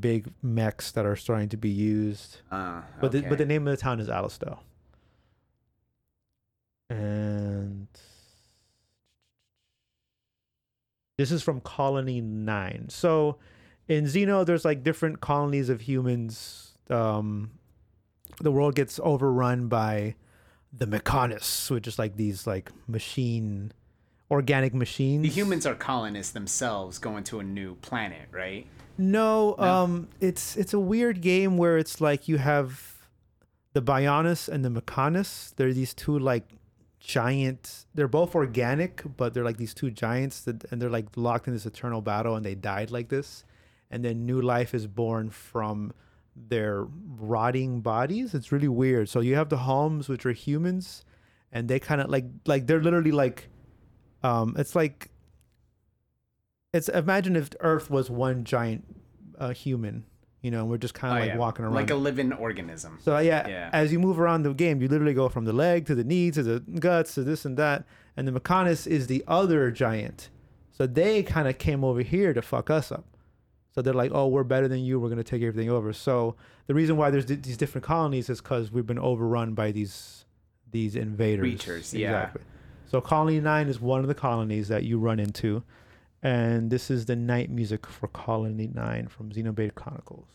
big 0.00 0.28
mechs 0.42 0.92
that 0.92 1.06
are 1.06 1.16
starting 1.16 1.48
to 1.48 1.56
be 1.56 1.70
used. 1.70 2.38
Uh, 2.50 2.82
But 3.00 3.12
the, 3.12 3.22
but 3.22 3.38
the 3.38 3.46
name 3.46 3.66
of 3.66 3.74
the 3.74 3.80
town 3.80 4.00
is 4.00 4.08
Alisto. 4.08 4.58
And 6.90 7.86
this 11.16 11.32
is 11.32 11.42
from 11.42 11.60
Colony 11.62 12.20
Nine. 12.20 12.86
So 12.90 13.38
in 13.88 14.04
Xeno, 14.04 14.44
there's 14.44 14.64
like 14.64 14.82
different 14.82 15.20
colonies 15.20 15.68
of 15.68 15.80
humans. 15.82 16.74
Um, 16.90 17.52
the 18.40 18.52
world 18.52 18.74
gets 18.74 19.00
overrun 19.02 19.68
by 19.68 20.16
the 20.76 20.86
Mechanists, 20.86 21.70
which 21.70 21.86
is 21.86 21.98
like 21.98 22.16
these 22.16 22.46
like 22.46 22.70
machine, 22.86 23.72
organic 24.30 24.74
machines. 24.74 25.22
the 25.22 25.28
humans 25.28 25.64
are 25.66 25.74
colonists 25.74 26.32
themselves 26.32 26.98
going 26.98 27.24
to 27.24 27.40
a 27.40 27.44
new 27.44 27.76
planet, 27.76 28.28
right? 28.32 28.66
No, 28.98 29.54
No? 29.58 29.64
um, 29.64 30.08
it's 30.20 30.56
it's 30.56 30.72
a 30.74 30.80
weird 30.80 31.20
game 31.20 31.56
where 31.58 31.76
it's 31.78 32.00
like 32.00 32.28
you 32.28 32.38
have 32.38 32.94
the 33.74 33.82
Bionis 33.82 34.48
and 34.48 34.64
the 34.64 34.70
Mechonis. 34.70 35.54
They're 35.56 35.72
these 35.72 35.92
two 35.94 36.18
like 36.18 36.48
giant. 37.00 37.84
They're 37.94 38.08
both 38.08 38.34
organic, 38.34 39.02
but 39.16 39.34
they're 39.34 39.44
like 39.44 39.58
these 39.58 39.74
two 39.74 39.90
giants 39.90 40.40
that, 40.42 40.64
and 40.70 40.80
they're 40.80 40.90
like 40.90 41.06
locked 41.16 41.46
in 41.46 41.54
this 41.54 41.66
eternal 41.66 42.00
battle, 42.00 42.36
and 42.36 42.44
they 42.44 42.54
died 42.54 42.90
like 42.90 43.08
this, 43.10 43.44
and 43.90 44.04
then 44.04 44.26
new 44.26 44.40
life 44.40 44.74
is 44.74 44.86
born 44.86 45.30
from 45.30 45.92
their 46.36 46.84
rotting 47.18 47.80
bodies. 47.80 48.34
It's 48.34 48.52
really 48.52 48.68
weird. 48.68 49.08
So 49.08 49.20
you 49.20 49.34
have 49.36 49.48
the 49.48 49.56
Homs, 49.58 50.08
which 50.08 50.26
are 50.26 50.32
humans, 50.32 51.04
and 51.50 51.66
they 51.68 51.78
kind 51.80 52.00
of 52.00 52.10
like 52.10 52.24
like 52.46 52.66
they're 52.66 52.82
literally 52.82 53.12
like, 53.12 53.48
um, 54.22 54.54
it's 54.58 54.74
like 54.74 55.10
it's 56.72 56.88
imagine 56.88 57.36
if 57.36 57.50
Earth 57.60 57.90
was 57.90 58.10
one 58.10 58.44
giant 58.44 58.84
uh, 59.38 59.50
human, 59.52 60.04
you 60.42 60.50
know, 60.50 60.60
and 60.60 60.70
we're 60.70 60.76
just 60.78 60.94
kind 60.94 61.12
of 61.12 61.18
Oh, 61.18 61.20
like 61.20 61.28
yeah. 61.30 61.36
walking 61.38 61.64
around. 61.64 61.74
like 61.74 61.90
a 61.90 61.94
living 61.94 62.32
organism. 62.32 62.98
so 63.02 63.18
yeah, 63.18 63.46
Yeah. 63.48 63.70
as 63.72 63.92
you 63.92 63.98
move 63.98 64.20
around 64.20 64.42
the 64.42 64.52
game, 64.52 64.82
you 64.82 64.88
literally 64.88 65.14
go 65.14 65.28
from 65.28 65.44
the 65.44 65.52
leg 65.52 65.86
to 65.86 65.94
the 65.94 66.04
knee 66.04 66.30
to 66.32 66.42
the 66.42 66.60
guts 66.80 67.14
to 67.14 67.22
this 67.24 67.44
and 67.44 67.56
that, 67.56 67.84
and 68.16 68.28
the 68.28 68.32
Mechonis 68.38 68.86
is 68.86 69.06
the 69.06 69.24
other 69.26 69.70
giant. 69.70 70.28
So 70.72 70.86
they 70.86 71.22
kind 71.22 71.48
of 71.48 71.56
came 71.58 71.82
over 71.82 72.02
here 72.02 72.34
to 72.34 72.42
fuck 72.42 72.68
us 72.68 72.92
up. 72.92 73.06
So 73.76 73.82
they're 73.82 73.92
like, 73.92 74.10
"Oh, 74.14 74.26
we're 74.26 74.42
better 74.42 74.68
than 74.68 74.80
you. 74.80 74.98
We're 74.98 75.10
gonna 75.10 75.22
take 75.22 75.42
everything 75.42 75.68
over." 75.68 75.92
So 75.92 76.34
the 76.66 76.72
reason 76.72 76.96
why 76.96 77.10
there's 77.10 77.26
th- 77.26 77.42
these 77.42 77.58
different 77.58 77.84
colonies 77.84 78.30
is 78.30 78.40
because 78.40 78.72
we've 78.72 78.86
been 78.86 78.98
overrun 78.98 79.52
by 79.52 79.70
these 79.70 80.24
these 80.70 80.96
invaders. 80.96 81.42
Creatures, 81.42 81.92
yeah. 81.92 82.30
So 82.86 83.02
Colony 83.02 83.38
Nine 83.38 83.68
is 83.68 83.78
one 83.78 84.00
of 84.00 84.08
the 84.08 84.14
colonies 84.14 84.68
that 84.68 84.84
you 84.84 84.98
run 84.98 85.20
into, 85.20 85.62
and 86.22 86.70
this 86.70 86.90
is 86.90 87.04
the 87.04 87.16
night 87.16 87.50
music 87.50 87.86
for 87.86 88.08
Colony 88.08 88.70
Nine 88.72 89.08
from 89.08 89.30
Xenoblade 89.30 89.74
Chronicles. 89.74 90.28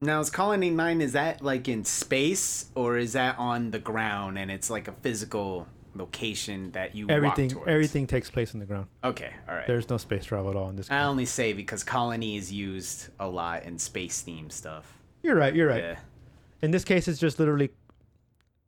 Now, 0.00 0.20
is 0.20 0.30
Colony 0.30 0.70
Nine 0.70 1.00
is 1.00 1.14
that 1.14 1.42
like 1.42 1.68
in 1.68 1.84
space 1.84 2.66
or 2.76 2.96
is 2.96 3.14
that 3.14 3.36
on 3.40 3.72
the 3.72 3.80
ground 3.80 4.38
and 4.38 4.52
it's 4.52 4.70
like 4.70 4.86
a 4.86 4.92
physical 4.92 5.66
location 5.94 6.70
that 6.72 6.94
you 6.94 7.08
Everything 7.10 7.46
walk 7.48 7.52
towards? 7.54 7.70
everything 7.70 8.06
takes 8.06 8.30
place 8.30 8.54
on 8.54 8.60
the 8.60 8.66
ground. 8.66 8.86
Okay, 9.04 9.30
all 9.48 9.54
right. 9.54 9.66
There's 9.66 9.88
no 9.90 9.96
space 9.98 10.24
travel 10.24 10.50
at 10.50 10.56
all 10.56 10.68
in 10.70 10.76
this. 10.76 10.90
I 10.90 10.98
game. 11.00 11.06
only 11.08 11.26
say 11.26 11.52
because 11.52 11.84
colony 11.84 12.36
is 12.36 12.52
used 12.52 13.08
a 13.20 13.26
lot 13.28 13.64
in 13.64 13.78
space 13.78 14.20
theme 14.22 14.50
stuff. 14.50 14.98
You're 15.22 15.36
right. 15.36 15.54
You're 15.54 15.68
right. 15.68 15.82
Yeah, 15.82 15.96
In 16.62 16.70
this 16.70 16.84
case, 16.84 17.06
it's 17.08 17.18
just 17.20 17.38
literally. 17.38 17.70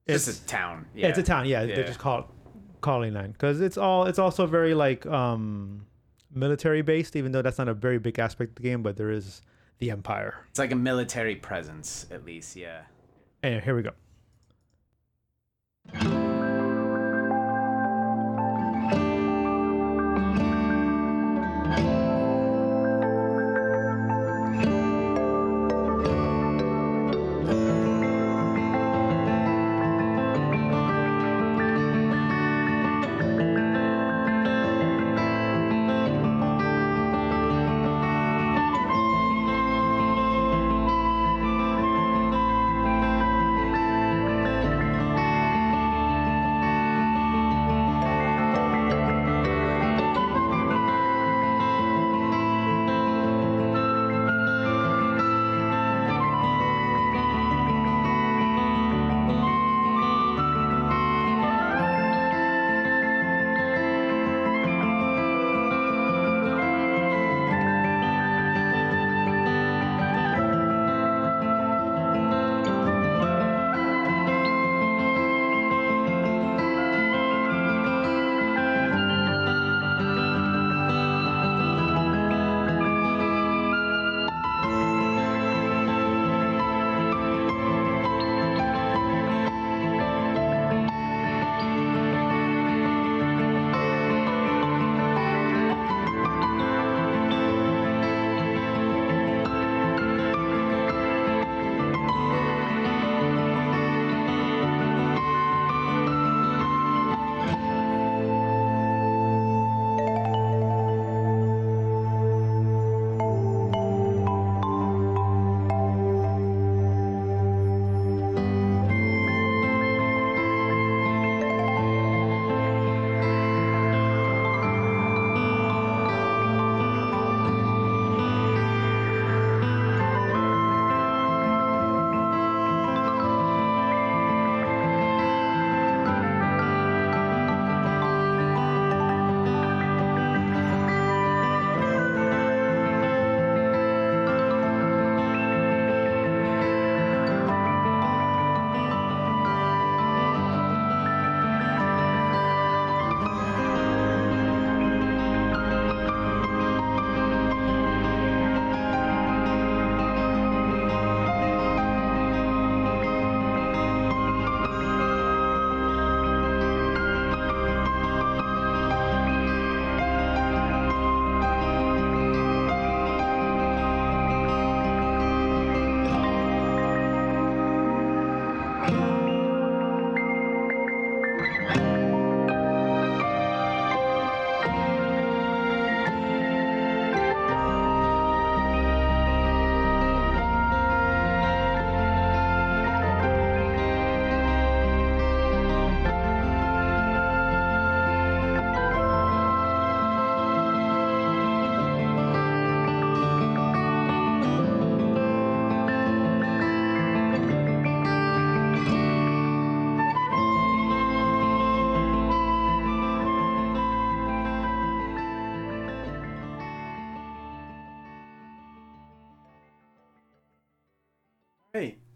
it's, 0.07 0.29
It's 0.29 0.41
a 0.41 0.47
town. 0.47 0.87
yeah. 0.95 1.03
Yeah, 1.03 1.09
it's 1.09 1.18
a 1.18 1.22
town. 1.22 1.47
Yeah, 1.47 1.64
they 1.66 1.70
Yeah. 1.77 1.83
just 1.83 1.99
call 1.99 2.18
it 2.20 2.25
Colony 2.81 3.29
because 3.29 3.61
it's 3.61 3.77
all. 3.79 4.05
It's 4.07 4.18
also 4.18 4.47
very 4.47 4.75
like 4.75 5.07
um 5.07 5.87
military 6.33 6.83
based, 6.83 7.16
even 7.16 7.33
though 7.33 7.43
that's 7.43 7.59
not 7.59 7.68
a 7.68 7.75
very 7.75 7.99
big 7.99 8.18
aspect 8.18 8.51
of 8.51 8.55
the 8.57 8.62
game. 8.62 8.83
But 8.83 8.97
there 8.97 9.11
is 9.11 9.41
the 9.79 9.91
Empire. 9.91 10.35
It's 10.51 10.59
like 10.59 10.70
a 10.72 10.77
military 10.77 11.37
presence, 11.37 12.07
at 12.11 12.25
least. 12.25 12.55
Yeah. 12.57 12.83
And 13.43 13.62
here 13.64 13.75
we 13.75 13.83
go. 13.83 13.91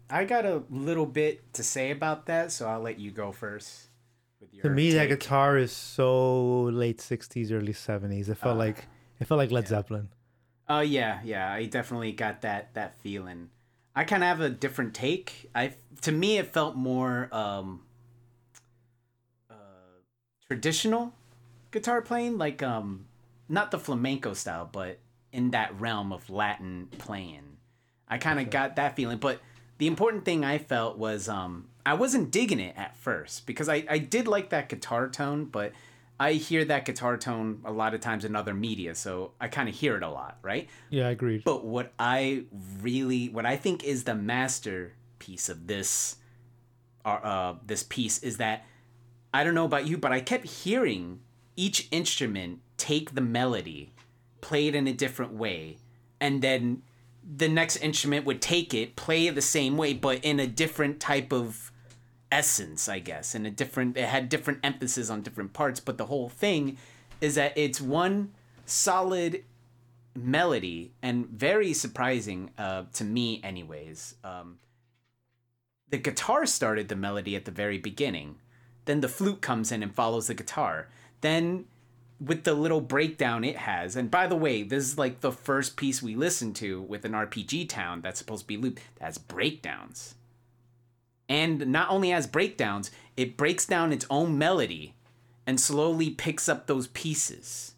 I 0.09 0.25
got 0.25 0.45
a 0.45 0.63
little 0.69 1.05
bit 1.05 1.53
to 1.53 1.63
say 1.63 1.91
about 1.91 2.25
that, 2.27 2.51
so 2.51 2.67
I'll 2.67 2.81
let 2.81 2.99
you 2.99 3.11
go 3.11 3.31
first. 3.31 3.87
With 4.41 4.53
your 4.53 4.63
To 4.65 4.69
me, 4.69 4.91
that 4.93 5.09
guitar 5.09 5.57
is 5.57 5.71
so 5.71 6.63
late 6.63 6.99
'60s, 6.99 7.51
early 7.51 7.73
'70s. 7.73 8.29
It 8.29 8.35
felt 8.35 8.55
Uh, 8.55 8.59
like 8.59 8.85
it 9.19 9.25
felt 9.25 9.37
like 9.37 9.51
Led 9.51 9.65
yeah. 9.65 9.69
Zeppelin. 9.69 10.09
Oh 10.67 10.79
yeah, 10.81 11.19
yeah. 11.23 11.51
I 11.51 11.65
definitely 11.65 12.11
got 12.11 12.41
that 12.41 12.73
that 12.73 12.95
feeling. 13.01 13.49
I 13.95 14.03
kind 14.03 14.23
of 14.23 14.27
have 14.27 14.41
a 14.41 14.49
different 14.49 14.93
take. 14.93 15.49
I 15.53 15.73
to 16.01 16.11
me 16.11 16.37
it 16.37 16.47
felt 16.53 16.75
more 16.75 17.27
um 17.33 17.81
uh 19.49 19.53
traditional 20.47 21.13
guitar 21.71 22.01
playing, 22.01 22.37
like 22.37 22.63
um 22.63 23.05
not 23.47 23.71
the 23.71 23.79
flamenco 23.79 24.33
style, 24.33 24.69
but 24.71 24.99
in 25.31 25.51
that 25.51 25.79
realm 25.79 26.11
of 26.13 26.29
Latin 26.29 26.89
playing. 26.97 27.57
I 28.07 28.17
kind 28.17 28.39
of 28.39 28.47
Okay. 28.47 28.51
got 28.51 28.75
that 28.77 28.95
feeling, 28.95 29.17
but 29.17 29.39
the 29.79 29.87
important 29.87 30.23
thing 30.23 30.45
I 30.45 30.59
felt 30.59 30.97
was 30.97 31.27
um 31.27 31.67
I 31.85 31.95
wasn't 31.95 32.29
digging 32.29 32.59
it 32.59 32.75
at 32.77 32.95
first 32.95 33.47
because 33.47 33.67
I 33.67 33.83
I 33.89 33.97
did 33.97 34.27
like 34.27 34.49
that 34.49 34.69
guitar 34.69 35.09
tone, 35.09 35.45
but 35.45 35.73
I 36.19 36.33
hear 36.33 36.65
that 36.65 36.83
guitar 36.83 37.15
tone 37.17 37.61
a 37.63 37.71
lot 37.71 37.93
of 37.93 38.01
times 38.01 38.25
in 38.25 38.35
other 38.35 38.53
media, 38.53 38.93
so 38.93 39.31
I 39.39 39.47
kind 39.47 39.69
of 39.69 39.75
hear 39.75 39.95
it 39.95 40.03
a 40.03 40.09
lot, 40.09 40.37
right? 40.41 40.67
Yeah, 40.89 41.07
I 41.07 41.11
agree. 41.11 41.41
But 41.43 41.65
what 41.65 41.93
I 41.97 42.43
really, 42.81 43.29
what 43.29 43.45
I 43.45 43.55
think 43.55 43.85
is 43.85 44.03
the 44.03 44.15
masterpiece 44.15 45.47
of 45.47 45.67
this, 45.67 46.17
uh, 47.05 47.07
uh, 47.07 47.55
this 47.65 47.83
piece 47.83 48.21
is 48.21 48.35
that 48.37 48.65
I 49.33 49.45
don't 49.45 49.55
know 49.55 49.63
about 49.63 49.87
you, 49.87 49.97
but 49.97 50.11
I 50.11 50.19
kept 50.19 50.45
hearing 50.45 51.21
each 51.55 51.87
instrument 51.89 52.59
take 52.75 53.15
the 53.15 53.21
melody, 53.21 53.93
play 54.41 54.67
it 54.67 54.75
in 54.75 54.87
a 54.87 54.93
different 54.93 55.33
way, 55.33 55.77
and 56.19 56.41
then 56.41 56.81
the 57.37 57.47
next 57.47 57.77
instrument 57.77 58.25
would 58.25 58.41
take 58.41 58.73
it, 58.73 58.95
play 58.95 59.29
the 59.29 59.41
same 59.41 59.77
way, 59.77 59.93
but 59.93 60.23
in 60.23 60.39
a 60.39 60.47
different 60.47 60.99
type 60.99 61.31
of 61.31 61.71
essence, 62.31 62.89
I 62.89 62.99
guess, 62.99 63.35
and 63.35 63.45
a 63.45 63.51
different 63.51 63.97
it 63.97 64.05
had 64.05 64.29
different 64.29 64.59
emphasis 64.63 65.09
on 65.09 65.21
different 65.21 65.53
parts, 65.53 65.79
but 65.79 65.97
the 65.97 66.07
whole 66.07 66.29
thing 66.29 66.77
is 67.21 67.35
that 67.35 67.57
it's 67.57 67.79
one 67.79 68.31
solid 68.65 69.43
melody 70.15 70.91
and 71.01 71.27
very 71.27 71.73
surprising 71.73 72.51
uh, 72.57 72.83
to 72.93 73.03
me 73.03 73.41
anyways. 73.43 74.15
Um, 74.23 74.57
the 75.89 75.97
guitar 75.97 76.45
started 76.45 76.87
the 76.87 76.95
melody 76.95 77.35
at 77.35 77.45
the 77.45 77.51
very 77.51 77.77
beginning. 77.77 78.37
Then 78.85 79.01
the 79.01 79.07
flute 79.07 79.41
comes 79.41 79.71
in 79.71 79.83
and 79.83 79.93
follows 79.93 80.27
the 80.27 80.33
guitar. 80.33 80.87
Then 81.21 81.65
with 82.19 82.43
the 82.43 82.53
little 82.53 82.81
breakdown 82.81 83.43
it 83.43 83.57
has. 83.57 83.95
And 83.95 84.11
by 84.11 84.27
the 84.27 84.35
way, 84.35 84.63
this 84.63 84.83
is 84.83 84.97
like 84.97 85.21
the 85.21 85.31
first 85.31 85.77
piece 85.77 86.01
we 86.01 86.15
listened 86.15 86.55
to 86.57 86.81
with 86.81 87.05
an 87.05 87.13
RPG 87.13 87.69
town 87.69 88.01
that's 88.01 88.19
supposed 88.19 88.43
to 88.43 88.47
be 88.47 88.57
looped 88.57 88.81
that 88.95 89.05
has 89.05 89.17
breakdowns. 89.17 90.15
And 91.29 91.67
not 91.67 91.89
only 91.89 92.09
has 92.09 92.27
breakdowns, 92.27 92.91
it 93.15 93.37
breaks 93.37 93.65
down 93.65 93.93
its 93.93 94.05
own 94.09 94.37
melody 94.37 94.95
and 95.45 95.59
slowly 95.59 96.09
picks 96.09 96.49
up 96.49 96.67
those 96.67 96.87
pieces. 96.87 97.73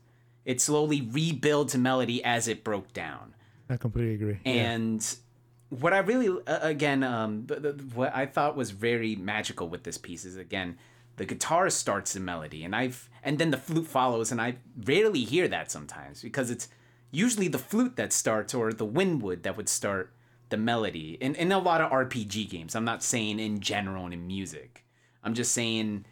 It 0.46 0.60
slowly 0.60 1.02
rebuilds 1.02 1.76
a 1.76 1.78
melody 1.78 2.24
as 2.24 2.48
it 2.48 2.64
broke 2.64 2.94
down. 2.94 3.36
I 3.70 3.78
completely 3.78 4.16
agree. 4.16 4.40
And 4.44 5.02
yeah. 5.02 5.78
what 5.80 5.94
I 5.94 6.00
really, 6.00 6.30
uh, 6.48 6.60
again, 6.62 7.04
um, 7.04 7.46
what 7.94 8.16
I 8.16 8.26
thought 8.26 8.56
was 8.56 8.72
very 8.72 9.16
magical 9.16 9.70
with 9.70 9.84
this 9.84 9.98
piece 9.98 10.26
is 10.26 10.36
again, 10.36 10.78
the 11.18 11.26
guitar 11.26 11.70
starts 11.70 12.14
the 12.14 12.20
melody, 12.20 12.64
and 12.64 12.76
I've, 12.76 13.10
and 13.24 13.38
then 13.38 13.52
the 13.52 13.58
flute 13.58 13.88
follows, 13.88 14.32
and 14.32 14.42
I 14.42 14.56
rarely 14.86 15.24
hear 15.24 15.48
that 15.48 15.72
sometimes 15.72 16.22
because 16.22 16.50
it's 16.50 16.70
usually 17.12 17.48
the 17.48 17.60
flute 17.60 17.96
that 17.98 18.14
starts 18.14 18.54
or 18.54 18.74
the 18.74 18.86
windwood 18.86 19.44
that 19.44 19.58
would 19.58 19.70
start 19.70 20.14
the 20.50 20.58
melody. 20.58 21.18
In 21.22 21.36
in 21.36 21.52
a 21.52 21.60
lot 21.60 21.82
of 21.82 21.92
RPG 21.92 22.50
games, 22.50 22.76
I'm 22.76 22.86
not 22.86 23.04
saying 23.04 23.40
in 23.40 23.60
general 23.60 24.06
and 24.06 24.14
in 24.14 24.28
music. 24.28 24.86
I'm 25.24 25.34
just 25.34 25.52
saying 25.52 26.06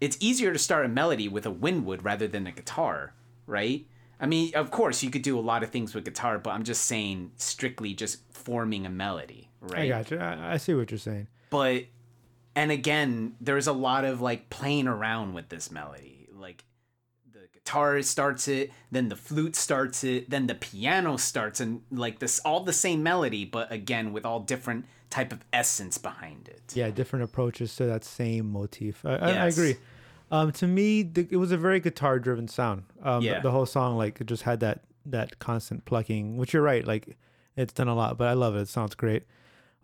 it's 0.00 0.16
easier 0.20 0.52
to 0.52 0.58
start 0.58 0.86
a 0.86 0.88
melody 0.88 1.28
with 1.28 1.46
a 1.46 1.50
windwood 1.50 2.04
rather 2.04 2.26
than 2.26 2.46
a 2.46 2.52
guitar 2.52 3.14
right? 3.46 3.86
I 4.20 4.26
mean, 4.26 4.54
of 4.54 4.70
course, 4.70 5.02
you 5.02 5.10
could 5.10 5.22
do 5.22 5.38
a 5.38 5.40
lot 5.40 5.62
of 5.62 5.70
things 5.70 5.94
with 5.94 6.04
guitar, 6.04 6.38
but 6.38 6.50
I'm 6.50 6.64
just 6.64 6.84
saying 6.86 7.32
strictly 7.36 7.94
just 7.94 8.20
forming 8.32 8.86
a 8.86 8.90
melody, 8.90 9.50
right? 9.60 9.84
I 9.84 9.88
got 9.88 10.10
you. 10.10 10.18
I, 10.18 10.54
I 10.54 10.56
see 10.56 10.74
what 10.74 10.90
you're 10.90 10.98
saying. 10.98 11.28
But, 11.50 11.84
and 12.56 12.72
again, 12.72 13.36
there's 13.40 13.66
a 13.66 13.72
lot 13.72 14.04
of 14.04 14.22
like 14.22 14.48
playing 14.48 14.88
around 14.88 15.34
with 15.34 15.50
this 15.50 15.70
melody. 15.70 16.26
Like, 16.32 16.64
the 17.30 17.48
guitar 17.52 18.00
starts 18.00 18.48
it, 18.48 18.72
then 18.90 19.10
the 19.10 19.16
flute 19.16 19.54
starts 19.54 20.02
it, 20.02 20.30
then 20.30 20.46
the 20.46 20.54
piano 20.54 21.18
starts, 21.18 21.60
and 21.60 21.82
like 21.90 22.18
this, 22.18 22.40
all 22.40 22.60
the 22.60 22.72
same 22.72 23.02
melody, 23.02 23.44
but 23.44 23.70
again, 23.70 24.12
with 24.12 24.24
all 24.24 24.40
different 24.40 24.86
type 25.10 25.32
of 25.32 25.44
essence 25.52 25.98
behind 25.98 26.48
it. 26.48 26.72
Yeah, 26.74 26.90
different 26.90 27.24
approaches 27.24 27.76
to 27.76 27.84
that 27.86 28.04
same 28.04 28.50
motif. 28.50 29.04
I, 29.04 29.12
yes. 29.12 29.22
I, 29.22 29.26
I 29.26 29.46
agree. 29.48 29.76
Um, 30.30 30.50
to 30.52 30.66
me, 30.66 31.02
the, 31.02 31.28
it 31.30 31.36
was 31.36 31.52
a 31.52 31.58
very 31.58 31.78
guitar 31.78 32.18
driven 32.18 32.48
sound. 32.48 32.84
Um, 33.02 33.22
yeah. 33.22 33.34
the, 33.34 33.42
the, 33.42 33.50
whole 33.50 33.66
song, 33.66 33.96
like, 33.96 34.20
it 34.20 34.26
just 34.26 34.42
had 34.42 34.60
that 34.60 34.80
that 35.04 35.38
constant 35.38 35.84
plucking, 35.84 36.36
which 36.36 36.52
you're 36.52 36.62
right, 36.62 36.84
like, 36.84 37.16
it's 37.54 37.72
done 37.72 37.86
a 37.86 37.94
lot, 37.94 38.18
but 38.18 38.26
I 38.26 38.32
love 38.32 38.56
it. 38.56 38.62
It 38.62 38.68
sounds 38.68 38.94
great. 38.94 39.22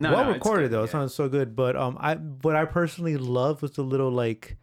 No, 0.01 0.13
well 0.13 0.25
no, 0.25 0.33
recorded 0.33 0.71
though. 0.71 0.81
Yeah. 0.81 0.85
It 0.85 0.91
sounds 0.91 1.15
so 1.15 1.29
good. 1.29 1.55
But 1.55 1.77
um, 1.77 1.97
I 2.01 2.15
what 2.17 2.57
I 2.57 2.65
personally 2.65 3.17
love 3.17 3.63
was 3.63 3.73
the 3.73 3.83
little 3.83 4.11
like, 4.11 4.57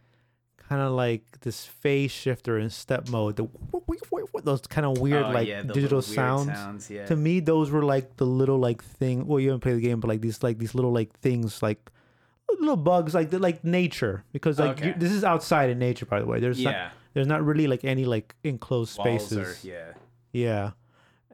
kind 0.68 0.82
of 0.82 0.92
like 0.92 1.40
this 1.40 1.64
phase 1.64 2.10
shifter 2.10 2.58
in 2.58 2.70
step 2.70 3.08
mode. 3.08 3.36
The 3.36 3.48
those 4.42 4.62
kind 4.62 4.86
of 4.86 4.98
weird 4.98 5.24
oh, 5.24 5.30
like 5.30 5.48
yeah, 5.48 5.62
digital 5.62 6.02
sounds. 6.02 6.46
sounds 6.46 6.90
yeah. 6.90 7.06
To 7.06 7.16
me, 7.16 7.40
those 7.40 7.70
were 7.70 7.82
like 7.82 8.16
the 8.16 8.26
little 8.26 8.58
like 8.58 8.82
thing. 8.82 9.26
Well, 9.26 9.40
you 9.40 9.48
haven't 9.48 9.60
played 9.60 9.76
the 9.76 9.80
game, 9.80 10.00
but 10.00 10.08
like 10.08 10.20
these 10.20 10.42
like 10.42 10.58
these 10.58 10.74
little 10.74 10.92
like 10.92 11.12
things 11.20 11.62
like 11.62 11.90
little 12.58 12.76
bugs 12.76 13.14
like 13.14 13.32
like 13.32 13.64
nature 13.64 14.24
because 14.32 14.58
like 14.58 14.72
okay. 14.72 14.88
you, 14.88 14.94
this 14.96 15.12
is 15.12 15.24
outside 15.24 15.70
in 15.70 15.78
nature 15.78 16.06
by 16.06 16.20
the 16.20 16.26
way 16.26 16.40
there's 16.40 16.60
yeah. 16.60 16.70
not 16.70 16.92
there's 17.14 17.26
not 17.26 17.44
really 17.44 17.66
like 17.66 17.84
any 17.84 18.04
like 18.04 18.34
enclosed 18.44 18.98
Walls 18.98 19.26
spaces 19.26 19.64
are, 19.64 19.66
yeah 19.66 19.92
yeah 20.32 20.70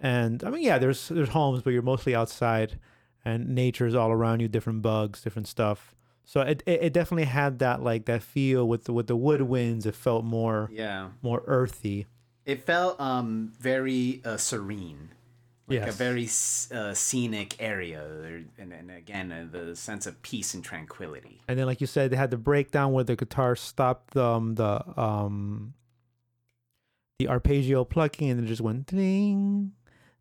and 0.00 0.44
i 0.44 0.50
mean 0.50 0.62
yeah 0.62 0.78
there's 0.78 1.08
there's 1.08 1.30
homes 1.30 1.62
but 1.62 1.72
you're 1.72 1.82
mostly 1.82 2.14
outside 2.14 2.78
and 3.26 3.48
nature 3.54 3.86
is 3.86 3.94
all 3.94 4.10
around 4.10 4.40
you 4.40 4.48
different 4.48 4.80
bugs 4.80 5.20
different 5.20 5.48
stuff 5.48 5.94
so 6.24 6.40
it, 6.40 6.62
it, 6.66 6.84
it 6.84 6.92
definitely 6.92 7.24
had 7.24 7.58
that 7.58 7.82
like 7.82 8.06
that 8.06 8.22
feel 8.22 8.66
with 8.66 8.84
the, 8.84 8.92
with 8.92 9.06
the 9.06 9.16
woodwinds 9.16 9.84
it 9.84 9.94
felt 9.94 10.24
more 10.24 10.70
yeah 10.72 11.08
more 11.20 11.42
earthy 11.46 12.06
it 12.44 12.62
felt 12.62 12.98
um 13.00 13.52
very 13.58 14.22
uh, 14.24 14.36
serene 14.36 15.10
like 15.68 15.80
yes. 15.80 15.88
a 15.88 15.92
very 15.92 16.28
uh, 16.78 16.94
scenic 16.94 17.56
area, 17.58 18.04
and, 18.56 18.72
and 18.72 18.90
again 18.90 19.32
uh, 19.32 19.46
the 19.50 19.74
sense 19.74 20.06
of 20.06 20.22
peace 20.22 20.54
and 20.54 20.62
tranquility. 20.62 21.40
And 21.48 21.58
then, 21.58 21.66
like 21.66 21.80
you 21.80 21.88
said, 21.88 22.10
they 22.10 22.16
had 22.16 22.30
the 22.30 22.36
breakdown 22.36 22.92
where 22.92 23.02
the 23.02 23.16
guitar 23.16 23.56
stopped 23.56 24.16
um, 24.16 24.54
the 24.54 24.84
um, 25.00 25.74
the 27.18 27.28
arpeggio 27.28 27.84
plucking, 27.84 28.30
and 28.30 28.44
it 28.44 28.46
just 28.46 28.60
went 28.60 28.86
ding, 28.86 29.72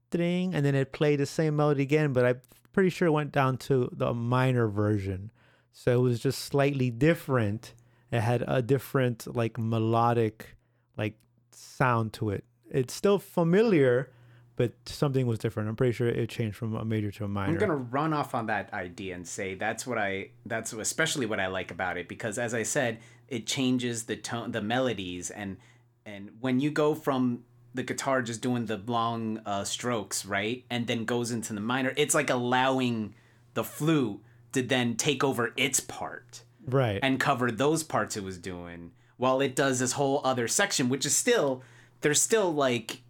ding, 0.09 0.55
and 0.55 0.65
then 0.65 0.73
it 0.73 0.91
played 0.91 1.19
the 1.19 1.27
same 1.27 1.55
melody 1.55 1.83
again. 1.83 2.11
But 2.11 2.25
I'm 2.25 2.41
pretty 2.75 2.89
sure 2.91 3.07
it 3.07 3.11
went 3.11 3.31
down 3.31 3.57
to 3.57 3.89
the 3.91 4.13
minor 4.13 4.67
version, 4.67 5.31
so 5.71 5.91
it 5.93 6.01
was 6.01 6.19
just 6.19 6.39
slightly 6.39 6.91
different. 6.91 7.73
It 8.11 8.19
had 8.21 8.43
a 8.47 8.61
different 8.61 9.35
like 9.35 9.57
melodic 9.57 10.55
like 10.97 11.17
sound 11.51 12.13
to 12.13 12.29
it. 12.29 12.43
It's 12.69 12.93
still 12.93 13.17
familiar 13.17 14.11
but 14.55 14.71
something 14.85 15.27
was 15.27 15.39
different. 15.39 15.67
I'm 15.67 15.75
pretty 15.75 15.93
sure 15.93 16.07
it 16.07 16.29
changed 16.29 16.55
from 16.55 16.75
a 16.75 16.85
major 16.85 17.11
to 17.11 17.25
a 17.25 17.27
minor. 17.27 17.51
I'm 17.51 17.57
gonna 17.57 17.75
run 17.75 18.13
off 18.13 18.33
on 18.33 18.45
that 18.47 18.73
idea 18.73 19.15
and 19.15 19.27
say 19.27 19.55
that's 19.55 19.85
what 19.85 19.97
I 19.97 20.29
that's 20.45 20.71
especially 20.73 21.25
what 21.25 21.39
I 21.39 21.47
like 21.47 21.71
about 21.71 21.97
it 21.97 22.07
because 22.07 22.37
as 22.37 22.53
I 22.53 22.63
said, 22.63 22.99
it 23.27 23.45
changes 23.47 24.03
the 24.03 24.15
tone, 24.15 24.51
the 24.51 24.61
melodies, 24.61 25.29
and 25.29 25.57
and 26.05 26.31
when 26.39 26.59
you 26.59 26.71
go 26.71 26.95
from 26.95 27.43
the 27.75 27.83
guitar 27.83 28.21
just 28.21 28.41
doing 28.41 28.65
the 28.65 28.81
long 28.87 29.39
uh, 29.45 29.63
strokes, 29.63 30.25
right, 30.25 30.63
and 30.69 30.87
then 30.87 31.05
goes 31.05 31.31
into 31.31 31.53
the 31.53 31.61
minor, 31.61 31.93
it's 31.97 32.15
like 32.15 32.29
allowing 32.29 33.13
the 33.53 33.63
flute 33.63 34.19
to 34.53 34.61
then 34.61 34.95
take 34.95 35.23
over 35.23 35.53
its 35.57 35.79
part, 35.79 36.43
right, 36.65 36.99
and 37.03 37.19
cover 37.19 37.51
those 37.51 37.83
parts 37.83 38.17
it 38.17 38.23
was 38.23 38.37
doing, 38.37 38.91
while 39.17 39.41
it 39.41 39.55
does 39.55 39.79
this 39.79 39.93
whole 39.93 40.21
other 40.23 40.47
section, 40.47 40.89
which 40.89 41.05
is 41.05 41.15
still 41.15 41.61
there's 42.01 42.21
still 42.21 42.53
like 42.53 43.01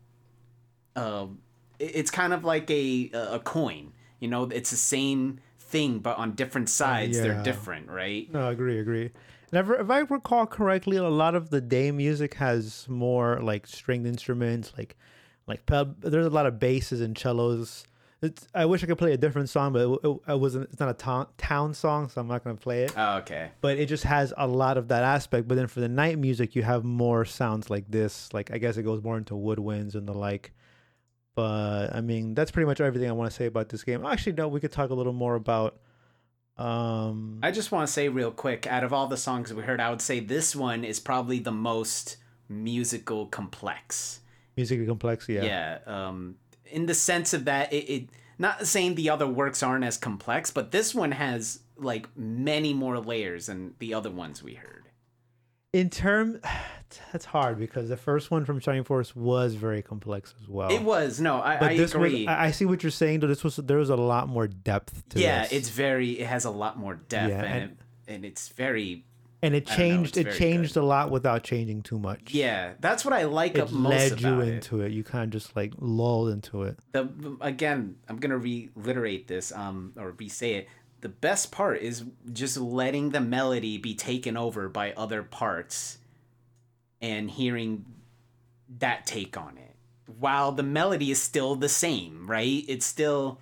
uh, 0.95 1.27
it's 1.79 2.11
kind 2.11 2.33
of 2.33 2.43
like 2.43 2.69
a 2.71 3.11
a 3.13 3.39
coin. 3.39 3.93
You 4.19 4.29
know, 4.29 4.43
it's 4.45 4.71
the 4.71 4.77
same 4.77 5.39
thing, 5.59 5.99
but 5.99 6.17
on 6.17 6.33
different 6.33 6.69
sides, 6.69 7.17
yeah. 7.17 7.23
they're 7.23 7.43
different, 7.43 7.89
right? 7.89 8.31
No, 8.31 8.47
I 8.47 8.51
agree, 8.51 8.79
agree. 8.79 9.11
And 9.51 9.69
if 9.69 9.89
I 9.89 9.99
recall 9.99 10.45
correctly, 10.45 10.97
a 10.97 11.03
lot 11.03 11.35
of 11.35 11.49
the 11.49 11.61
day 11.61 11.91
music 11.91 12.35
has 12.35 12.85
more 12.89 13.39
like 13.41 13.67
stringed 13.67 14.07
instruments, 14.07 14.73
like 14.77 14.95
like 15.47 15.65
there's 15.65 16.25
a 16.25 16.29
lot 16.29 16.45
of 16.45 16.59
basses 16.59 17.01
and 17.01 17.17
cellos. 17.17 17.85
It's, 18.21 18.47
I 18.55 18.65
wish 18.65 18.83
I 18.83 18.87
could 18.87 18.97
play 18.97 19.13
a 19.13 19.17
different 19.17 19.49
song, 19.49 19.73
but 19.73 19.81
it, 19.81 19.99
it, 20.03 20.17
it 20.29 20.39
wasn't. 20.39 20.69
It's 20.71 20.79
not 20.79 20.89
a 20.89 20.93
town 20.93 21.27
town 21.37 21.73
song, 21.73 22.09
so 22.09 22.21
I'm 22.21 22.27
not 22.27 22.43
gonna 22.43 22.55
play 22.55 22.83
it. 22.83 22.93
Oh, 22.97 23.17
okay. 23.17 23.51
But 23.61 23.77
it 23.77 23.87
just 23.87 24.03
has 24.05 24.33
a 24.37 24.47
lot 24.47 24.77
of 24.77 24.87
that 24.87 25.03
aspect. 25.03 25.47
But 25.47 25.55
then 25.55 25.67
for 25.67 25.81
the 25.81 25.89
night 25.89 26.17
music, 26.17 26.55
you 26.55 26.63
have 26.63 26.83
more 26.83 27.25
sounds 27.25 27.69
like 27.69 27.89
this. 27.89 28.33
Like 28.33 28.51
I 28.51 28.57
guess 28.57 28.77
it 28.77 28.83
goes 28.83 29.03
more 29.03 29.17
into 29.17 29.35
woodwinds 29.35 29.93
and 29.93 30.07
the 30.07 30.13
like. 30.13 30.53
But 31.35 31.93
I 31.93 32.01
mean, 32.01 32.33
that's 32.33 32.49
pretty 32.49 32.65
much 32.65 32.81
everything 32.81 33.09
I 33.09 33.13
want 33.13 33.29
to 33.29 33.35
say 33.35 33.45
about 33.45 33.69
this 33.69 33.83
game. 33.83 34.05
Actually, 34.05 34.33
no, 34.33 34.47
we 34.47 34.59
could 34.59 34.71
talk 34.71 34.89
a 34.89 34.95
little 34.95 35.13
more 35.13 35.35
about. 35.35 35.79
Um, 36.57 37.39
I 37.43 37.51
just 37.51 37.71
want 37.71 37.87
to 37.87 37.91
say 37.91 38.07
real 38.09 38.31
quick, 38.31 38.65
out 38.67 38.83
of 38.83 38.93
all 38.93 39.07
the 39.07 39.17
songs 39.17 39.53
we 39.53 39.63
heard, 39.63 39.81
I 39.81 39.89
would 39.89 40.01
say 40.01 40.19
this 40.19 40.55
one 40.55 40.83
is 40.83 40.99
probably 40.99 41.39
the 41.39 41.51
most 41.51 42.17
musical 42.47 43.25
complex. 43.25 44.21
Musically 44.55 44.85
complex, 44.85 45.27
yeah. 45.27 45.43
Yeah. 45.43 45.77
Um, 45.85 46.35
in 46.65 46.85
the 46.85 46.93
sense 46.93 47.33
of 47.33 47.45
that, 47.45 47.73
it, 47.73 47.89
it 47.89 48.09
not 48.37 48.67
saying 48.67 48.95
the 48.95 49.09
other 49.09 49.27
works 49.27 49.63
aren't 49.63 49.83
as 49.83 49.97
complex, 49.97 50.51
but 50.51 50.71
this 50.71 50.95
one 50.95 51.11
has 51.11 51.59
like 51.77 52.07
many 52.15 52.73
more 52.73 52.99
layers 52.99 53.47
than 53.47 53.73
the 53.79 53.93
other 53.93 54.09
ones 54.09 54.41
we 54.41 54.53
heard 54.53 54.84
in 55.75 55.89
term 55.89 56.39
that's 57.11 57.25
hard 57.25 57.59
because 57.59 57.89
the 57.89 57.97
first 57.97 58.31
one 58.31 58.45
from 58.45 58.59
Shining 58.59 58.83
Force 58.83 59.15
was 59.15 59.55
very 59.55 59.81
complex 59.81 60.33
as 60.41 60.47
well. 60.47 60.71
It 60.71 60.81
was 60.81 61.19
no, 61.19 61.41
I, 61.41 61.57
but 61.57 61.71
I 61.71 61.77
this 61.77 61.93
agree. 61.93 62.25
Was, 62.25 62.35
I 62.35 62.51
see 62.51 62.65
what 62.65 62.81
you're 62.81 62.91
saying. 62.91 63.19
Though 63.19 63.27
this 63.27 63.43
was 63.43 63.57
there 63.57 63.77
was 63.77 63.89
a 63.89 63.95
lot 63.95 64.29
more 64.29 64.47
depth 64.47 65.07
to 65.09 65.19
yeah, 65.19 65.43
this. 65.43 65.51
it's 65.51 65.69
very 65.69 66.11
it 66.19 66.27
has 66.27 66.45
a 66.45 66.49
lot 66.49 66.77
more 66.77 66.95
depth 66.95 67.29
yeah, 67.29 67.43
and 67.43 67.63
and, 67.63 67.71
it, 67.71 67.77
and 68.07 68.25
it's 68.25 68.47
very 68.49 69.03
and 69.41 69.53
it 69.53 69.67
changed 69.67 70.15
know, 70.15 70.21
it 70.21 70.35
changed 70.35 70.75
good. 70.75 70.83
a 70.83 70.85
lot 70.85 71.11
without 71.11 71.43
changing 71.43 71.83
too 71.83 71.99
much. 71.99 72.33
Yeah, 72.33 72.73
that's 72.79 73.03
what 73.03 73.13
I 73.13 73.25
like. 73.25 73.57
It 73.57 73.71
led 73.71 74.21
you 74.21 74.39
it. 74.39 74.47
into 74.47 74.81
it. 74.81 74.93
You 74.93 75.03
kind 75.03 75.25
of 75.25 75.29
just 75.31 75.55
like 75.55 75.73
lulled 75.77 76.29
into 76.29 76.63
it. 76.63 76.79
The 76.93 77.37
again, 77.41 77.97
I'm 78.07 78.17
gonna 78.17 78.37
reiterate 78.37 79.27
this 79.27 79.51
um 79.51 79.93
or 79.97 80.11
re 80.11 80.29
say 80.29 80.53
it 80.53 80.67
the 81.05 81.09
best 81.09 81.51
part 81.51 81.77
is 81.81 82.03
just 82.33 82.57
letting 82.57 83.11
the 83.11 83.21
melody 83.21 83.77
be 83.77 83.93
taken 83.93 84.35
over 84.35 84.67
by 84.67 84.91
other 84.93 85.21
parts 85.21 85.99
and 86.99 87.29
hearing 87.29 87.85
that 88.79 89.05
take 89.05 89.37
on 89.37 89.55
it 89.57 89.75
while 90.19 90.51
the 90.51 90.63
melody 90.63 91.11
is 91.11 91.21
still 91.21 91.53
the 91.55 91.69
same 91.69 92.25
right 92.25 92.65
it's 92.67 92.87
still 92.87 93.39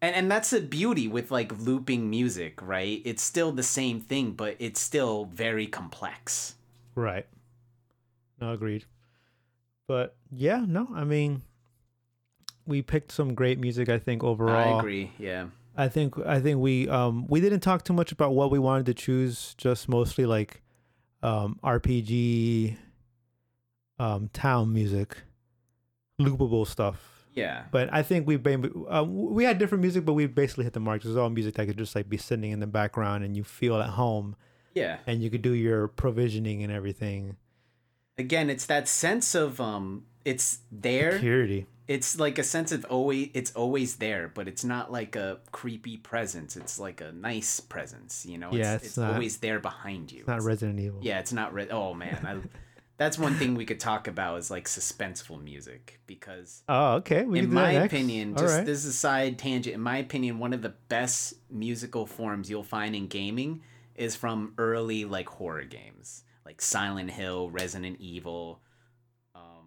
And 0.00 0.14
and 0.16 0.30
that's 0.30 0.50
the 0.50 0.60
beauty 0.60 1.06
with 1.08 1.30
like 1.30 1.50
looping 1.58 2.10
music, 2.10 2.60
right? 2.60 3.00
It's 3.04 3.22
still 3.22 3.52
the 3.52 3.62
same 3.62 4.00
thing, 4.00 4.32
but 4.32 4.56
it's 4.58 4.80
still 4.80 5.26
very 5.32 5.66
complex. 5.68 6.56
Right. 6.96 7.26
No, 8.40 8.52
agreed. 8.52 8.84
But 9.86 10.16
yeah, 10.30 10.64
no, 10.66 10.88
I 10.92 11.04
mean, 11.04 11.42
we 12.66 12.82
picked 12.82 13.12
some 13.12 13.34
great 13.34 13.58
music. 13.60 13.88
I 13.88 13.98
think 13.98 14.24
overall. 14.24 14.76
I 14.76 14.78
agree. 14.78 15.12
Yeah. 15.18 15.46
I 15.76 15.88
think 15.88 16.18
I 16.26 16.40
think 16.40 16.60
we 16.60 16.88
um 16.88 17.26
we 17.28 17.40
didn't 17.40 17.60
talk 17.60 17.84
too 17.84 17.92
much 17.92 18.12
about 18.12 18.34
what 18.34 18.50
we 18.50 18.58
wanted 18.58 18.86
to 18.86 18.94
choose. 18.94 19.54
Just 19.56 19.88
mostly 19.88 20.26
like 20.26 20.62
um 21.22 21.58
RPG, 21.62 22.76
um 23.98 24.28
town 24.32 24.72
music, 24.72 25.16
loopable 26.20 26.66
stuff. 26.66 27.12
Yeah. 27.34 27.64
But 27.70 27.92
I 27.92 28.02
think 28.02 28.26
we 28.26 28.36
uh, 28.36 29.04
we 29.04 29.44
had 29.44 29.58
different 29.58 29.82
music, 29.82 30.04
but 30.04 30.12
we 30.12 30.26
basically 30.26 30.64
hit 30.64 30.74
the 30.74 30.80
mark. 30.80 31.02
There's 31.02 31.16
all 31.16 31.30
music 31.30 31.54
that 31.54 31.66
could 31.66 31.78
just 31.78 31.94
like 31.94 32.08
be 32.08 32.18
sitting 32.18 32.50
in 32.50 32.60
the 32.60 32.66
background 32.66 33.24
and 33.24 33.36
you 33.36 33.44
feel 33.44 33.80
at 33.80 33.90
home. 33.90 34.36
Yeah. 34.74 34.98
And 35.06 35.22
you 35.22 35.30
could 35.30 35.42
do 35.42 35.52
your 35.52 35.88
provisioning 35.88 36.62
and 36.62 36.72
everything. 36.72 37.36
Again, 38.18 38.50
it's 38.50 38.66
that 38.66 38.88
sense 38.88 39.34
of 39.34 39.60
um, 39.60 40.04
it's 40.24 40.60
there. 40.70 41.12
Security. 41.12 41.66
It's 41.92 42.18
like 42.18 42.38
a 42.38 42.44
sense 42.44 42.72
of 42.72 42.84
always 42.86 43.30
it's 43.34 43.52
always 43.52 43.96
there, 43.96 44.30
but 44.32 44.48
it's 44.48 44.64
not 44.64 44.90
like 44.90 45.16
a 45.16 45.40
creepy 45.50 45.96
presence. 45.96 46.56
It's 46.56 46.78
like 46.78 47.00
a 47.00 47.12
nice 47.12 47.60
presence, 47.60 48.24
you 48.26 48.38
know. 48.38 48.50
Yeah, 48.52 48.74
it's, 48.74 48.84
it's, 48.84 48.86
it's 48.92 48.98
not, 48.98 49.14
always 49.14 49.36
there 49.38 49.60
behind 49.60 50.10
you. 50.10 50.20
It's 50.20 50.28
not 50.28 50.38
it's, 50.38 50.46
Resident 50.46 50.80
Evil. 50.80 51.00
Yeah, 51.02 51.18
it's 51.18 51.32
not. 51.32 51.52
Re- 51.52 51.68
oh 51.70 51.94
man, 51.94 52.24
I 52.26 52.48
that's 53.02 53.18
one 53.18 53.34
thing 53.34 53.54
we 53.56 53.64
could 53.64 53.80
talk 53.80 54.06
about 54.06 54.38
is 54.38 54.50
like 54.50 54.66
suspenseful 54.66 55.42
music 55.42 56.00
because 56.06 56.62
oh 56.68 56.94
okay 56.94 57.24
we 57.24 57.40
in 57.40 57.52
my 57.52 57.72
opinion 57.72 58.36
just 58.36 58.56
right. 58.56 58.66
this 58.66 58.78
is 58.78 58.86
a 58.86 58.92
side 58.92 59.38
tangent 59.38 59.74
in 59.74 59.80
my 59.80 59.96
opinion 59.98 60.38
one 60.38 60.52
of 60.52 60.62
the 60.62 60.74
best 60.88 61.34
musical 61.50 62.06
forms 62.06 62.48
you'll 62.48 62.62
find 62.62 62.94
in 62.94 63.08
gaming 63.08 63.60
is 63.96 64.14
from 64.14 64.54
early 64.56 65.04
like 65.04 65.28
horror 65.28 65.64
games 65.64 66.22
like 66.46 66.60
silent 66.60 67.10
hill 67.10 67.50
resident 67.50 67.98
evil 68.00 68.60
um 69.34 69.66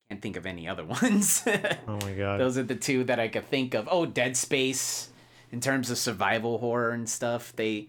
can't 0.11 0.21
think 0.21 0.35
of 0.35 0.45
any 0.45 0.67
other 0.67 0.83
ones. 1.01 1.43
Oh 1.47 1.97
my 2.01 2.11
god. 2.13 2.39
Those 2.39 2.57
are 2.57 2.63
the 2.63 2.75
two 2.75 3.05
that 3.05 3.19
i 3.19 3.27
could 3.29 3.47
think 3.49 3.73
of. 3.73 3.87
Oh 3.89 4.05
dead 4.05 4.35
space 4.35 5.09
in 5.51 5.61
terms 5.61 5.89
of 5.89 5.97
survival 5.97 6.57
horror 6.57 6.91
and 6.91 7.09
stuff 7.09 7.53
they 7.55 7.87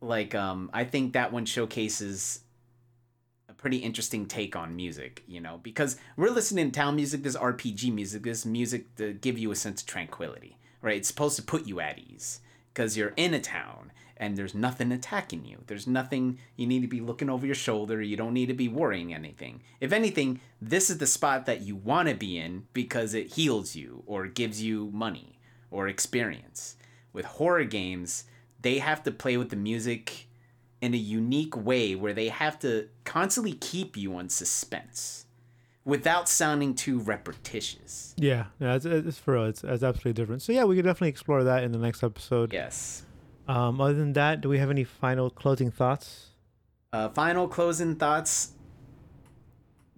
like 0.00 0.34
um 0.34 0.70
I 0.72 0.84
think 0.84 1.12
that 1.12 1.32
one 1.32 1.44
showcases 1.44 2.40
a 3.48 3.52
pretty 3.52 3.78
interesting 3.78 4.24
take 4.26 4.56
on 4.56 4.74
music, 4.74 5.22
you 5.26 5.40
know, 5.40 5.60
because 5.62 5.98
we're 6.16 6.30
listening 6.30 6.70
to 6.70 6.80
town 6.80 6.96
music, 6.96 7.22
this 7.22 7.36
RPG 7.36 7.92
music, 7.92 8.22
this 8.22 8.46
music 8.46 8.94
to 8.96 9.12
give 9.12 9.38
you 9.38 9.50
a 9.50 9.56
sense 9.56 9.82
of 9.82 9.86
tranquility, 9.86 10.56
right? 10.80 10.96
It's 10.96 11.08
supposed 11.08 11.36
to 11.36 11.42
put 11.42 11.66
you 11.66 11.80
at 11.80 11.98
ease 11.98 12.40
because 12.72 12.96
you're 12.96 13.12
in 13.16 13.34
a 13.34 13.40
town 13.40 13.92
and 14.24 14.38
there's 14.38 14.54
nothing 14.54 14.90
attacking 14.90 15.44
you. 15.44 15.58
There's 15.66 15.86
nothing 15.86 16.38
you 16.56 16.66
need 16.66 16.80
to 16.80 16.88
be 16.88 17.00
looking 17.00 17.28
over 17.28 17.44
your 17.44 17.54
shoulder. 17.54 18.00
You 18.00 18.16
don't 18.16 18.32
need 18.32 18.46
to 18.46 18.54
be 18.54 18.68
worrying 18.68 19.12
anything. 19.12 19.62
If 19.80 19.92
anything, 19.92 20.40
this 20.62 20.88
is 20.88 20.96
the 20.96 21.06
spot 21.06 21.44
that 21.44 21.60
you 21.60 21.76
want 21.76 22.08
to 22.08 22.14
be 22.14 22.38
in 22.38 22.66
because 22.72 23.12
it 23.12 23.34
heals 23.34 23.76
you 23.76 24.02
or 24.06 24.26
gives 24.26 24.62
you 24.62 24.90
money 24.94 25.38
or 25.70 25.88
experience. 25.88 26.76
With 27.12 27.26
horror 27.26 27.64
games, 27.64 28.24
they 28.62 28.78
have 28.78 29.02
to 29.02 29.10
play 29.10 29.36
with 29.36 29.50
the 29.50 29.56
music 29.56 30.26
in 30.80 30.94
a 30.94 30.98
unique 30.98 31.54
way 31.56 31.94
where 31.94 32.14
they 32.14 32.28
have 32.28 32.58
to 32.60 32.88
constantly 33.04 33.52
keep 33.52 33.94
you 33.96 34.16
on 34.16 34.30
suspense 34.30 35.26
without 35.84 36.30
sounding 36.30 36.74
too 36.74 36.98
repetitious. 36.98 38.14
Yeah, 38.16 38.46
yeah, 38.58 38.74
it's, 38.74 38.86
it's 38.86 39.18
for 39.18 39.36
us. 39.36 39.50
It's, 39.50 39.64
it's 39.64 39.82
absolutely 39.82 40.14
different. 40.14 40.40
So 40.40 40.52
yeah, 40.52 40.64
we 40.64 40.76
could 40.76 40.86
definitely 40.86 41.10
explore 41.10 41.44
that 41.44 41.62
in 41.62 41.72
the 41.72 41.78
next 41.78 42.02
episode. 42.02 42.54
Yes. 42.54 43.04
Um, 43.46 43.80
other 43.80 43.94
than 43.94 44.14
that, 44.14 44.40
do 44.40 44.48
we 44.48 44.58
have 44.58 44.70
any 44.70 44.84
final 44.84 45.30
closing 45.30 45.70
thoughts? 45.70 46.30
Uh, 46.92 47.08
final 47.08 47.48
closing 47.48 47.96
thoughts 47.96 48.52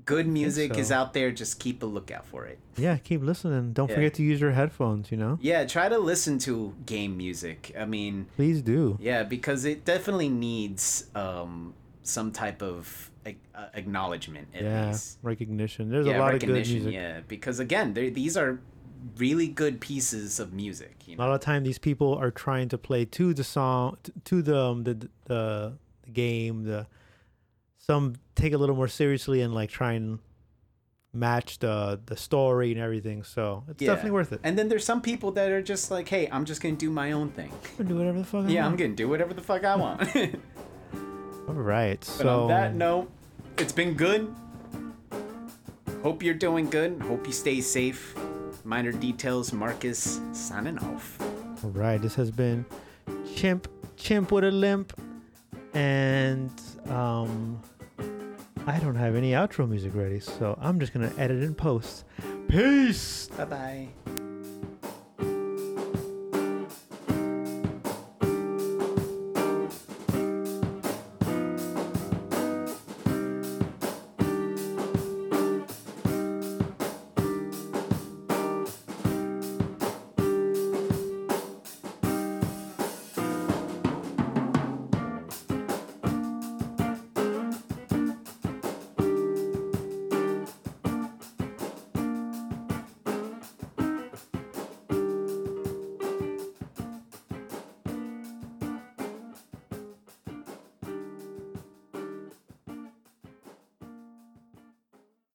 good 0.06 0.26
music 0.26 0.72
so. 0.72 0.80
is 0.80 0.90
out 0.90 1.12
there. 1.12 1.30
Just 1.30 1.60
keep 1.60 1.82
a 1.82 1.86
lookout 1.86 2.24
for 2.24 2.46
it. 2.46 2.58
Yeah, 2.76 2.96
keep 2.96 3.22
listening. 3.22 3.74
Don't 3.74 3.90
yeah. 3.90 3.96
forget 3.96 4.14
to 4.14 4.22
use 4.22 4.40
your 4.40 4.52
headphones. 4.52 5.10
You 5.10 5.18
know. 5.18 5.38
Yeah, 5.42 5.66
try 5.66 5.90
to 5.90 5.98
listen 5.98 6.38
to 6.40 6.74
game 6.86 7.16
music. 7.16 7.74
I 7.78 7.84
mean, 7.84 8.26
please 8.36 8.62
do. 8.62 8.96
Yeah, 9.00 9.24
because 9.24 9.66
it 9.66 9.84
definitely 9.84 10.30
needs 10.30 11.06
um, 11.14 11.74
some 12.02 12.32
type 12.32 12.62
of 12.62 13.10
uh, 13.26 13.32
acknowledgement. 13.74 14.48
yeah, 14.54 14.88
least. 14.88 15.18
recognition. 15.22 15.90
There's 15.90 16.06
yeah, 16.06 16.18
a 16.18 16.20
lot 16.20 16.34
of 16.34 16.40
good 16.40 16.50
music. 16.50 16.92
Yeah, 16.92 17.20
because 17.28 17.58
again, 17.58 17.92
these 17.92 18.36
are 18.36 18.60
really 19.16 19.48
good 19.48 19.80
pieces 19.80 20.40
of 20.40 20.52
music. 20.52 21.06
You 21.06 21.16
know? 21.16 21.24
A 21.24 21.26
lot 21.26 21.34
of 21.34 21.40
time, 21.40 21.64
these 21.64 21.78
people 21.78 22.14
are 22.14 22.30
trying 22.30 22.68
to 22.70 22.78
play 22.78 23.04
to 23.04 23.34
the 23.34 23.44
song, 23.44 23.96
to 24.24 24.42
the 24.42 24.58
um, 24.58 24.84
the, 24.84 25.08
the 25.24 25.78
the 26.06 26.10
game, 26.12 26.64
the 26.64 26.86
some 27.78 28.16
take 28.34 28.52
it 28.52 28.56
a 28.56 28.58
little 28.58 28.76
more 28.76 28.88
seriously 28.88 29.40
and 29.42 29.54
like 29.54 29.70
try 29.70 29.92
and 29.92 30.18
match 31.12 31.58
the 31.58 32.00
the 32.06 32.16
story 32.16 32.72
and 32.72 32.80
everything. 32.80 33.22
So 33.22 33.64
it's 33.68 33.82
yeah. 33.82 33.88
definitely 33.88 34.12
worth 34.12 34.32
it. 34.32 34.40
And 34.44 34.58
then 34.58 34.68
there's 34.68 34.84
some 34.84 35.00
people 35.00 35.32
that 35.32 35.50
are 35.50 35.62
just 35.62 35.90
like, 35.90 36.08
hey, 36.08 36.28
I'm 36.30 36.44
just 36.44 36.60
gonna 36.60 36.76
do 36.76 36.90
my 36.90 37.12
own 37.12 37.30
thing. 37.30 37.52
I'm 37.78 37.86
do 37.86 37.96
whatever 37.96 38.18
the 38.18 38.24
fuck. 38.24 38.46
I 38.46 38.48
yeah, 38.48 38.62
want. 38.62 38.72
I'm 38.72 38.76
gonna 38.76 38.94
do 38.94 39.08
whatever 39.08 39.34
the 39.34 39.42
fuck 39.42 39.64
I 39.64 39.76
want. 39.76 40.16
All 41.48 41.54
right. 41.54 42.00
But 42.00 42.04
so 42.04 42.42
on 42.42 42.48
that 42.48 42.74
note, 42.74 43.10
it's 43.58 43.72
been 43.72 43.94
good. 43.94 44.34
Hope 46.02 46.22
you're 46.22 46.34
doing 46.34 46.70
good. 46.70 47.00
Hope 47.02 47.26
you 47.26 47.32
stay 47.32 47.60
safe. 47.60 48.14
Minor 48.66 48.92
details. 48.92 49.52
Marcus 49.52 50.20
signing 50.32 50.78
off. 50.78 51.18
All 51.64 51.70
right. 51.70 52.02
This 52.02 52.14
has 52.16 52.30
been 52.30 52.66
Chimp 53.34 53.68
Chimp 53.96 54.32
with 54.32 54.44
a 54.44 54.50
limp, 54.50 54.92
and 55.72 56.50
um. 56.88 57.62
I 58.68 58.80
don't 58.80 58.96
have 58.96 59.14
any 59.14 59.30
outro 59.30 59.68
music 59.68 59.94
ready, 59.94 60.18
so 60.18 60.58
I'm 60.60 60.80
just 60.80 60.92
gonna 60.92 61.12
edit 61.16 61.40
and 61.44 61.56
post. 61.56 62.04
Peace! 62.48 63.28
Bye 63.36 63.44
bye. 63.44 63.88